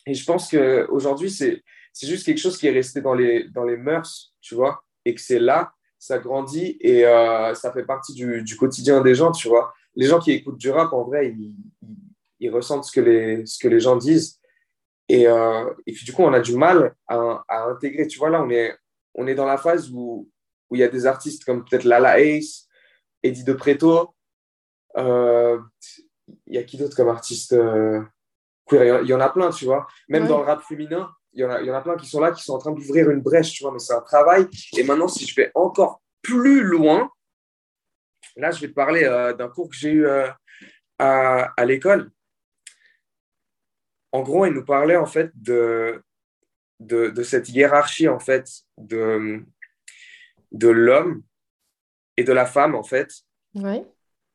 [0.08, 1.64] Et je pense qu'aujourd'hui, c'est,
[1.94, 5.14] c'est juste quelque chose qui est resté dans les, dans les mœurs, tu vois, et
[5.14, 9.48] que c'est là ça grandit et euh, ça fait partie du, quotidien des gens, tu
[9.48, 9.72] vois.
[9.96, 11.36] Les gens qui écoutent du rap, en vrai,
[12.40, 14.41] ils, ressentent ce que, les, ce que les gens disent.
[15.12, 18.08] Et, euh, et, puis, du coup, on a du mal à, intégrer.
[18.08, 18.74] Tu vois, là, on est,
[19.14, 20.30] on est dans la phase où,
[20.70, 22.68] où il y a des artistes comme peut-être Lala Ace,
[23.22, 24.16] Eddie De Preto.
[24.96, 25.60] Euh,
[26.48, 27.54] il y a qui d'autre comme artiste
[28.72, 29.86] Il y en a plein, tu vois.
[30.08, 32.22] Même dans le rap féminin, il y, en a, y en a plein qui sont
[32.22, 34.48] là, qui sont en train d'ouvrir une brèche, tu vois, mais c'est un travail.
[34.78, 37.12] Et maintenant, si je vais encore plus loin,
[38.38, 40.30] là, je vais te parler euh, d'un cours que j'ai eu euh,
[41.00, 42.12] à, à l'école.
[44.12, 46.04] En gros, il nous parlait en fait de,
[46.80, 49.44] de, de cette hiérarchie en fait de,
[50.52, 51.24] de l'homme
[52.18, 53.12] et de la femme en fait.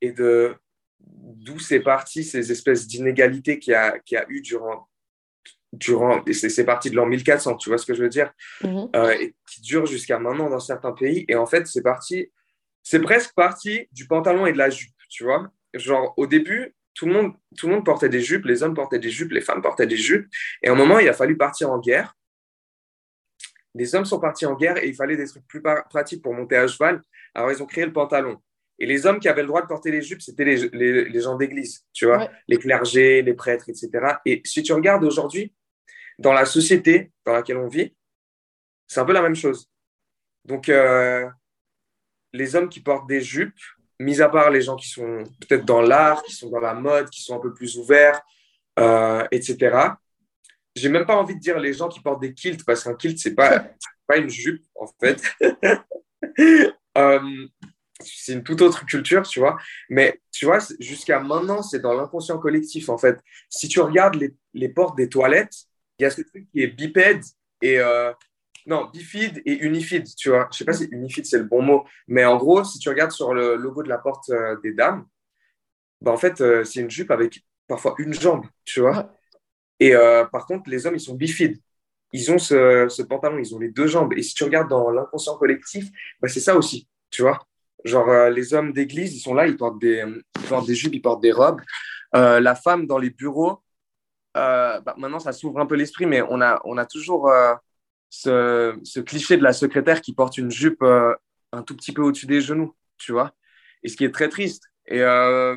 [0.01, 0.57] Et de
[0.99, 4.89] d'où c'est parti ces espèces d'inégalités qu'il y a, qu'il y a eu durant
[5.73, 8.89] durant, c'est parti de l'an 1400, tu vois ce que je veux dire, mhm.
[8.97, 11.25] euh, et qui dure jusqu'à maintenant dans certains pays.
[11.29, 12.31] Et en fait, c'est parti,
[12.83, 15.51] c'est presque parti du pantalon et de la jupe, tu vois?
[15.75, 18.99] Genre, au début, tout le, monde, tout le monde portait des jupes, les hommes portaient
[18.99, 20.27] des jupes, les femmes portaient des jupes.
[20.63, 22.17] Et à un moment, il a fallu partir en guerre.
[23.75, 26.57] Les hommes sont partis en guerre et il fallait des trucs plus pratiques pour monter
[26.57, 27.03] à cheval.
[27.35, 28.43] Alors, ils ont créé le pantalon.
[28.79, 30.69] Et les hommes qui avaient le droit de porter les jupes, c'était les,
[31.05, 33.91] les, gens d'église, tu vois, les clergés, les prêtres, etc.
[34.25, 35.55] Et si tu regardes aujourd'hui,
[36.19, 37.95] dans la société dans laquelle on vit,
[38.87, 39.71] c'est un peu la même chose.
[40.45, 41.29] Donc, euh,
[42.33, 43.59] les hommes qui portent des jupes,
[44.01, 47.11] mis à part les gens qui sont peut-être dans l'art, qui sont dans la mode,
[47.11, 48.21] qui sont un peu plus ouverts,
[48.79, 49.77] euh, etc.
[50.75, 53.19] J'ai même pas envie de dire les gens qui portent des kilts, parce qu'un kilt,
[53.19, 53.67] c'est pas,
[54.07, 55.23] pas une jupe, en fait.
[56.99, 57.47] euh,
[58.01, 59.57] c'est une toute autre culture, tu vois.
[59.89, 63.19] Mais tu vois, jusqu'à maintenant, c'est dans l'inconscient collectif, en fait.
[63.49, 65.65] Si tu regardes les, les, portes des toilettes,
[65.99, 67.23] il y a ce truc qui est bipède
[67.63, 67.81] et.
[67.81, 68.13] Euh,
[68.67, 70.49] non, bifide et unifide, tu vois.
[70.53, 71.85] Je sais pas si unifide, c'est le bon mot.
[72.09, 75.07] Mais en gros, si tu regardes sur le logo de la porte euh, des dames,
[76.01, 79.13] bah, en fait, euh, c'est une jupe avec parfois une jambe, tu vois.
[79.81, 79.93] Et
[80.33, 81.61] par contre, les hommes, ils sont bifides
[82.13, 84.13] ils ont ce, ce, pantalon, ils ont les deux jambes.
[84.15, 85.89] Et si tu regardes dans l'inconscient collectif,
[86.21, 87.47] bah, c'est ça aussi, tu vois.
[87.85, 90.05] Genre, euh, les hommes d'église, ils sont là, ils portent des,
[90.67, 91.61] des jupes, ils portent des robes.
[92.15, 93.63] Euh, la femme dans les bureaux,
[94.37, 97.31] euh, bah, maintenant, ça s'ouvre un peu l'esprit, mais on a, on a toujours
[98.09, 100.83] ce, cliché de la secrétaire qui porte une jupe
[101.53, 103.35] un tout petit peu au-dessus des genoux, tu vois.
[103.83, 104.65] Et ce qui est très triste.
[104.87, 105.57] Et, euh,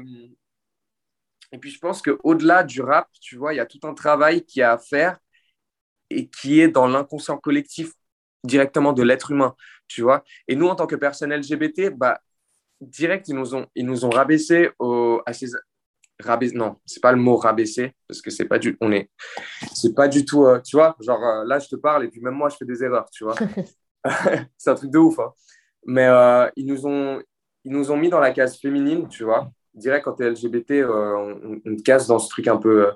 [1.52, 4.46] et puis, je pense qu'au-delà du rap, tu vois, il y a tout un travail
[4.46, 5.18] qui a à faire
[6.10, 7.92] et qui est dans l'inconscient collectif
[8.44, 9.56] directement de l'être humain,
[9.88, 10.24] tu vois.
[10.48, 12.22] Et nous, en tant que personnes LGBT, bah,
[12.82, 15.48] direct, ils nous ont, ils nous ont rabaissé au, à ces,
[16.20, 19.10] rabaissé, non, c'est pas le mot rabaisser parce que c'est pas du, on est,
[19.74, 22.22] c'est pas du tout, euh, tu vois, genre euh, là, je te parle et puis
[22.22, 23.36] même moi, je fais des erreurs, tu vois.
[24.58, 25.34] c'est un truc de ouf, hein.
[25.86, 27.22] Mais euh, ils, nous ont,
[27.64, 29.50] ils nous ont mis dans la case féminine, tu vois.
[29.74, 32.92] Direct, quand tu es LGBT, on, on, te casse dans ce truc un peu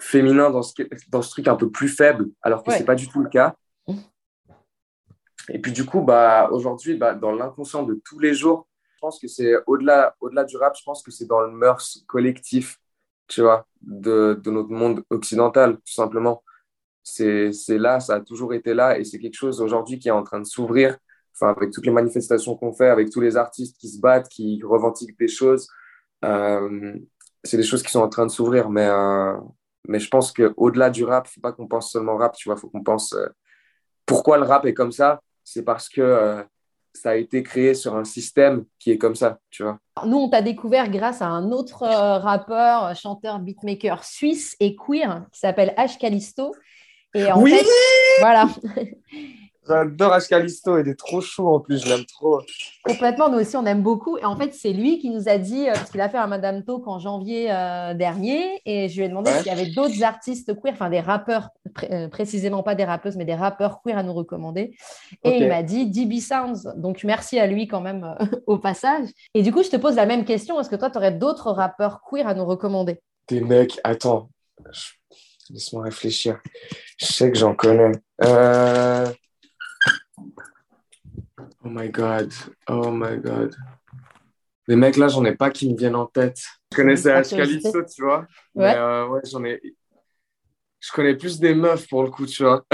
[0.00, 0.74] féminin, dans ce,
[1.08, 3.54] dans ce truc un peu plus faible, alors que c'est pas du tout le cas.
[5.48, 8.68] Et puis du coup, bah, aujourd'hui, bah, dans l'inconscient de tous les jours,
[9.00, 12.04] pense que c'est au-delà au -delà du rap, je pense que c'est dans le mœurs
[12.06, 12.78] collectif,
[13.28, 16.42] tu vois, de, notre monde occidental, tout simplement.
[17.02, 20.22] C'est là, ça a toujours été là et c'est quelque chose aujourd'hui qui est en
[20.22, 20.98] train de s'ouvrir,
[21.34, 24.60] enfin, avec toutes les manifestations qu'on fait, avec tous les artistes qui se battent, qui
[24.64, 25.68] revendiquent des choses.
[26.24, 26.94] Euh,
[27.44, 29.36] c'est des choses qui sont en train de s'ouvrir, mais, euh,
[29.88, 32.48] mais je pense qu'au-delà du rap, il ne faut pas qu'on pense seulement rap, tu
[32.48, 33.26] vois, faut qu'on pense euh,
[34.06, 35.20] pourquoi le rap est comme ça?
[35.44, 36.44] C'est parce que
[36.92, 39.78] ça a été créé sur un système qui est comme ça, tu vois.
[40.06, 45.26] Nous, on t'a découvert grâce à un autre euh, rappeur, chanteur, beatmaker suisse et queer
[45.32, 45.98] qui s'appelle H.
[45.98, 46.54] Callisto.
[47.14, 47.66] Et en oui fait,
[48.20, 48.48] voilà.
[49.68, 52.40] J'adore Ascalisto, il est trop chaud en plus, je l'aime trop.
[52.84, 54.16] Complètement, nous aussi on aime beaucoup.
[54.16, 56.26] Et en fait, c'est lui qui nous a dit, euh, parce qu'il a fait un
[56.26, 60.02] Madame Talk en janvier euh, dernier, et je lui ai demandé s'il y avait d'autres
[60.02, 61.50] artistes queer, enfin des rappeurs,
[61.90, 64.74] euh, précisément pas des rappeuses, mais des rappeurs queer à nous recommander.
[65.24, 66.72] Et il m'a dit DB Sounds.
[66.76, 69.08] Donc merci à lui quand même au passage.
[69.34, 71.52] Et du coup, je te pose la même question, est-ce que toi, tu aurais d'autres
[71.52, 73.00] rappeurs queer à nous recommander?
[73.28, 74.30] Des mecs, attends,
[75.50, 76.40] laisse-moi réfléchir.
[76.96, 77.92] Je sais que j'en connais.
[78.24, 79.06] Euh...
[81.64, 82.32] Oh my god,
[82.68, 83.54] oh my god.
[84.66, 86.38] Les mecs là, j'en ai pas qui me viennent en tête.
[86.72, 87.34] Je connaissais H.
[87.34, 88.20] Calypso, tu vois.
[88.54, 88.72] Ouais.
[88.72, 89.60] Mais euh, ouais, j'en ai.
[90.78, 92.64] Je connais plus des meufs pour le coup, tu vois.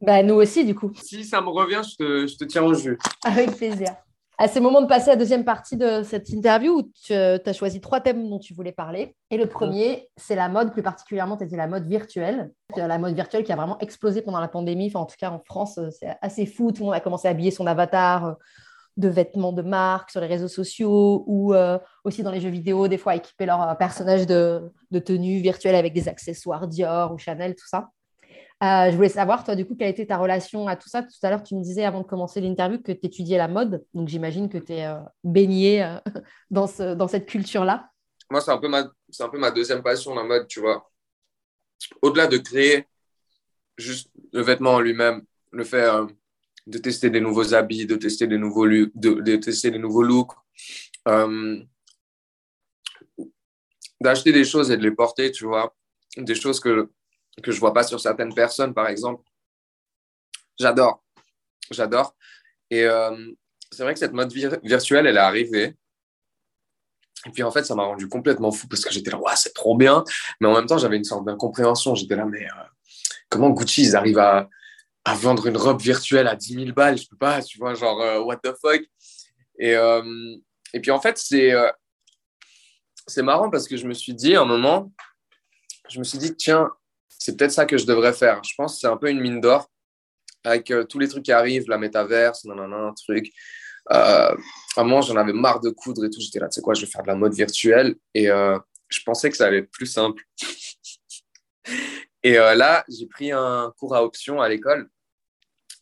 [0.00, 0.92] bah, nous aussi, du coup.
[0.94, 2.98] Si ça me revient, je te, je te tiens au jus.
[3.24, 3.96] Avec plaisir.
[4.46, 7.38] C'est le moment de passer à la deuxième partie de cette interview où tu euh,
[7.44, 9.16] as choisi trois thèmes dont tu voulais parler.
[9.30, 12.52] Et le premier, c'est la mode, plus particulièrement, c'était la mode virtuelle.
[12.76, 14.86] La mode virtuelle qui a vraiment explosé pendant la pandémie.
[14.86, 16.70] Enfin, en tout cas, en France, euh, c'est assez fou.
[16.70, 18.32] Tout le monde a commencé à habiller son avatar euh,
[18.96, 21.54] de vêtements de marque sur les réseaux sociaux ou
[22.02, 25.92] aussi dans les jeux vidéo, des fois équiper leur personnage de, de tenue virtuelle avec
[25.92, 27.90] des accessoires Dior ou Chanel, tout ça.
[28.60, 31.02] Euh, je voulais savoir, toi, du coup, quelle était ta relation à tout ça?
[31.02, 33.84] Tout à l'heure, tu me disais avant de commencer l'interview que tu étudiais la mode.
[33.94, 35.98] Donc, j'imagine que tu es euh, baigné euh,
[36.50, 37.88] dans, ce, dans cette culture-là.
[38.30, 40.90] Moi, c'est un, peu ma, deuxième passion, la mode, tu vois.
[42.02, 42.86] Au-delà de créer
[43.76, 45.88] juste le vêtement en lui-même, le fait
[46.66, 50.32] de tester des nouveaux habits, de tester des nouveaux looks,
[54.00, 55.74] d'acheter des choses et de les porter, tu vois.
[56.16, 56.90] Des choses que
[57.42, 59.22] que je vois pas sur certaines personnes, par exemple.
[60.58, 61.02] J'adore.
[61.70, 62.14] J'adore.
[62.70, 63.32] Et euh,
[63.70, 65.76] c'est vrai que cette mode virtuelle, elle est arrivée.
[67.26, 69.52] Et puis en fait, ça m'a rendu complètement fou parce que j'étais là, ouais, c'est
[69.52, 70.04] trop bien.
[70.40, 71.94] Mais en même temps, j'avais une sorte d'incompréhension.
[71.94, 72.64] J'étais là, mais euh,
[73.28, 74.48] comment Gucci, ils arrivent à,
[75.04, 76.98] à, vendre une robe virtuelle à 10 000 balles?
[76.98, 78.82] Je peux pas, tu vois, genre, euh, what the fuck?
[79.60, 79.72] Et,
[80.72, 81.52] et puis en fait, c'est
[83.08, 84.92] c'est marrant parce que je me suis dit à un moment,
[85.88, 86.70] je me suis dit, tiens,
[87.18, 88.40] c'est peut-être ça que je devrais faire.
[88.44, 89.68] Je pense que c'est un peu une mine d'or
[90.44, 93.32] avec euh, tous les trucs qui arrivent, la métaverse, nanana, un truc.
[93.90, 94.34] Euh,
[94.76, 96.20] vraiment, j'en avais marre de coudre et tout.
[96.20, 97.96] J'étais là, tu sais quoi, je vais faire de la mode virtuelle.
[98.14, 98.58] Et euh,
[98.88, 100.22] je pensais que ça allait être plus simple.
[102.22, 104.88] et euh, là, j'ai pris un cours à option à l'école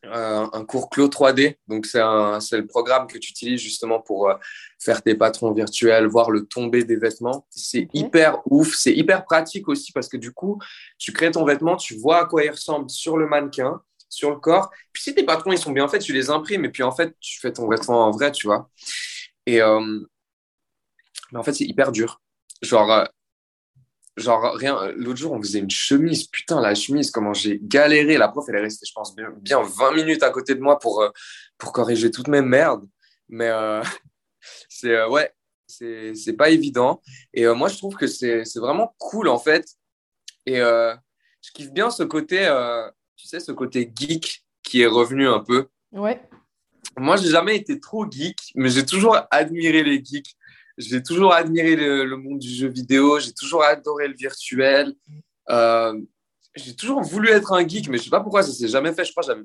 [0.07, 1.57] euh, un cours Clos 3D.
[1.69, 4.35] Donc, c'est le programme que tu utilises justement pour euh,
[4.79, 7.47] faire tes patrons virtuels, voir le tomber des vêtements.
[7.51, 8.75] C'est hyper ouf.
[8.75, 10.61] C'est hyper pratique aussi parce que du coup,
[10.99, 14.37] tu crées ton vêtement, tu vois à quoi il ressemble sur le mannequin, sur le
[14.37, 14.71] corps.
[14.93, 17.15] Puis si tes patrons, ils sont bien faits, tu les imprimes et puis en fait,
[17.21, 18.71] tu fais ton vêtement en vrai, tu vois.
[19.47, 20.01] Et euh,
[21.33, 22.21] mais en fait, c'est hyper dur.
[22.63, 23.07] Genre,
[24.17, 26.27] genre rien l'autre jour on faisait une chemise.
[26.27, 28.17] Putain la chemise comment j'ai galéré.
[28.17, 30.79] La prof elle est restée je pense bien, bien 20 minutes à côté de moi
[30.79, 31.11] pour euh,
[31.59, 32.87] pour corriger toutes mes merdes.
[33.29, 33.83] Mais euh,
[34.69, 35.33] c'est euh, ouais
[35.67, 37.03] c'est c'est pas évident.
[37.35, 39.67] Et moi je trouve que c'est c'est vraiment cool en fait.
[40.47, 42.49] Et je kiffe bien ce côté
[43.17, 45.69] tu sais ce côté geek qui est revenu un peu.
[45.93, 46.23] Ouais.
[46.97, 50.37] Moi j'ai jamais été trop geek mais j'ai toujours admiré les geeks
[50.79, 54.95] j'ai toujours admiré le, monde du jeu vidéo, j'ai toujours adoré le virtuel.
[55.49, 55.99] Euh,
[56.55, 59.05] j'ai toujours voulu être un geek, mais je sais pas pourquoi ça s'est jamais fait.
[59.05, 59.43] Je crois que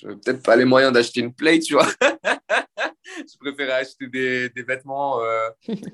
[0.00, 1.86] j'avais peut-être pas les moyens d'acheter une Play, tu vois.
[2.00, 5.48] je préférais acheter des, des vêtements euh,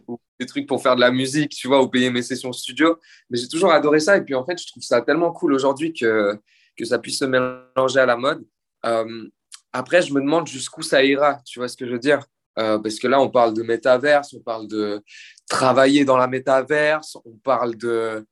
[0.08, 2.98] ou des trucs pour faire de la musique, tu vois, ou payer mes sessions studio.
[3.30, 4.16] Mais j'ai toujours adoré ça.
[4.16, 6.38] Et puis, en fait, je trouve ça tellement cool aujourd'hui que,
[6.76, 8.44] que ça puisse se mélanger à la mode.
[8.86, 9.28] Euh,
[9.72, 12.20] après, je me demande jusqu'où ça ira, tu vois ce que je veux dire
[12.58, 15.02] euh, Parce que là, on parle de métaverse, on parle de
[15.48, 18.26] travailler dans la métaverse, on parle de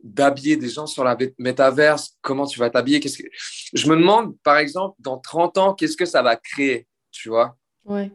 [0.00, 3.00] d'habiller des gens sur la métaverse, comment tu vas t'habiller?
[3.00, 3.28] Qu'est-ce que...
[3.72, 7.56] Je me demande, par exemple, dans 30 ans, qu'est-ce que ça va créer, tu vois?
[7.84, 8.12] Ouais.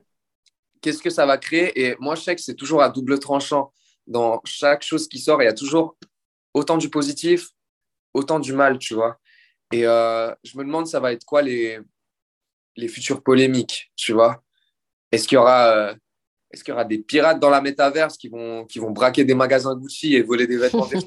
[0.82, 1.78] Qu'est-ce que ça va créer?
[1.82, 3.74] Et moi, je sais que c'est toujours à double tranchant.
[4.08, 5.98] Dans chaque chose qui sort, il y a toujours
[6.54, 7.50] autant du positif,
[8.14, 9.20] autant du mal, tu vois?
[9.72, 11.80] Et euh, je me demande, ça va être quoi les,
[12.76, 14.44] les futures polémiques, tu vois?
[15.14, 15.76] Est-ce qu'il y aura...
[15.76, 15.94] Euh,
[16.52, 19.34] est-ce qu'il y aura des pirates dans la métaverse qui vont, qui vont braquer des
[19.34, 20.88] magasins Gucci et voler des vêtements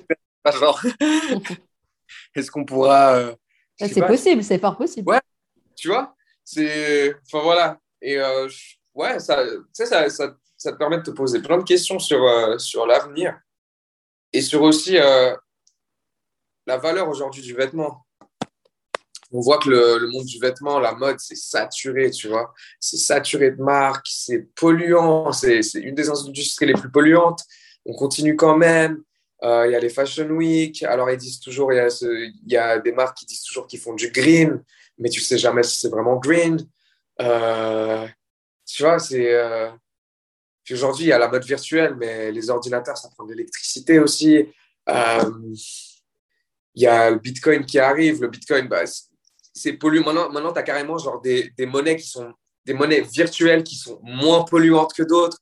[2.34, 3.16] est-ce qu'on pourra.
[3.16, 3.34] Euh,
[3.78, 5.08] c'est possible, c'est fort possible.
[5.08, 5.20] Ouais,
[5.74, 7.80] tu vois c'est Enfin voilà.
[8.00, 8.48] Et euh,
[8.94, 12.58] ouais, ça, ça, ça, ça, te permet de te poser plein de questions sur, euh,
[12.58, 13.38] sur l'avenir
[14.32, 14.96] et sur aussi
[16.66, 18.05] la valeur aujourd'hui du vêtement.
[19.32, 22.54] On voit que le, monde du vêtement, la mode, c'est saturé, tu vois.
[22.78, 27.42] C'est saturé de marques, c'est polluant, c'est une des industries les plus polluantes.
[27.84, 29.02] On continue quand même.
[29.42, 30.82] Euh, il y a les Fashion Week.
[30.84, 34.10] Alors, ils disent toujours, il y, a des marques qui disent toujours qu'ils font du
[34.10, 34.62] green,
[34.98, 36.58] mais tu sais jamais si c'est vraiment green.
[37.20, 38.06] Euh,
[38.64, 39.34] tu vois, c'est.
[39.34, 39.70] Euh...
[40.68, 44.48] Aujourd'hui, il y a la mode virtuelle, mais les ordinateurs, ça prend de l'électricité aussi.
[44.88, 48.20] Il y a le Bitcoin qui arrive.
[48.20, 48.84] Le Bitcoin, bah,
[49.56, 50.04] c'est polluant.
[50.04, 52.32] Maintenant, maintenant tu as carrément genre des, des, monnaies qui sont
[52.64, 55.38] des monnaies virtuelles qui sont moins polluantes que d'autres.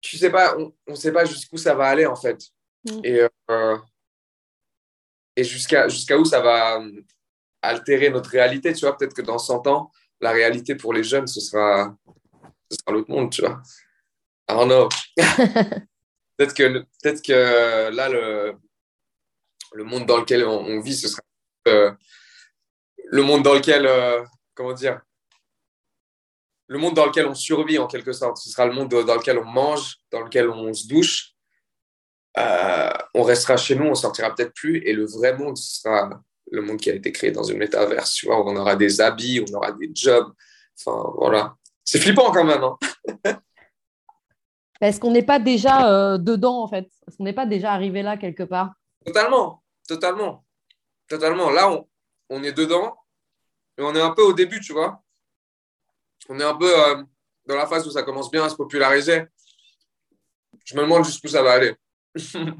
[0.00, 2.40] Tu sais pas, on ne sait pas jusqu'où ça va aller en fait.
[2.84, 3.00] Mm.
[3.04, 3.76] Et, euh,
[5.36, 7.02] et jusqu'à jusqu'à où ça va euh,
[7.62, 8.96] altérer notre réalité, tu vois.
[8.96, 9.90] Peut-être que dans 100 ans,
[10.20, 11.96] la réalité pour les jeunes, ce sera,
[12.70, 13.60] ce sera l'autre monde, tu vois.
[14.48, 14.88] I don't know.
[16.36, 18.54] peut-être que, peut que là, le,
[19.72, 21.22] le monde dans lequel on, vit, ce sera
[21.68, 21.92] euh,
[23.10, 23.88] le monde dans lequel,
[24.54, 25.00] comment dire,
[26.70, 28.36] le monde dans lequel on survit en quelque sorte.
[28.38, 31.34] Ce sera le monde dans lequel on mange, dans lequel on se douche,
[32.38, 36.10] euh, on restera chez nous, on sortira peut-être plus, et le vrai monde sera
[36.52, 39.44] le monde qui a été créé dans une métaverse, tu vois, on aura des habits,
[39.48, 40.32] on aura des jobs,
[40.78, 41.56] enfin voilà.
[41.84, 42.62] C'est flippant quand même.
[42.62, 42.78] Hein
[44.80, 48.02] Est-ce qu'on n'est pas déjà euh, dedans en fait Est-ce qu'on n'est pas déjà arrivé
[48.02, 48.72] là quelque part
[49.04, 50.44] Totalement, totalement,
[51.08, 51.50] totalement.
[51.50, 51.88] Là, on,
[52.28, 52.96] on, est dedans,
[53.80, 55.02] mais on est un peu au début, tu vois.
[56.28, 57.02] On est un peu euh,
[57.46, 59.24] dans la phase où ça commence bien à se populariser.
[60.66, 61.74] Je me demande jusqu'où ça va aller.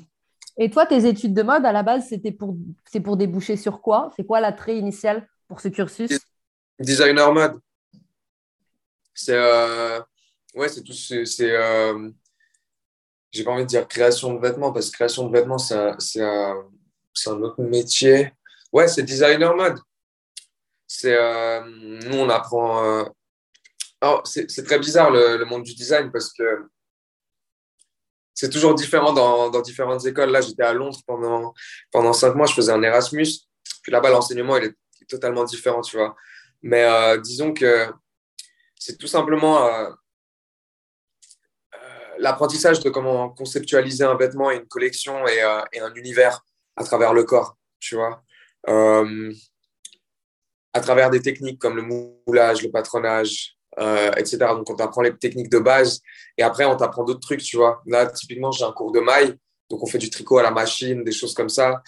[0.57, 2.57] Et toi, tes études de mode, à la base, c'était pour,
[2.91, 4.11] c'est pour déboucher sur quoi?
[4.17, 6.19] C'est quoi l'attrait initial pour ce cursus?
[6.79, 7.61] Designer mode.
[9.13, 10.01] C'est euh,
[10.55, 10.95] ouais, c'est tout.
[10.95, 12.11] C'est, euh...
[13.31, 15.99] j'ai pas envie de dire création de vêtements parce que création de vêtements, c'est un,
[15.99, 16.65] c'est un,
[17.13, 18.33] c'est un autre métier.
[18.73, 19.79] Ouais, c'est designer mode.
[20.93, 21.61] C'est euh...
[21.63, 22.85] nous, on apprend.
[22.85, 23.05] Euh,
[24.03, 26.67] oh, c'est, très bizarre le, monde du design parce que
[28.35, 30.31] c'est toujours différent dans, différentes écoles.
[30.31, 31.55] Là, j'étais à Londres pendant,
[31.93, 33.29] pendant cinq mois, je faisais un Erasmus.
[33.85, 34.77] Puis là-bas, l'enseignement, il est
[35.09, 36.17] totalement différent, tu vois.
[36.61, 37.87] Mais euh, disons que
[38.77, 39.95] c'est tout simplement
[42.19, 45.39] l'apprentissage de comment conceptualiser un vêtement et une collection et,
[45.73, 48.25] et, un univers à travers le corps, tu vois.
[50.73, 54.39] À travers des techniques comme le moulage, le patronage, euh, etc.
[54.39, 56.01] Donc, on t'apprend les techniques de base
[56.37, 57.83] et après, on t'apprend d'autres trucs, tu vois.
[57.87, 59.37] Là, typiquement, j'ai un cours de maille,
[59.69, 61.83] donc on fait du tricot à la machine, des choses comme ça.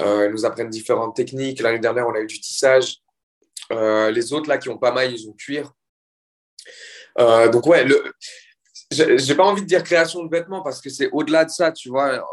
[0.00, 1.60] Euh, ils nous apprennent différentes techniques.
[1.60, 2.98] L'année dernière, on a eu du tissage.
[3.72, 5.72] Euh, les autres, là, qui n'ont pas maille, ils ont cuir.
[7.16, 8.12] Donc, ouais, le...
[8.90, 11.88] j'ai pas envie de dire création de vêtements parce que c'est au-delà de ça, tu
[11.88, 12.24] vois.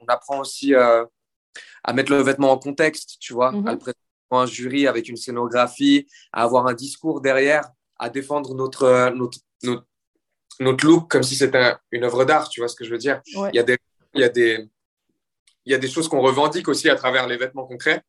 [0.00, 4.03] On apprend aussi à mettre le vêtement en contexte, tu vois, à le présenter
[4.40, 7.68] un jury avec une scénographie, à avoir un discours derrière
[7.98, 9.38] à défendre notre, notre,
[10.60, 13.20] notre, look comme si c'était une œuvre d'art, tu vois ce que je veux dire?
[13.26, 13.78] Il, y a des,
[14.14, 14.68] il, y a des,
[15.64, 18.02] il y a des choses qu'on revendique aussi à travers les vêtements concrets.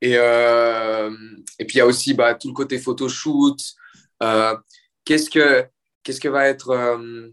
[0.00, 1.10] Et, euh,
[1.58, 3.56] et puis il y a aussi bah, tout le côté photoshoot.
[4.22, 4.56] Euh,
[5.04, 5.66] qu'est-ce, que,
[6.02, 7.30] qu'est-ce que va être euh,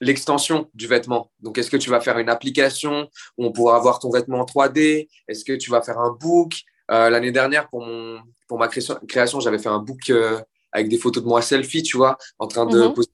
[0.00, 3.98] l'extension du vêtement Donc, est-ce que tu vas faire une application où on pourra avoir
[3.98, 6.54] ton vêtement en 3D Est-ce que tu vas faire un book?
[6.88, 8.20] L'année dernière, pour mon,
[8.50, 10.40] pour ma création, j'avais fait un book euh,
[10.72, 12.94] avec des photos de moi selfie, tu vois, en train de mhm.
[12.94, 13.08] poser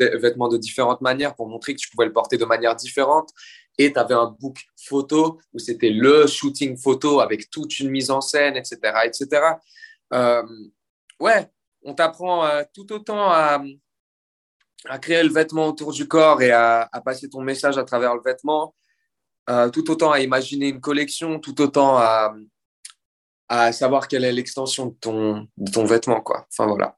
[0.00, 3.30] des vêtements de différentes manières pour montrer que tu pouvais le porter de manière différente.
[3.78, 8.10] Et tu avais un book photo où c'était le shooting photo avec toute une mise
[8.10, 8.78] en scène, etc.
[9.04, 9.28] etc.
[10.12, 10.42] Euh,
[11.20, 11.48] ouais,
[11.84, 13.62] on t'apprend tout autant à,
[14.88, 18.22] à, créer le vêtement autour du corps et à, passer ton message à travers le
[18.24, 18.74] vêtement,
[19.72, 25.84] tout autant à imaginer une collection, tout autant à, savoir quelle est l'extension de ton,
[25.84, 26.20] vêtement.
[26.20, 26.46] Quoi.
[26.50, 26.96] Enfin, voilà.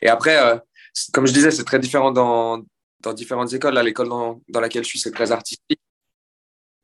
[0.00, 0.58] Et après, euh,
[1.12, 2.62] comme je disais, c'est très différent dans,
[3.14, 3.74] différentes écoles.
[3.74, 5.80] Là, l'école dans, laquelle je suis, c'est très artistique.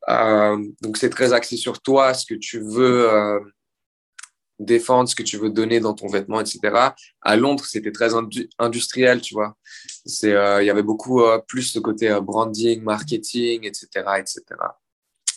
[0.09, 3.39] Euh, donc, c'est très axé sur toi, ce que tu veux euh,
[4.59, 6.59] défendre, ce que tu veux donner dans ton vêtement, etc.
[7.21, 8.11] À Londres, c'était très
[8.59, 9.55] industriel, tu vois.
[10.23, 13.87] Il y avait beaucoup plus ce côté branding, marketing, etc.,
[14.19, 14.41] etc.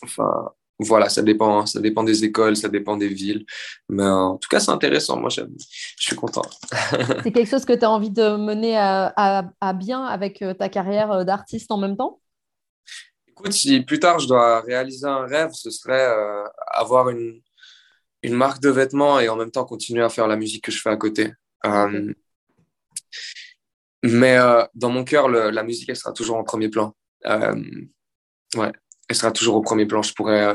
[0.02, 3.44] Enfin, voilà, ça dépend, ça dépend des écoles, ça dépend des villes.
[3.88, 5.18] Mais en tout cas, c'est intéressant.
[5.18, 5.42] Moi, je
[5.96, 6.42] suis content.
[7.22, 11.10] c'est quelque chose que tu as envie de mener à, bien avec euh, ta carrière
[11.12, 12.20] euh, d'artiste en même temps?
[13.28, 17.40] Écoute, si plus tard je dois réaliser un rêve, ce serait euh, avoir une,
[18.22, 20.80] une marque de vêtements et en même temps continuer à faire la musique que je
[20.80, 21.32] fais à côté.
[24.02, 24.38] mais
[24.74, 26.94] dans mon cœur, la musique, elle sera toujours en premier plan.
[28.56, 28.72] ouais
[29.12, 30.02] elle sera toujours au premier plan.
[30.02, 30.54] Je pourrais, euh,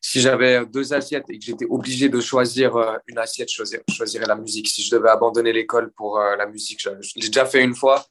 [0.00, 4.26] si j'avais deux assiettes et que j'étais obligé de choisir euh, une assiette, je choisirais,
[4.26, 4.68] la musique.
[4.68, 8.06] Si je devais abandonner l'école pour euh, la musique, je, l'ai déjà fait une fois.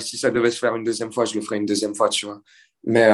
[0.00, 2.26] si ça devait se faire une deuxième fois, je le ferais une deuxième fois, tu
[2.26, 2.40] vois.
[2.84, 3.08] Mais,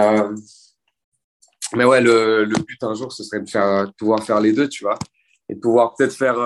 [1.77, 4.69] mais ouais, le, le, but un jour, ce serait de, faire, pouvoir faire les deux,
[4.69, 4.99] tu vois.
[5.49, 6.37] Et de pouvoir peut-être faire.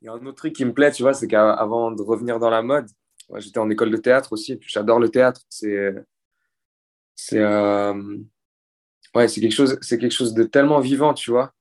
[0.00, 2.38] Il y a un autre truc qui me plaît, tu vois, c'est qu'avant de revenir
[2.40, 2.86] dans la mode,
[3.36, 5.42] j'étais en école de théâtre aussi, et puis j'adore le théâtre.
[5.48, 5.94] C'est
[7.14, 8.18] c'est euh,
[9.14, 11.52] ouais, c'est quelque chose, quelque chose de tellement vivant, tu vois.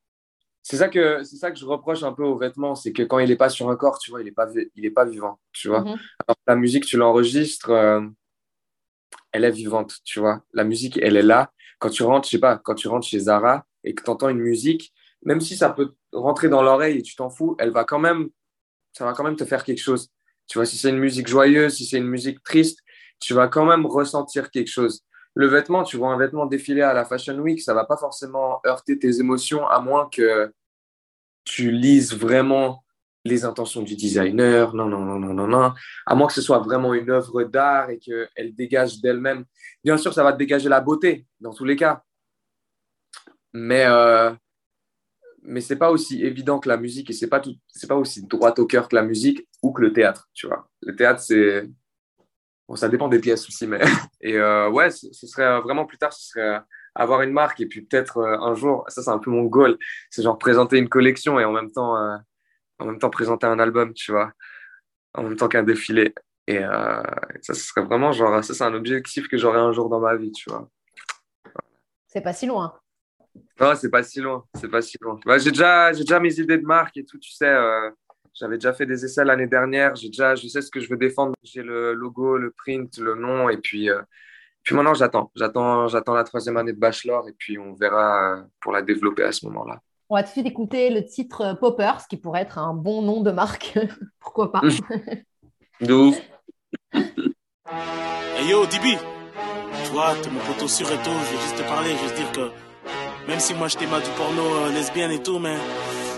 [0.64, 3.20] C'est ça que c'est ça que je reproche un peu aux vêtements, c'est que quand
[3.20, 5.40] il est pas sur un corps, tu vois, il est pas il est pas vivant,
[5.52, 5.82] tu vois.
[5.82, 5.98] Mhm.
[6.28, 8.02] Alors la musique, tu l'enregistres, euh,
[9.32, 10.44] elle est vivante, tu vois.
[10.54, 11.52] La musique, elle est là.
[11.82, 14.30] Quand tu rentres, je sais pas, quand tu rentres chez Zara et que tu entends
[14.30, 17.84] une musique, même si ça peut rentrer dans l'oreille et tu t'en fous, elle va
[17.84, 18.30] quand même,
[18.94, 20.10] ça va quand même te faire quelque chose.
[20.48, 22.80] Tu vois, si c'est une musique joyeuse, si c'est une musique triste,
[23.20, 25.04] tu vas quand même ressentir quelque chose
[25.34, 28.60] le vêtement, tu vois un vêtement défilé à la Fashion Week, ça va pas forcément
[28.66, 30.54] heurter tes émotions à moins que
[31.46, 32.84] tu lises vraiment
[33.26, 34.74] les intentions du designer.
[34.74, 35.74] Non, non, non, non, non, non.
[36.06, 39.46] À moins que ce soit vraiment une œuvre d'art et qu'elle dégage d'elle-même.
[39.84, 42.04] Bien sûr, ça va dégager la beauté dans tous les cas.
[43.54, 44.32] Mais, euh,
[45.44, 47.42] mais ce n'est pas aussi évident que la musique et ce n'est pas,
[47.88, 50.70] pas aussi droit au cœur que la musique ou que le théâtre, tu vois.
[50.82, 51.70] Le théâtre, c'est
[52.76, 53.80] ça dépend des pièces aussi, mais.
[54.22, 56.62] Et euh, ouais, ce serait vraiment plus tard, ce serait
[56.96, 59.78] avoir une marque et puis peut-être euh, un jour, ça c'est un peu mon goal,
[60.10, 62.18] c'est genre présenter une collection et en même temps, euh,
[62.82, 64.32] en même temps présenter un album, tu vois,
[65.14, 66.14] en même temps qu'un défilé.
[66.48, 66.60] Et
[67.42, 70.16] ça, ce serait vraiment genre, ça c'est un objectif que j'aurai un jour dans ma
[70.16, 70.68] vie, tu vois.
[72.08, 72.74] C'est pas si loin.
[73.60, 75.20] Non, c'est pas si loin, c'est pas si loin.
[75.26, 77.56] Bah, j'ai déjà, j'ai déjà mes idées de marque et tout, tu sais.
[78.34, 79.96] J'avais déjà fait des essais l'année dernière.
[79.96, 81.34] J'ai déjà, je sais ce que je veux défendre.
[81.44, 83.50] J'ai le logo, le print, le nom.
[83.50, 84.02] Et puis, euh,
[84.64, 85.32] puis maintenant, j'attends.
[85.36, 87.28] J'attends, j'attends la troisième année de bachelor.
[87.28, 89.82] Et puis, on verra euh, pour la développer à ce moment-là.
[90.14, 93.02] On va te faire écouter le titre euh, Popper, ce qui pourrait être un bon
[93.02, 93.80] nom de marque.
[94.20, 94.60] Pourquoi pas?
[95.82, 96.14] D'où
[96.94, 98.98] Hey yo, Dibi
[99.86, 101.12] Tu vois, t'es mon poteau sur et tout.
[101.12, 102.52] Je vais juste te parler, juste dire que
[103.26, 105.56] même si moi je t'aime du porno lesbienne et tout, mais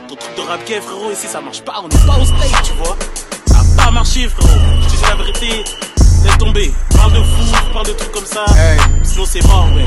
[0.07, 2.63] ton truc de rap gay, frérot, ici ça marche pas, on est pas au steak,
[2.63, 2.97] tu vois.
[3.45, 4.59] Ça a pas marché, frérot.
[4.81, 5.47] Je te dis la vérité,
[6.23, 6.71] laisse tomber.
[6.95, 8.45] Parle de fou, parle de trucs comme ça.
[9.03, 9.85] Sinon c'est mort, ouais.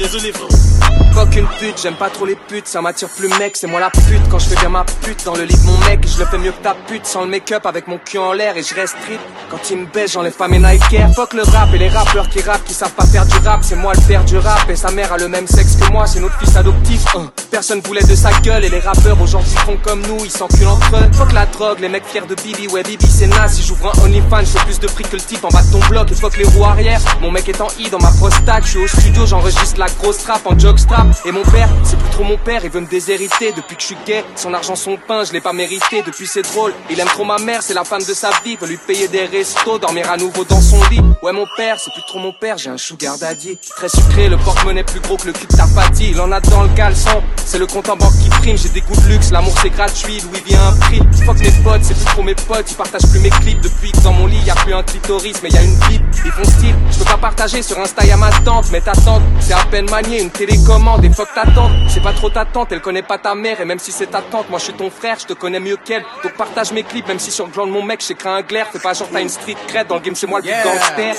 [0.00, 0.75] Désolé, frérot.
[1.16, 3.88] Fuck une pute, j'aime pas trop les putes, ça m'attire plus mec, c'est moi la
[3.88, 5.24] pute quand je fais bien ma pute.
[5.24, 7.06] Dans le lit de mon mec, je le fais mieux que ta pute.
[7.06, 9.18] Sans le make-up avec mon cul en l'air et je reste trip.
[9.50, 12.42] Quand il me baisse, j'enlève pas mes Nike Fuck le rap et les rappeurs qui
[12.42, 14.90] rappent, qui savent pas faire du rap, c'est moi le père du rap et sa
[14.90, 17.06] mère a le même sexe que moi, c'est notre fils adoptif.
[17.16, 17.30] Hein.
[17.50, 20.96] Personne voulait de sa gueule et les rappeurs aujourd'hui font comme nous, ils s'enculent entre
[20.96, 21.12] eux.
[21.12, 24.04] Fuck la drogue, les mecs fiers de Bibi, ouais Bibi c'est naze, si j'ouvre un
[24.04, 26.12] OnlyFans, je plus de prix que le type en bas de ton bloc.
[26.12, 27.00] Et fuck les roues arrière.
[27.22, 30.18] Mon mec est en I dans ma prostate, je suis au studio, j'enregistre la grosse
[30.18, 33.52] trap en jockstrap et mon père c'est plus trop mon père, il veut me déshériter
[33.52, 34.24] depuis que je suis gay.
[34.34, 36.02] Son argent, son pain, je l'ai pas mérité.
[36.04, 38.56] Depuis c'est drôle, il aime trop ma mère, c'est la femme de sa vie.
[38.56, 41.00] Veut lui payer des restos, dormir à nouveau dans son lit.
[41.22, 43.58] Ouais mon père, c'est plus trop mon père, j'ai un sugar daddy.
[43.76, 45.56] Très sucré, le porte-monnaie plus gros que le cul de.
[46.00, 48.56] Il en a dans le caleçon, c'est le compte en banque qui prime.
[48.56, 51.00] J'ai des goûts de luxe, l'amour c'est gratuit, Louis vient un prix.
[51.24, 53.60] Fuck mes potes, c'est plus trop mes potes, ils partagent plus mes clips.
[53.60, 56.02] Depuis que dans mon lit y a plus un clitoris, mais y a une bite.
[56.24, 59.22] Ils font style, je peux pas partager sur Insta y'a ma tante, mais ta tante,
[59.40, 61.72] c'est à peine manié, une télécommande et fuck ta tante.
[61.88, 64.22] C'est pas trop ta tante, elle connaît pas ta mère, et même si c'est ta
[64.22, 66.04] tante, moi je suis ton frère, je te connais mieux qu'elle.
[66.22, 68.66] Donc partage mes clips, même si sur le de mon mec, j'écris un glaire.
[68.72, 71.14] Fais pas genre t'as une street crête, dans le game c'est moi le plus gangster.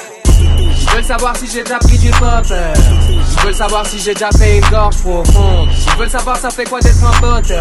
[0.97, 2.73] veulent savoir si j'ai déjà pris du popper.
[3.09, 5.69] Ils veulent savoir si j'ai déjà fait une gorge profonde.
[5.71, 7.53] Ils veulent savoir ça fait quoi d'être un pote.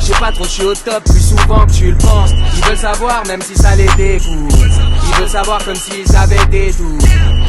[0.00, 2.30] J'ai pas trop, je suis au top plus souvent que tu le penses.
[2.56, 4.52] Ils veulent savoir même si ça les dégoûte.
[4.52, 7.02] Ils veulent savoir comme s'ils avaient des doutes.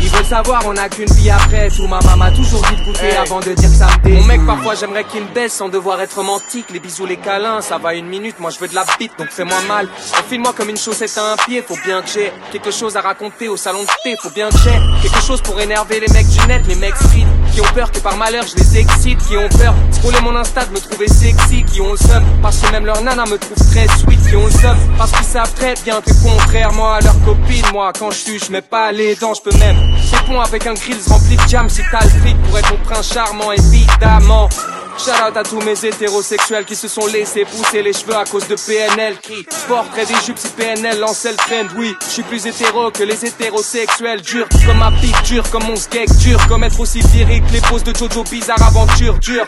[0.04, 1.88] Ils veulent savoir, on a qu'une vie après tout.
[1.88, 4.20] Ma maman m'a toujours dit de goûter avant de dire que ça me dégoûte.
[4.20, 6.66] Mon mec, parfois j'aimerais qu'il me baisse sans devoir être romantique.
[6.72, 8.38] Les bisous, les câlins, ça va une minute.
[8.40, 9.88] Moi je veux de la bite, donc fais-moi mal.
[10.20, 11.62] Enfile-moi comme une chaussette à un pied.
[11.62, 14.16] Faut bien que j'ai quelque chose à raconter au salon de thé.
[14.22, 17.26] Faut bien que j'ai quelque chose pour énerver les mecs du net, les mecs street
[17.54, 19.74] qui ont peur que par malheur je les excite, qui ont peur.
[19.92, 22.24] Scroller mon Insta de me trouver sexy, qui ont le seum.
[22.42, 24.78] Parce que même leur nana me trouve très sweet, qui ont le seum.
[24.98, 28.62] Parce qu'ils savent bien que contrairement à leur copine, moi quand je suis, je mets
[28.62, 29.78] pas les dents, je peux même.
[30.12, 33.14] Répondre avec un grills rempli de jam si t'as le fric pour être mon prince
[33.14, 34.50] charmant évidemment.
[34.98, 38.48] Shout out à tous mes hétérosexuels qui se sont laissés pousser les cheveux à cause
[38.48, 41.76] de PNL qui portrait des jupes si PNL lançait le trend.
[41.78, 44.22] Oui, je suis plus hétéro que les hétérosexuels.
[44.22, 47.62] Dur comme ma pique, dur comme mon skate, dur comme être aussi viré que les
[47.62, 49.46] poses de Jojo bizarre aventure, dur.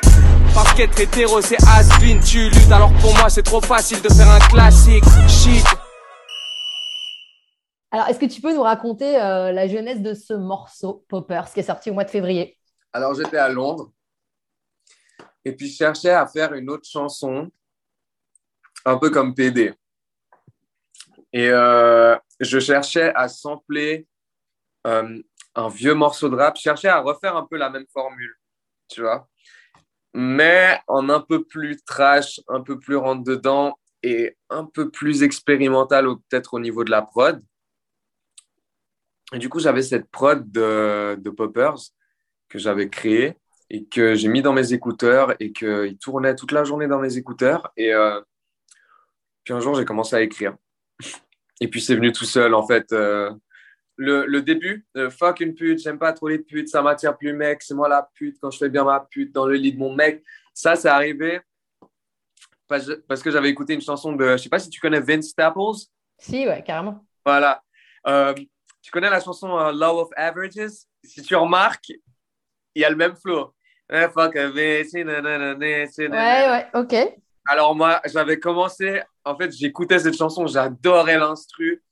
[0.53, 2.71] Parce qu'être hétéro c'est has been, tu luttes.
[2.71, 5.03] Alors pour moi c'est trop facile de faire un classique.
[5.27, 5.65] Shit.
[7.91, 11.61] Alors, est-ce que tu peux nous raconter euh, la jeunesse de ce morceau, Poppers, qui
[11.61, 12.57] est sorti au mois de février?
[12.91, 13.91] Alors, j'étais à Londres
[15.45, 17.51] et puis je cherchais à faire une autre chanson,
[18.83, 19.73] un peu comme PD.
[21.31, 24.07] Et euh, je cherchais à sampler
[24.87, 25.21] euh,
[25.53, 28.35] un vieux morceau de rap, je cherchais à refaire un peu la même formule,
[28.87, 29.29] tu vois,
[30.13, 35.23] mais en un peu plus trash, un peu plus rentre dedans et un peu plus
[35.23, 37.43] expérimental peut-être au niveau de la prod.
[39.33, 41.79] Et du coup, j'avais cette prod de, de Poppers
[42.47, 43.37] que j'avais créée
[43.69, 47.17] et que j'ai mis dans mes écouteurs et qu'il tournait toute la journée dans mes
[47.17, 47.71] écouteurs.
[47.77, 48.21] Et euh,
[49.43, 50.55] puis un jour, j'ai commencé à écrire.
[51.61, 52.91] Et puis c'est venu tout seul, en fait.
[52.91, 53.31] Euh,
[53.95, 57.31] le, le, début, euh, fuck une pute, j'aime pas trop les putes, ça m'attire plus
[57.31, 59.79] mec, c'est moi la pute quand je fais bien ma pute dans le lit de
[59.79, 60.21] mon mec.
[60.53, 61.39] Ça, c'est arrivé
[62.67, 65.29] parce, parce que j'avais écouté une chanson de, je sais pas si tu connais Vince
[65.29, 65.87] Staples?
[66.17, 67.05] Si, ouais, carrément.
[67.23, 67.63] Voilà.
[68.81, 70.83] tu connais la chanson Law of Averages?
[71.01, 71.93] Si tu remarques,
[72.75, 73.54] il y a le même flow.
[73.91, 74.35] Eh, fuck
[76.11, 77.13] Ouais, ouais, ok.
[77.47, 81.83] Alors moi, j'avais commencé, en fait, j'écoutais cette chanson, j'adorais l'instru,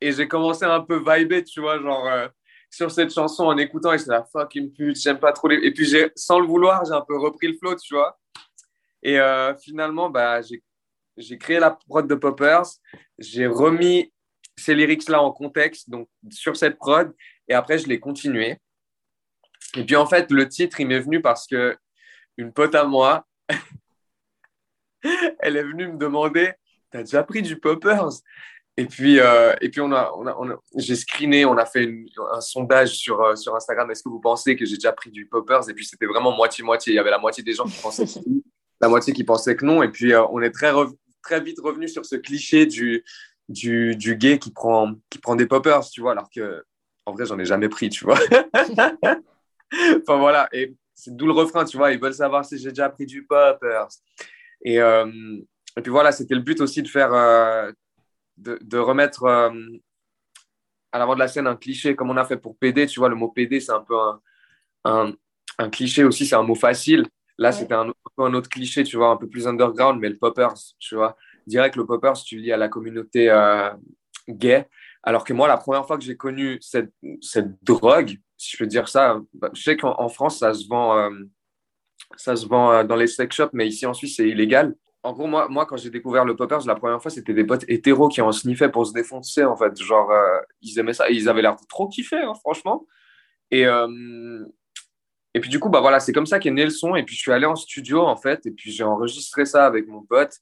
[0.00, 2.28] et j'ai commencé un peu vibrer, tu vois, genre, euh,
[2.70, 5.56] sur cette chanson en écoutant, et c'est la fucking pute, j'aime pas trop les...
[5.66, 8.18] Et puis, sans le vouloir, j'ai un peu repris le flow, tu vois.
[9.02, 10.40] Et euh, finalement, bah,
[11.16, 12.66] j'ai créé la prod de Poppers,
[13.18, 14.12] j'ai remis
[14.56, 17.14] ces lyrics-là en contexte, donc sur cette prod,
[17.48, 18.58] et après, je l'ai continué.
[19.76, 21.76] Et puis en fait, le titre, il m'est venu parce que
[22.36, 23.26] une pote à moi,
[25.40, 26.52] elle est venue me demander
[26.90, 28.08] T'as déjà pris du poppers?
[28.76, 31.88] Et puis, euh, et puis on a, on a, j'ai screené, on a fait
[32.32, 35.26] un sondage sur, euh, sur Instagram Est-ce que vous pensez que j'ai déjà pris du
[35.26, 35.68] poppers?
[35.68, 36.92] Et puis c'était vraiment moitié-moitié.
[36.92, 38.42] Il y avait la moitié des gens qui pensaient que oui,
[38.80, 39.82] la moitié qui pensaient que non.
[39.82, 40.72] Et puis euh, on est très,
[41.22, 43.04] très vite revenu sur ce cliché du,
[43.48, 46.64] du, du gay qui prend, qui prend des poppers, tu vois, alors que
[47.06, 48.18] en vrai, j'en ai jamais pris, tu vois.
[50.02, 52.88] enfin voilà, et c'est d'où le refrain, tu vois, ils veulent savoir si j'ai déjà
[52.88, 53.88] pris du poppers.
[54.62, 55.06] Et, euh,
[55.76, 57.72] et puis voilà, c'était le but aussi de faire, euh,
[58.36, 59.50] de, de, remettre euh,
[60.92, 63.08] à l'avant de la scène un cliché comme on a fait pour PD, tu vois,
[63.08, 64.20] le mot PD, c'est un peu un,
[64.84, 65.12] un,
[65.58, 67.06] un cliché aussi, c'est un mot facile.
[67.38, 70.54] Là, c'était un, un, autre cliché, tu vois, un peu plus underground, mais le poppers,
[70.78, 71.16] tu vois.
[71.46, 73.32] Direct, le poppers, tu lis à la communauté
[74.28, 74.68] gay.
[75.02, 76.92] Alors que moi, la première fois que j'ai connu cette,
[77.22, 79.20] cette drogue, si je peux dire ça.
[79.34, 81.10] Bah, je sais qu'en France, ça se vend, euh,
[82.16, 84.74] ça se vend euh, dans les sex shops, mais ici en Suisse, c'est illégal.
[85.02, 87.66] En gros, moi, moi quand j'ai découvert le poppers, la première fois, c'était des potes
[87.68, 89.78] hétéros qui en sniffaient pour se défoncer, en fait.
[89.78, 92.86] Genre, euh, ils aimaient ça et ils avaient l'air de trop kiffer, hein, franchement.
[93.50, 93.66] Et,
[95.34, 96.94] et puis, du coup, bah voilà, c'est comme ça qu'est né le son.
[96.94, 99.88] Et puis, je suis allé en studio, en fait, et puis j'ai enregistré ça avec
[99.88, 100.36] mon pote.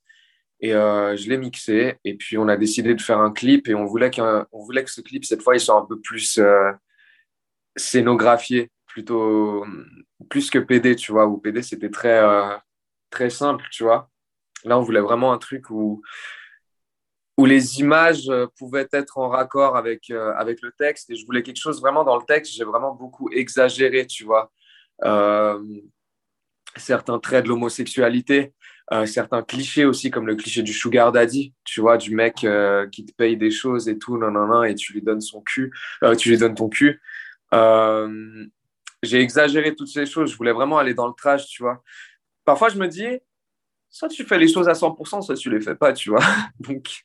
[0.60, 1.94] Et je l'ai mixé.
[2.04, 3.66] Et puis, on a décidé de faire un clip.
[3.66, 6.38] Et on voulait, on voulait que ce clip, cette fois, il soit un peu plus
[7.78, 9.64] scénographié plutôt
[10.28, 12.56] plus que PD, tu vois, où PD c'était très, euh,
[13.10, 14.10] très simple, tu vois.
[14.64, 16.02] Là, on voulait vraiment un truc où,
[17.36, 21.10] où les images euh, pouvaient être en raccord avec, euh, avec le texte.
[21.10, 24.50] Et je voulais quelque chose vraiment dans le texte, j'ai vraiment beaucoup exagéré, tu vois.
[26.76, 28.52] certains traits de l'homosexualité,
[29.06, 32.46] certains clichés aussi, comme le cliché du sugar daddy, tu vois, du mec
[32.92, 35.40] qui te paye des choses et tout, non, non, non, et tu lui donnes son
[35.40, 35.72] cul,
[36.18, 37.00] tu lui donnes ton cul.
[37.54, 38.46] Euh,
[39.02, 40.30] j'ai exagéré toutes ces choses.
[40.30, 41.82] Je voulais vraiment aller dans le trash, tu vois.
[42.44, 43.06] Parfois, je me dis,
[43.90, 46.24] soit tu fais les choses à 100%, soit tu les fais pas, tu vois.
[46.60, 47.04] donc,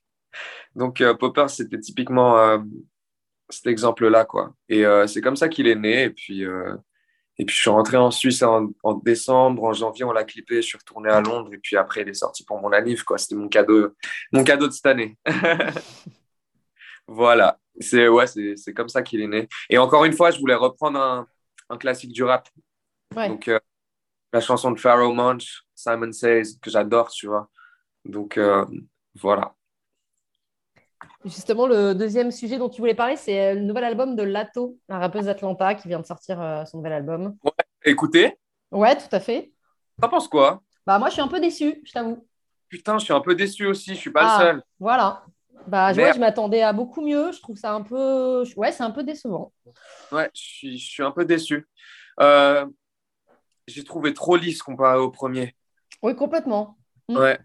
[0.76, 2.60] donc euh, Popper, c'était typiquement, euh,
[3.50, 4.56] cet exemple-là, quoi.
[4.70, 6.04] Et c'est comme ça qu'il est né.
[6.04, 6.44] Et puis,
[7.38, 9.64] et puis, je suis rentré en Suisse en, en décembre.
[9.64, 10.58] En janvier, on l'a clippé.
[10.58, 11.52] Je suis retourné à Londres.
[11.54, 13.18] Et puis après, il est sorti pour mon anniv, quoi.
[13.18, 13.89] C'était mon cadeau,
[14.32, 15.18] mon cadeau de cette année.
[17.08, 17.60] voilà.
[17.80, 19.47] C'est ouais, c'est comme ça qu'il est né.
[19.69, 21.28] Et encore une fois, je voulais reprendre un,
[21.69, 22.47] un classique du rap.
[23.15, 23.28] Ouais.
[23.30, 23.59] Donc, euh,
[24.32, 27.49] la chanson de Pharaoh Monch, Simon Says, que j'adore, tu vois.
[28.05, 28.65] Donc, euh,
[29.15, 29.55] voilà.
[31.26, 34.78] Justement, le deuxième sujet dont tu voulais parler, c'est euh, le nouvel album de Lato,
[34.89, 37.38] la rappeuse d'Atlanta qui vient de sortir euh, son nouvel album.
[37.84, 38.38] Écoutez,
[38.71, 39.51] Ouais, tout à fait.
[40.01, 40.61] t'en penses quoi?
[40.86, 42.28] Bah moi, je suis un peu déçue, je t'avoue.
[42.67, 43.91] Putain, je suis un peu déçu aussi.
[43.91, 44.63] Je suis pas Ah, le seul.
[44.80, 45.24] Voilà.
[45.68, 47.32] Bah, je, ouais, je m'attendais à beaucoup mieux.
[47.32, 48.43] Je trouve ça un peu.
[48.58, 49.51] Ouais, c'est un peu décevant.
[50.12, 51.68] Ouais, je suis, je suis un peu déçu.
[52.20, 52.66] Euh,
[53.68, 55.56] j'ai trouvé trop lisse comparé au premier.
[56.01, 56.78] Oui, complètement.
[57.10, 57.18] Mm.
[57.18, 57.39] Ouais.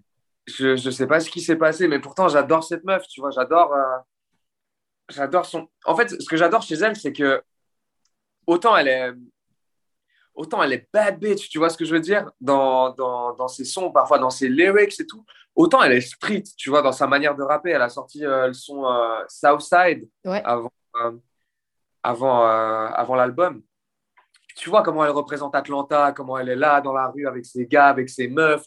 [0.46, 3.30] Je, je sais pas ce qui s'est passé, mais pourtant, j'adore cette meuf, tu vois.
[3.30, 3.72] J'adore.
[3.72, 3.98] euh,
[5.10, 5.68] J'adore son.
[5.86, 7.42] En fait, ce que j'adore chez elle, c'est que
[8.46, 9.12] autant elle est.
[10.38, 13.48] Autant elle est bad bitch, tu vois ce que je veux dire, dans, dans, dans
[13.48, 15.24] ses sons, parfois dans ses lyrics et tout.
[15.56, 17.70] Autant elle est street, tu vois, dans sa manière de rapper.
[17.70, 20.40] Elle a sorti euh, le son euh, Southside Ouais.
[20.44, 20.70] avant,
[21.02, 21.10] euh,
[22.04, 23.62] avant, avant l'album.
[24.56, 27.66] Tu vois comment elle représente Atlanta, comment elle est là dans la rue avec ses
[27.66, 28.64] gars, avec ses meufs.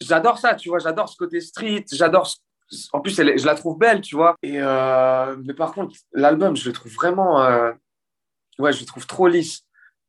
[0.00, 2.26] J'adore ça, tu vois, j'adore ce côté street, j'adore.
[2.26, 4.34] ce- En plus, elle est- je la trouve belle, tu vois.
[4.42, 7.44] Et mais par contre, l'album, je le trouve vraiment.
[8.58, 9.60] Ouais, je le trouve trop lisse.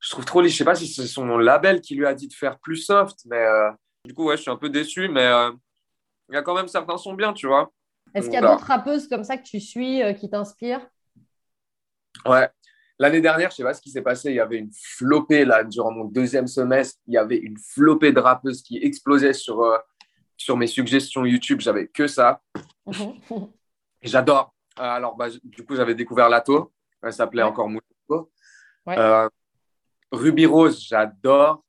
[0.06, 0.54] Je trouve trop lisse.
[0.54, 3.22] Je sais pas si c'est son label qui lui a dit de faire plus soft,
[3.26, 3.72] mais euh,
[4.06, 5.52] du coup, ouais, je suis un peu déçu, mais euh,
[6.30, 7.72] il y a quand même certains sons bien, tu vois.
[8.14, 10.88] Est-ce qu'il y a d'autres rappeuses comme ça que tu suis, euh, qui t'inspirent?
[12.24, 12.48] Ouais.
[13.00, 14.30] L'année dernière, je sais pas ce qui s'est passé.
[14.30, 17.00] Il y avait une flopée là durant mon deuxième semestre.
[17.08, 19.66] Il y avait une flopée de rappeuses qui explosaient sur
[20.38, 21.62] sur mes suggestions YouTube.
[21.62, 22.42] J'avais que ça.
[24.04, 24.54] J'adore.
[24.78, 26.72] Alors, bah, du coup, j'avais découvert Lato.
[27.02, 27.50] Elle s'appelait Ouais.
[27.50, 27.70] encore.
[28.86, 29.30] Ouais.
[30.16, 31.64] Ruby Rose, j'adore.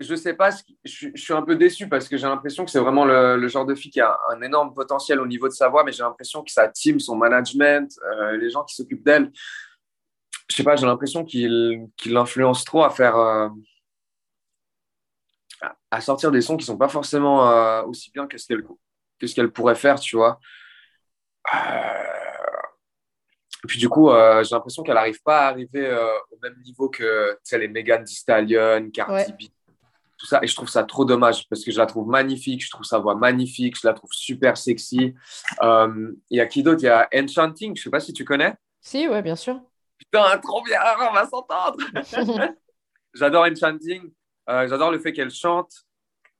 [0.00, 0.50] Je sais pas,
[0.84, 3.74] je, suis- un peu déçu parce que j'ai l'impression que c'est vraiment le, genre de
[3.76, 6.50] fille qui a un énorme potentiel au niveau de sa voix, mais j'ai l'impression que
[6.52, 9.32] sa team, son management, euh, les gens qui s'occupent d'elle,
[10.50, 13.16] je sais pas, j'ai l'impression qu'il qu'il l'influence trop à faire.
[13.16, 13.48] euh,
[15.90, 18.46] à- sortir des sons qui sont pas forcément euh, aussi bien que ce
[19.34, 20.38] qu'elle pourrait faire, tu vois.
[23.64, 26.54] Et puis du coup, euh, j'ai l'impression qu'elle n'arrive pas à arriver euh, au même
[26.62, 29.26] niveau que les Megan Thee Stallion, Cardi Ouais.
[29.32, 29.50] B,
[30.18, 30.38] tout ça.
[30.42, 32.98] Et je trouve ça trop dommage parce que je la trouve magnifique, je trouve sa
[32.98, 35.14] voix magnifique, je la trouve super sexy.
[35.62, 36.82] Euh, Il y a qui d'autre?
[36.82, 38.54] Il y a Enchanting, je sais pas si tu connais.
[38.80, 39.58] Si, ouais, bien sûr.
[39.98, 41.78] Putain, trop bien, on va s'entendre.
[43.14, 44.12] J'adore Enchanting.
[44.50, 45.72] Euh, J'adore le fait qu'elle chante.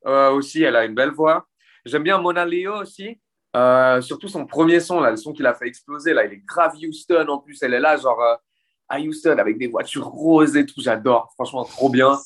[0.06, 1.46] Euh, aussi, elle a une belle voix.
[1.86, 3.18] J'aime bien Mona Leo aussi.
[3.56, 6.12] Euh, surtout son premier son, là, le son qui l'a fait exploser.
[6.12, 7.62] Là, il est grave Houston en plus.
[7.62, 8.34] Elle est là, genre euh,
[8.88, 10.80] à Houston avec des voitures roses et tout.
[10.80, 11.30] J'adore.
[11.34, 12.18] Franchement, trop bien.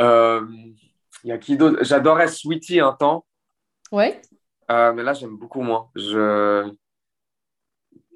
[0.00, 0.46] Euh,
[1.24, 1.78] Il y a qui d'autre?
[1.82, 3.24] J'adorais Sweetie un temps.
[3.92, 4.20] ouais.
[4.68, 5.88] Mais là, j'aime beaucoup moins.
[5.94, 6.70] Je.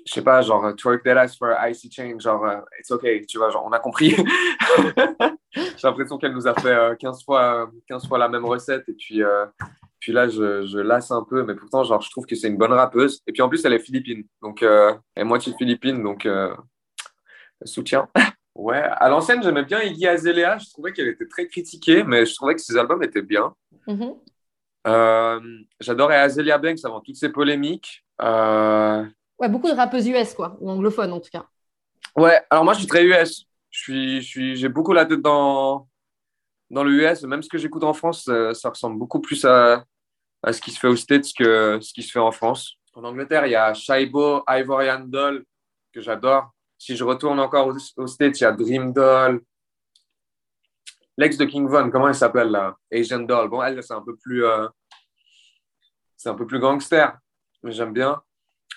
[0.06, 3.50] Je sais pas, genre, twerk that ass for icy chain, genre, it's okay, tu vois,
[3.50, 4.16] genre, on a compris.
[5.52, 8.88] J'ai l'impression qu'elle nous a fait euh, 15, fois, euh, 15 fois la même recette,
[8.88, 9.22] et puis,
[10.00, 12.56] puis là, je, je lasse un peu, mais pourtant, genre, je trouve que c'est une
[12.56, 13.20] bonne rappeuse.
[13.26, 16.54] Et puis, en plus, elle est philippine, donc, euh, elle est moitié philippine, donc, euh,
[17.64, 18.08] soutien.
[18.56, 22.34] Ouais, à l'ancienne, j'aimais bien Iggy Azalea, je trouvais qu'elle était très critiquée, mais je
[22.34, 23.54] trouvais que ses albums étaient bien.
[23.86, 24.16] Mhm.
[24.88, 25.40] Euh,
[25.78, 28.04] J'adorais Azealia Banks avant toutes ces polémiques.
[28.20, 31.46] Ouais, beaucoup de rappeuses US, quoi, ou anglophones en tout cas.
[32.16, 33.46] Ouais, alors moi je suis très US.
[33.70, 35.88] Je suis, je suis, j'ai beaucoup la tête dans,
[36.70, 37.22] dans le US.
[37.22, 39.84] Même ce que j'écoute en France, euh, ça ressemble beaucoup plus à,
[40.42, 42.76] à ce qui se fait aux States que ce qui se fait en France.
[42.94, 45.44] En Angleterre, il y a Shaibo, Ivorian Doll,
[45.92, 46.50] que j'adore.
[46.78, 49.42] Si je retourne encore aux, States, il y a Dream Doll.
[51.16, 52.76] L'ex de King Von, comment elle s'appelle là?
[52.90, 53.48] Asian Doll.
[53.48, 54.66] Bon, elle, c'est un peu plus, euh,
[56.16, 57.16] c'est un peu plus gangster,
[57.62, 58.22] mais j'aime bien.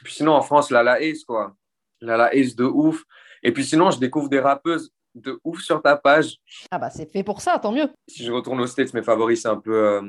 [0.03, 1.55] Puis sinon, en France, Lala Ace, quoi.
[2.01, 3.03] Lala Ace de ouf.
[3.41, 6.37] Et puis sinon, je découvre des rappeuses de ouf sur ta page.
[6.71, 7.89] Ah bah c'est fait pour ça, tant mieux.
[8.07, 10.01] Si je retourne aux States, mes favoris, c'est un peu euh,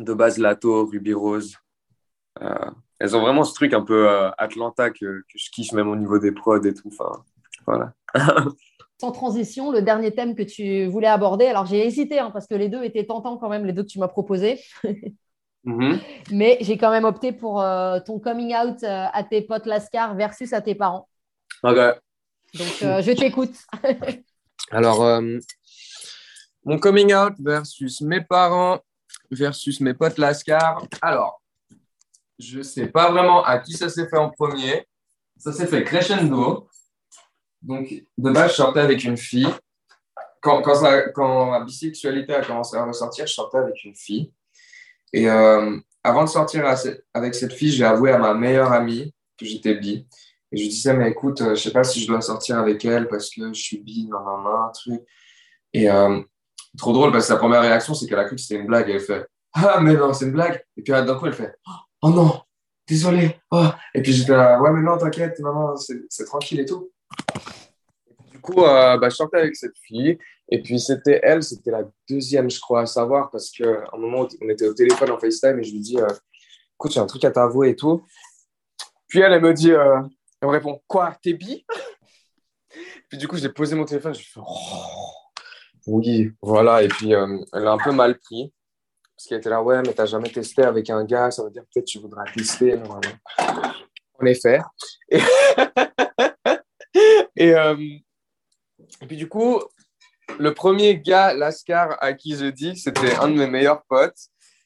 [0.00, 1.56] de base Lato, Ruby Rose.
[2.42, 5.88] Euh, elles ont vraiment ce truc un peu euh, Atlanta que, que je kiffe même
[5.88, 6.88] au niveau des prods et tout.
[6.88, 7.22] Enfin,
[7.66, 7.92] voilà.
[9.00, 12.56] Sans transition, le dernier thème que tu voulais aborder, alors j'ai hésité hein, parce que
[12.56, 14.60] les deux étaient tentants quand même, les deux que tu m'as proposés,
[15.64, 15.98] Mhm.
[16.30, 17.62] mais j'ai quand même opté pour
[18.06, 21.08] ton coming out à tes potes Lascar versus à tes parents.
[21.62, 21.76] Ok.
[22.54, 23.54] Donc euh, je t'écoute.
[24.70, 25.38] Alors, euh,
[26.64, 28.80] mon coming out versus mes parents
[29.30, 30.86] versus mes potes Lascar.
[31.02, 31.42] Alors,
[32.38, 34.86] je sais pas vraiment à qui ça s'est fait en premier.
[35.36, 36.68] Ça s'est fait crescendo.
[37.62, 39.48] donc, de base, je sortais avec une fille.
[40.40, 44.32] Quand, quand, ça, bisexualité a commencé à ressortir, je sortais avec une fille.
[45.12, 46.64] Et euh, avant de sortir
[47.14, 50.06] avec cette fille, j'ai avoué à ma meilleure amie que j'étais bi.
[50.50, 52.84] Et je lui disais, mais écoute, euh, je sais pas si je dois sortir avec
[52.84, 55.02] elle parce que je suis bi, non, non, un truc.
[55.74, 56.20] Et euh,
[56.76, 58.88] trop drôle parce que sa première réaction, c'est qu'elle a cru que c'était une blague.
[58.88, 60.62] elle fait, ah, mais non, c'est une blague.
[60.76, 61.54] Et puis d'un coup, elle fait,
[62.02, 62.40] oh non,
[62.86, 63.36] désolé.
[63.50, 63.66] Oh.
[63.94, 66.90] Et puis j'étais là, ouais, mais non, t'inquiète, maman, c'est tranquille et tout.
[68.30, 70.18] Du coup, euh, bah, je sortais avec cette fille.
[70.50, 74.26] Et puis, c'était elle, c'était la deuxième, je crois, à savoir, parce qu'à un moment,
[74.40, 76.08] on était au téléphone en FaceTime et je lui dis, euh,
[76.76, 78.02] écoute, j'ai un truc à t'avouer et tout.
[79.08, 79.72] Puis elle, elle me dit,
[80.38, 81.64] euh, elle me répond, quoi, t'es Puis
[83.12, 85.12] du coup, j'ai posé mon téléphone, je fais, oh,
[85.86, 86.82] oui, voilà.
[86.82, 88.52] Et puis, elle a un peu mal pris.
[89.16, 91.64] Parce qu'elle était là, ouais, mais t'as jamais testé avec un gars, ça veut dire
[91.72, 92.78] peut-être tu voudras tester.
[94.20, 94.60] En effet.
[97.36, 97.76] Et, euh,
[99.00, 99.60] et, puis du coup,
[100.38, 104.18] le premier gars, Lascar, à qui je dis c'était un de mes meilleurs potes.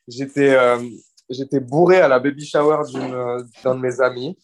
[0.09, 0.83] J'étais euh,
[1.29, 2.79] j'étais bourré à la baby shower
[3.63, 4.39] d'un de mes amis.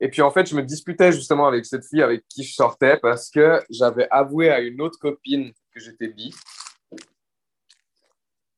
[0.00, 2.98] Et puis en fait, je me disputais justement avec cette fille avec qui je sortais
[2.98, 6.34] parce que j'avais avoué à une autre copine que j'étais bi.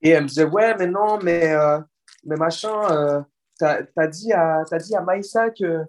[0.02, 1.78] Et elle me disait, ouais, mais non, mais, euh,
[2.24, 3.20] mais machin, euh,
[3.58, 5.82] t'as as dit, à, as dit à Maïssa que,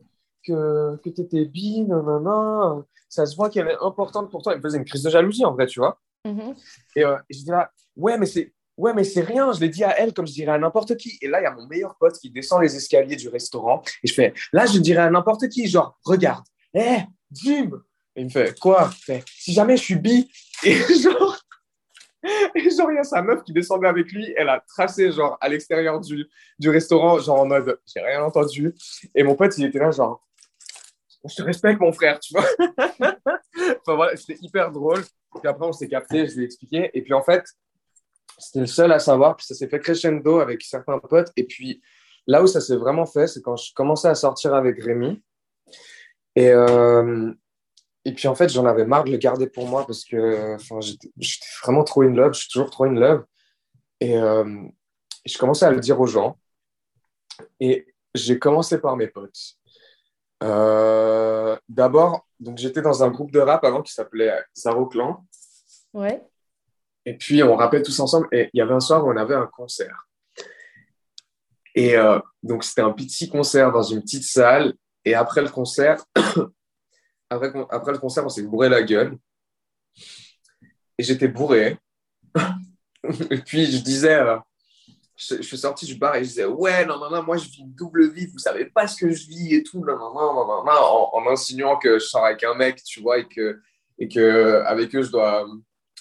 [0.45, 4.53] que, que t'étais bi, non, non, non, ça se voit qu'elle est importante pour toi.
[4.53, 5.99] Elle me faisait une crise de jalousie, en vrai, tu vois.
[6.25, 6.55] Mm-hmm.
[6.95, 9.83] Et, euh, je dis là, ouais, mais c'est ouais, mais c'est rien, je l'ai dit
[9.83, 11.17] à elle comme je dirais à n'importe qui.
[11.21, 13.81] Et là, il y a mon meilleur pote qui descend les escaliers du restaurant.
[14.03, 17.71] Et je fais, là, je dirais à n'importe qui, genre, regarde, hé, hey, Jim.
[18.15, 18.89] Et il me fait, quoi?
[18.89, 20.29] Fait, Si jamais je suis bi,
[20.63, 21.37] et genre,
[22.55, 24.33] et genre, il y a sa meuf qui descendait avec lui.
[24.37, 26.25] Elle a tracé, genre, à l'extérieur du,
[26.59, 28.73] du restaurant, genre en mode, j'ai rien entendu.
[29.15, 30.23] Et mon pote, il était là, genre,
[31.25, 32.45] je te respecte, mon frère, tu vois.
[32.99, 35.03] enfin, voilà, c'était hyper drôle.
[35.39, 36.89] Puis après, on s'est capté, je lui ai expliqué.
[36.93, 37.43] Et puis, en fait,
[38.37, 39.35] c'était le seul à savoir.
[39.35, 41.31] Puis ça s'est fait crescendo avec certains potes.
[41.35, 41.81] Et puis,
[42.27, 45.21] là où ça s'est vraiment fait, c'est quand je commençais à sortir avec Rémi.
[46.35, 47.33] Et, euh,
[48.05, 51.47] et puis en fait, j'en avais marre de le garder pour moi parce que j'étais
[51.63, 53.25] vraiment trop in love, je suis toujours trop in love.
[54.03, 54.63] Euh,
[55.25, 56.37] et je commençais à le dire aux gens.
[57.59, 59.57] Et j'ai commencé par mes potes.
[60.43, 65.25] Euh, d'abord, j'étais dans un groupe de rap avant qui s'appelait Zaro Clan.
[65.93, 66.23] Ouais.
[67.07, 68.27] Et puis on rappelait tous ensemble.
[68.33, 70.07] Et il y avait un soir où on avait un concert.
[71.73, 74.73] Et euh, donc c'était un petit concert dans une petite salle.
[75.05, 76.03] Et après le concert,
[77.29, 79.17] après, le concert, on s'est bourré la gueule.
[80.97, 81.77] Et j'étais bourré.
[83.29, 84.37] et puis, je disais, euh,
[85.15, 87.59] je, suis sorti du bar et je disais, ouais, non, non, non, moi, je vis
[87.59, 90.33] une double vie, vous savez pas ce que je vis et tout, non, non, non,
[90.33, 93.61] non, non, en, insinuant que je sors avec un mec, tu vois, et que,
[93.99, 95.47] et que avec eux, je dois,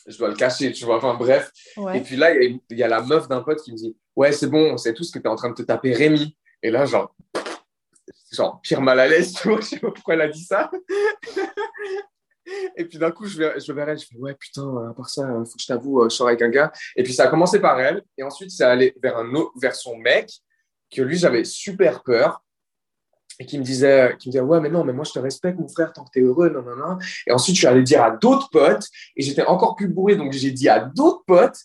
[0.07, 1.51] je dois le cacher, tu vois, enfin, bref.
[1.95, 4.33] Et puis là, il y, y, a la meuf d'un pote qui me dit, ouais,
[4.33, 6.37] c'est bon, on sait tous que tu es en train de te taper Rémi.
[6.62, 7.15] Et là, genre,
[8.33, 10.70] genre pire mal à l'aise, tu vois, je sais pas pourquoi elle a dit ça.
[12.77, 15.09] et puis d'un coup, je vais, je vers elle, je fais ouais, putain, à part
[15.09, 16.73] ça, faut que je t'avoue, euh, je sors avec un gars.
[16.97, 19.74] Et puis ça a commencé par elle, et ensuite, c'est allé vers, un autre, vers
[19.74, 20.31] son mec,
[20.95, 22.43] que lui, j'avais super peur.
[23.39, 25.59] Et qui me disait, qui me disait, ouais, mais non, mais moi, je te respecte,
[25.59, 26.99] mon frère, tant que tu es heureux, non, non, non.
[27.27, 28.87] Et ensuite, je suis allé dire à d'autres potes,
[29.17, 31.59] et j'étais encore plus bourré, donc j'ai dit à d'autres potes.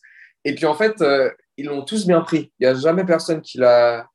[0.44, 2.52] Et puis, en fait, euh, ils l'ont tous bien pris.
[2.60, 4.06] Il n'y a jamais personne qui l'a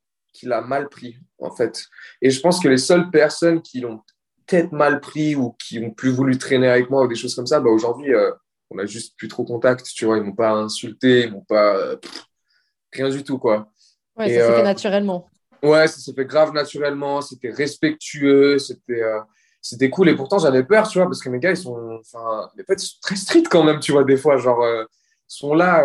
[0.43, 1.85] mal pris en fait.
[2.21, 4.01] Et je pense que les seules personnes qui l'ont
[4.45, 7.47] peut-être mal pris ou qui ont plus voulu traîner avec moi ou des choses comme
[7.47, 8.31] ça, bah aujourd'hui, euh,
[8.69, 10.17] on a juste plus trop contact, tu vois.
[10.17, 11.75] Ils m'ont pas insulté, ils m'ont pas.
[11.75, 11.97] Euh,
[12.91, 13.71] rien du tout, quoi.
[14.15, 15.29] Ouais, ça s'est fait naturellement.
[15.63, 19.03] Ouais, ça s'est fait grave naturellement, c'était respectueux, c'était.
[19.61, 22.49] c'était cool et pourtant j'avais peur, tu vois, parce que mes gars, ils sont, enfin,
[22.55, 24.63] les potes, sont très stricts quand même, tu vois, des fois, genre,
[25.27, 25.83] sont là,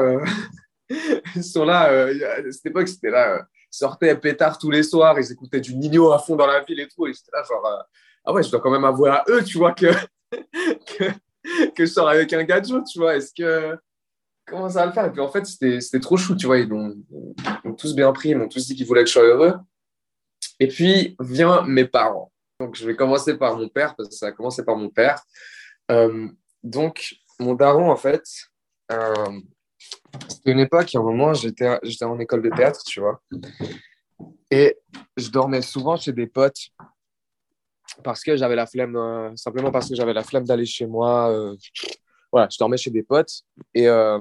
[1.37, 5.61] ils sont là, à cette époque, c'était là, sortaient pétard tous les soirs, ils écoutaient
[5.61, 7.07] du Nino à fond dans la ville et tout.
[7.07, 7.83] Et j'étais là, genre, euh,
[8.25, 9.87] ah ouais, je dois quand même avouer à eux, tu vois, que,
[10.31, 11.05] que,
[11.75, 13.17] que, je sors avec un gadget, tu vois.
[13.17, 13.77] Est-ce que.
[14.47, 15.07] Comment ça va le faire?
[15.07, 16.59] Et puis en fait, c'était trop chou, tu vois.
[16.59, 19.55] Ils m'ont tous bien pris, ils m'ont tous dit qu'ils voulaient que je sois heureux.
[20.61, 22.33] Et puis, vient mes parents.
[22.61, 25.21] Donc, je vais commencer par mon père, parce que ça a commencé par mon père.
[25.91, 26.29] Euh,
[26.63, 28.23] donc, mon daron, en fait,
[28.93, 29.41] euh,
[30.29, 31.69] c'était une époque, à un moment, j'étais,
[32.03, 33.21] en école de théâtre, tu vois.
[34.51, 34.79] Et
[35.17, 36.69] je dormais souvent chez des potes
[38.05, 41.55] parce que j'avais la flemme, euh, simplement parce que j'avais la flemme d'aller chez moi.
[42.33, 43.43] Euh, voilà, je dormais chez des potes.
[43.75, 44.19] Et euh,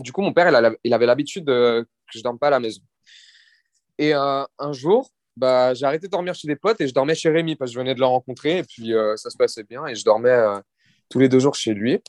[0.00, 0.48] du coup, mon père,
[0.84, 2.82] il, avait l'habitude que je ne dorme pas à la maison.
[3.98, 5.10] Et un jour,
[5.40, 7.74] bah, j'ai arrêté de dormir chez des potes et je dormais chez Rémi parce que
[7.74, 10.28] je venais de le rencontrer et puis euh, ça se passait bien et je dormais
[10.28, 10.60] euh,
[11.08, 12.02] tous les deux jours chez lui.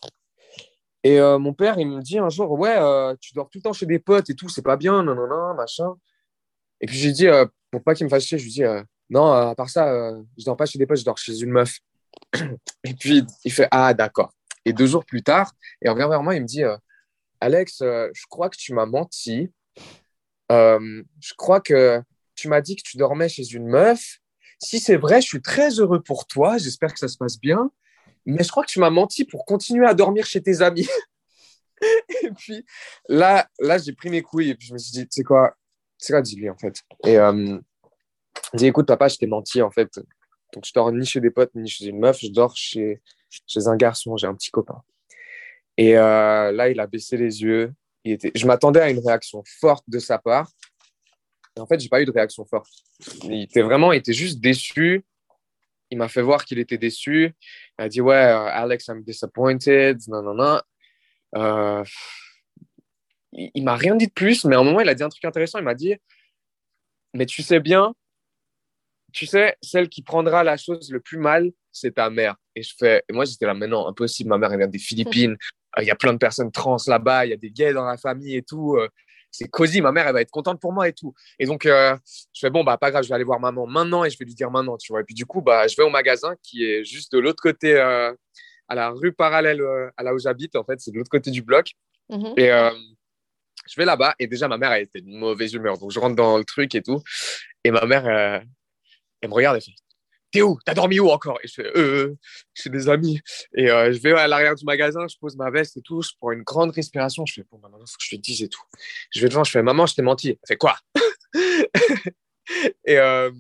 [1.04, 2.76] Et euh, mon père, il me dit un jour, ouais,
[3.22, 5.28] tu dors tout le temps chez des potes et tout, c'est pas bien, non, non,
[5.28, 5.94] non, machin.
[6.82, 7.28] Et puis j'ai dit,
[7.72, 8.64] pour pas qu'il me fasse chier, je lui dis,
[9.10, 11.80] non, à part ça, je dors pas chez des potes, je dors chez une meuf.
[12.84, 14.34] et puis il fait, ah, d'accord.
[14.66, 16.64] Et deux jours plus tard, il revient vers moi, il me dit,
[17.40, 19.52] Alex, je crois que tu m'as menti.
[20.50, 22.02] je crois que
[22.36, 24.20] tu m'as dit que tu dormais chez une meuf.
[24.60, 26.58] Si c'est vrai, je suis très heureux pour toi.
[26.58, 27.72] J'espère que ça se passe bien.
[28.26, 30.88] Mais je crois que tu m'as menti pour continuer à dormir chez tes amis.
[32.24, 32.66] et puis
[33.10, 35.56] là, là j'ai pris mes couilles et je me suis dit, tu sais quoi,
[35.98, 36.82] c'est quoi, dis-lui en fait.
[37.06, 37.58] Et euh,
[38.54, 40.00] dit, écoute, papa, je t'ai menti en fait.
[40.54, 43.02] Donc je dors ni chez des potes ni chez une meuf, je dors chez,
[43.48, 44.82] chez un garçon, j'ai un petit copain.
[45.78, 47.74] Et euh, là, il a baissé les yeux.
[48.04, 48.32] Il était...
[48.36, 50.50] Je m'attendais à une réaction forte de sa part.
[51.60, 52.70] En fait, j'ai pas eu de réaction forte.
[53.24, 55.06] Il était vraiment, il était juste déçu.
[55.90, 57.34] Il m'a fait voir qu'il était déçu.
[57.80, 60.00] Il a dit ouais, euh, Alex, I'm disappointed.
[60.08, 60.62] Non, non, non.
[61.36, 61.84] Euh,
[63.34, 65.10] il, il m'a rien dit de plus, mais à un moment, il a dit un
[65.10, 65.60] truc intéressant.
[65.60, 65.96] Il m'a dit,
[67.14, 67.94] mais tu sais bien,
[69.12, 72.36] tu sais, celle qui prendra la chose le plus mal, c'est ta mère.
[72.56, 74.30] Et je fais, et moi, j'étais là, mais non, impossible.
[74.30, 75.38] Ma mère, elle vient des Philippines.
[75.80, 77.26] Il y a plein de personnes trans là-bas.
[77.26, 78.78] Il y a des gays dans la famille et tout
[79.32, 81.14] c'est cosy, ma mère, elle va être contente pour moi et tout.
[81.40, 81.98] Et donc, euh,
[82.34, 84.26] je fais, bon, bah, pas grave, je vais aller voir maman maintenant et je vais
[84.26, 85.02] lui dire maintenant, tu vois.
[85.02, 87.76] Et puis, du coup, bah, je vais au magasin qui est juste de l'autre côté,
[87.76, 88.14] euh,
[88.68, 91.32] à la rue parallèle euh, à là où j'habite, en fait, c'est de l'autre côté
[91.32, 91.72] du bloc.
[92.10, 92.34] Mhm.
[92.38, 92.50] Et
[93.68, 95.78] je vais là-bas et déjà, ma mère, elle était de mauvaise humeur.
[95.78, 97.02] Donc, je rentre dans le truc et tout.
[97.64, 99.72] Et ma mère, elle me regarde et fait,
[100.32, 100.58] T'es où?
[100.66, 101.40] T'as dormi où encore?
[101.44, 102.16] Et je fais, euh,
[102.54, 103.20] chez des amis.
[103.56, 106.10] Et euh, je vais à l'arrière du magasin, je pose ma veste et tout, je
[106.20, 107.26] prends une grande respiration.
[107.26, 108.62] Je fais, bon, maintenant, il faut que je lui dise et tout.
[109.12, 110.30] Je vais devant, je fais, maman, je t'ai menti.
[110.30, 110.78] Elle fait quoi?
[112.86, 113.32] Et, euh,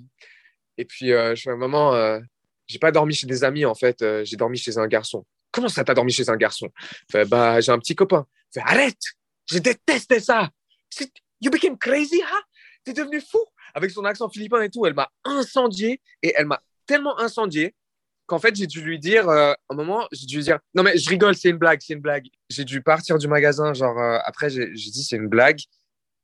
[0.78, 2.20] et puis, euh, je fais, maman, euh,
[2.68, 5.26] j'ai pas dormi chez des amis, en fait, euh, j'ai dormi chez un garçon.
[5.52, 6.70] Comment ça, t'as dormi chez un garçon?
[7.28, 8.26] Bah, j'ai un petit copain.
[8.54, 9.02] fait, arrête
[9.50, 10.50] Je détestais ça
[11.42, 12.42] You became crazy, hein
[12.84, 13.40] T'es devenu fou
[13.74, 14.86] avec son accent philippin et tout.
[14.86, 17.76] Elle m'a incendié et elle m'a tellement incendié
[18.32, 20.98] qu'en fait, j'ai dû lui dire, euh, un moment, j'ai dû lui dire, non, mais
[20.98, 22.28] je rigole, c'est une blague, c'est une blague.
[22.50, 25.60] J'ai dû partir du magasin, genre, euh, après, j'ai dit, c'est une blague.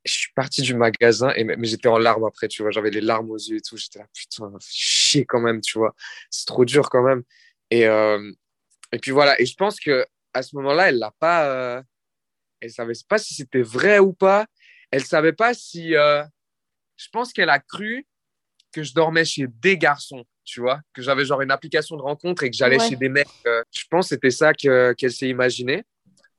[0.06, 3.02] Je suis parti du magasin, et, mais j'étais en larmes après, tu vois, j'avais les
[3.02, 3.76] larmes aux yeux et tout.
[3.76, 5.94] J'étais là, putain, chier quand même, tu vois.
[6.30, 7.24] C'est trop dur quand même.
[7.70, 8.32] Et, euh,
[8.90, 11.84] et puis voilà, et je pense que à ce moment-là, elle l'a pas,
[12.60, 14.46] elle savait pas si c'était vrai ou pas.
[14.90, 18.06] Elle savait pas si, je pense qu'elle a cru
[18.72, 22.42] que je dormais chez des garçons tu vois, que j'avais genre une application de rencontre
[22.42, 23.28] et que j'allais chez des mecs.
[23.46, 25.84] Euh, je pense que c'était ça qu'elle s'est imaginé.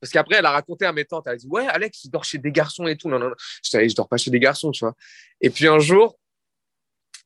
[0.02, 2.24] Parce qu'après, elle a raconté à mes tantes, elle a dit Ouais, Alex, il dort
[2.24, 3.08] chez des garçons et tout.
[3.08, 3.36] Non, non, non.
[3.64, 4.96] Je savais, je dors pas chez des garçons, tu vois.
[5.42, 6.18] Et puis un jour,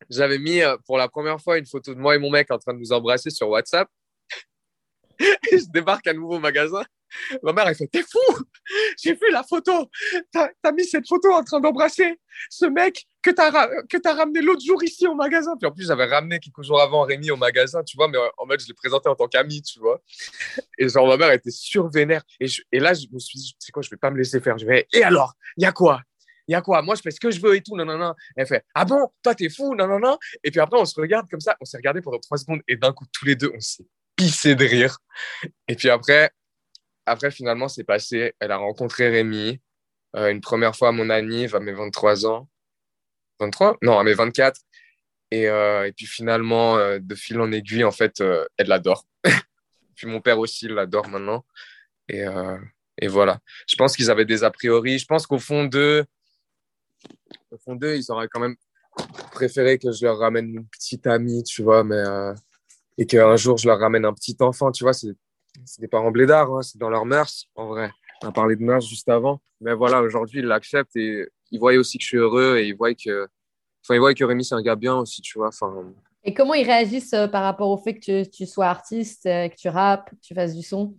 [0.09, 2.57] j'avais mis euh, pour la première fois une photo de moi et mon mec en
[2.57, 3.87] train de nous embrasser sur WhatsApp.
[5.19, 6.83] et je débarque à nouveau au magasin
[7.43, 8.43] Ma mère, elle fait T'es fou
[9.01, 9.89] J'ai vu la photo
[10.31, 12.19] T'as as mis cette photo en train d'embrasser
[12.49, 15.55] ce mec que t'as as ramené l'autre jour ici au magasin.
[15.57, 18.45] Puis en plus, j'avais ramené quelques jours avant Rémi au magasin, tu vois, mais en
[18.45, 20.01] mode, je l'ai présenté en tant qu'ami, tu vois.
[20.77, 22.23] Et genre, ma mère était survénère.
[22.39, 24.57] Et, et là, je me suis dit C'est quoi, je vais pas me laisser faire.
[24.57, 25.33] Je vais Et alors?
[25.57, 26.01] Il y a quoi?
[26.47, 26.81] Il y a quoi?
[26.81, 27.75] Moi, je fais ce que je veux et tout.
[27.77, 28.13] Non, non, non.
[28.35, 29.07] Elle fait Ah bon?
[29.23, 30.17] Toi, t'es fou Non, non, non.
[30.43, 31.55] Et puis après, on se regarde comme ça.
[31.61, 33.85] On s'est regardé pendant trois secondes et d'un coup, tous les deux, on s'est
[34.15, 34.97] pissé de rire.
[35.67, 36.31] Et puis après,
[37.05, 38.33] après, finalement, c'est passé.
[38.39, 39.59] Elle a rencontré Rémi
[40.15, 42.49] euh, une première fois à mon anniv à mes 23 ans.
[43.39, 44.59] 23 Non, à mes 24.
[45.31, 49.05] Et, euh, et puis finalement, euh, de fil en aiguille, en fait, elle l'adore.
[49.95, 51.45] puis mon père aussi l'adore maintenant.
[52.09, 52.23] Et,
[53.01, 53.39] et, voilà.
[53.67, 54.99] Je pense qu'ils avaient des a priori.
[54.99, 56.05] Je pense qu'au fond d'eux,
[57.51, 58.55] au fond d'eux, ils auraient quand même
[59.31, 62.03] préféré que je leur ramène une petite amie, tu vois, mais
[62.97, 65.15] et qu'un jour je leur ramène un petit enfant, tu vois, c'est
[65.65, 67.91] c'est des parents blédards, hein, c'est dans leurs mœurs, en vrai.
[68.23, 69.41] On a parlé de mœurs juste avant.
[69.61, 72.75] Mais voilà, aujourd'hui, ils l'acceptent et ils voient aussi que je suis heureux et ils
[72.75, 73.27] voient que,
[73.83, 75.47] enfin, ils voient que Rémi, c'est un gars bien aussi, tu vois.
[75.47, 75.93] Enfin,
[76.25, 79.55] et comment ils réagissent euh, par rapport au fait que tu, sois artiste, euh, que
[79.55, 80.95] tu rappes, que tu fasses du son?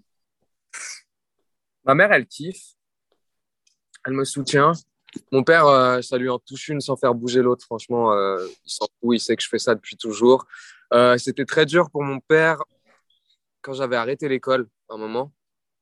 [1.85, 2.75] Ma mère, elle kiffe.
[4.07, 4.73] Elle me soutient.
[5.33, 7.65] Mon père, euh, ça lui en touche une sans faire bouger l'autre.
[7.65, 9.17] Franchement, il s'en fout.
[9.17, 10.47] Il sait que je fais ça depuis toujours.
[11.17, 12.59] C'était très dur pour mon père
[13.65, 15.33] quand j'avais arrêté l'école, un moment.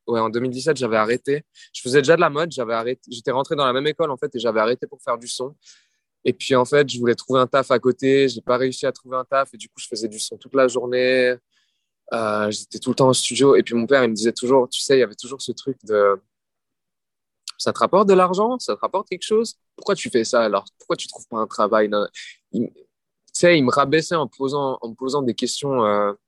[0.07, 1.45] Ouais, en 2017, j'avais arrêté.
[1.73, 3.03] Je faisais déjà de la mode, j'avais arrêté.
[3.11, 5.57] J'étais rentré dans la même école en fait et j'avais arrêté pour faire du son.
[6.25, 8.29] Et puis en fait, je voulais trouver un taf à côté.
[8.29, 10.55] J'ai pas réussi à trouver un taf et du coup, je faisais du son toute
[10.55, 11.37] la journée.
[12.13, 13.57] Euh, j'étais tout le temps au studio.
[13.57, 15.53] Et puis mon père, il me disait toujours, tu sais, il y avait toujours ce
[15.53, 16.21] truc de
[17.63, 19.57] ça te rapporte de l'argent, ça te rapporte quelque chose?
[19.77, 20.65] Pourquoi tu fais ça alors?
[20.79, 21.89] Pourquoi tu trouves pas un travail?
[23.33, 26.19] Sais, il me rabaissait en posant, en me posant des questions, euh, tu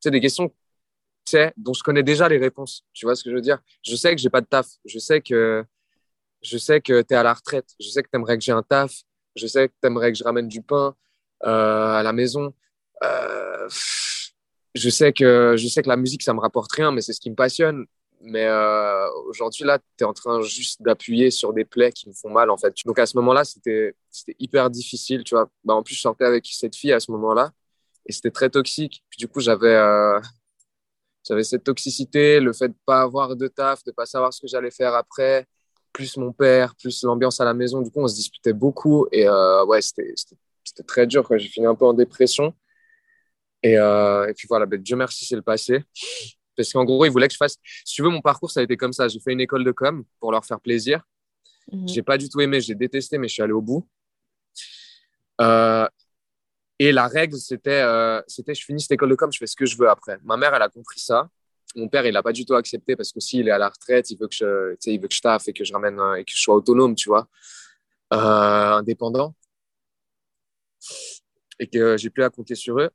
[0.00, 0.54] sais, des questions, tu
[1.56, 2.84] dont je connais déjà les réponses.
[2.92, 3.58] Tu vois ce que je veux dire?
[3.82, 4.66] Je sais que j'ai pas de taf.
[4.84, 5.64] Je sais que,
[6.42, 7.74] je sais que tu es à la retraite.
[7.80, 8.92] Je sais que tu aimerais que j'ai un taf.
[9.36, 10.94] Je sais que tu aimerais que je ramène du pain
[11.44, 12.52] euh, à la maison.
[13.04, 13.68] Euh,
[14.74, 17.20] je sais que, je sais que la musique, ça me rapporte rien, mais c'est ce
[17.20, 17.86] qui me passionne.
[18.20, 22.14] Mais euh, aujourd'hui, là, tu es en train juste d'appuyer sur des plaies qui me
[22.14, 22.74] font mal, en fait.
[22.84, 23.94] Donc à ce moment-là, c'était
[24.38, 25.48] hyper difficile, tu vois.
[25.64, 27.52] Bah, en plus, je sortais avec cette fille à ce moment-là
[28.06, 29.04] et c'était très toxique.
[29.18, 29.76] Du coup, j'avais
[31.28, 34.46] j'avais cette toxicité, le fait de pas avoir de taf, de pas savoir ce que
[34.46, 35.46] j'allais faire après,
[35.92, 37.82] plus mon père, plus l'ambiance à la maison.
[37.82, 40.14] Du coup, on se disputait beaucoup et euh, ouais, c'était
[40.86, 41.26] très dur.
[41.36, 42.54] J'ai fini un peu en dépression.
[43.62, 45.84] Et, et puis voilà, ben, Dieu merci, c'est le passé.
[46.58, 47.56] Parce qu'en gros, ils voulaient que je fasse.
[47.84, 49.06] Si tu veux, mon parcours, ça a été comme ça.
[49.06, 51.02] J'ai fait une école de com pour leur faire plaisir.
[51.70, 51.88] Je mhm.
[51.88, 53.88] J'ai pas du tout aimé, j'ai détesté, mais je suis allé au bout.
[55.40, 55.86] Euh,
[56.78, 59.56] et la règle, c'était, euh, c'était, je finis cette école de com, je fais ce
[59.56, 60.18] que je veux après.
[60.22, 61.28] Ma mère, elle a compris ça.
[61.74, 64.10] Mon père, il n'a pas du tout accepté parce que s'il est à la retraite,
[64.10, 66.30] il veut que je, il veut que je taffe et que je ramène et que
[66.32, 67.28] je sois autonome, tu vois,
[68.12, 69.34] euh, indépendant,
[71.58, 72.90] et que j'ai plus à compter sur eux.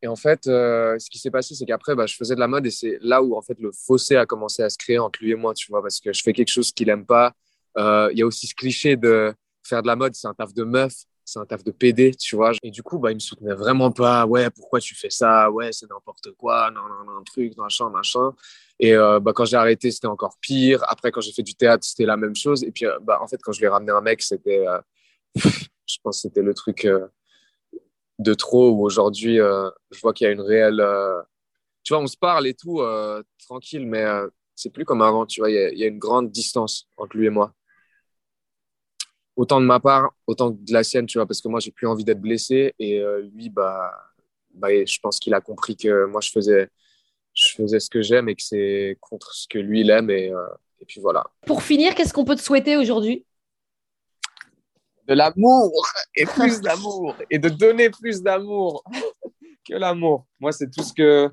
[0.00, 2.46] Et en fait, euh, ce qui s'est passé, c'est qu'après, bah, je faisais de la
[2.46, 5.18] mode et c'est là où en fait le fossé a commencé à se créer entre
[5.20, 7.34] lui et moi, tu vois, parce que je fais quelque chose qu'il aime pas.
[7.76, 9.34] Il y a aussi ce cliché de
[9.64, 10.94] faire de la mode, c'est un taf de meuf,
[11.28, 12.52] c'est un taf de PD, tu vois.
[12.62, 14.26] Et du coup, bah, il me soutenait vraiment pas.
[14.26, 15.50] Ouais, pourquoi tu fais ça?
[15.50, 18.32] Ouais, c'est n'importe quoi, non, non, non, truc, machin, machin.
[18.80, 20.84] Et euh, bah, quand j'ai arrêté, c'était encore pire.
[20.88, 22.64] Après, quand j'ai fait du théâtre, c'était la même chose.
[22.64, 24.64] Et puis, bah, en fait, quand je lui ai ramené un mec, c'était,
[25.36, 26.86] je pense, c'était le truc
[28.18, 31.20] de trop où aujourd'hui euh, je vois qu'il y a une réelle euh,
[31.84, 34.04] tu vois on se parle et tout euh, tranquille mais
[34.54, 37.30] c'est plus comme avant tu vois il y, a une grande distance entre lui et
[37.30, 37.52] moi
[39.38, 41.86] autant de ma part autant de la sienne tu vois parce que moi j'ai plus
[41.86, 43.02] envie d'être blessé et
[43.32, 43.92] lui bah,
[44.52, 46.68] bah je pense qu'il a compris que moi je faisais
[47.34, 50.32] je faisais ce que j'aime et que c'est contre ce que lui il aime et,
[50.80, 53.24] et puis voilà pour finir qu'est-ce qu'on peut te souhaiter aujourd'hui?
[55.06, 58.84] De l'amour et plus d'amour et de donner plus d'amour
[59.66, 60.26] que l'amour.
[60.38, 61.30] Moi, c'est tout ce que,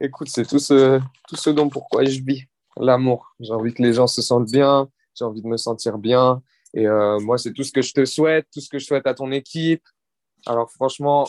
[0.00, 2.44] écoute, c'est tout ce, tout ce dont pourquoi je vis,
[2.76, 3.34] l'amour.
[3.38, 6.42] J'ai envie que les gens se sentent bien, j'ai envie de me sentir bien.
[6.76, 9.06] Et euh, moi, c'est tout ce que je te souhaite, tout ce que je souhaite
[9.06, 9.82] à ton équipe.
[10.44, 11.26] Alors, franchement,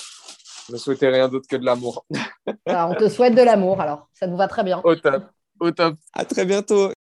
[0.70, 2.06] ne souhaitez rien d'autre que de l'amour.
[2.68, 4.82] on te souhaite de l'amour, alors ça nous va très bien.
[4.84, 5.24] Au top.
[5.62, 5.96] Au top.
[6.14, 6.92] À très bientôt.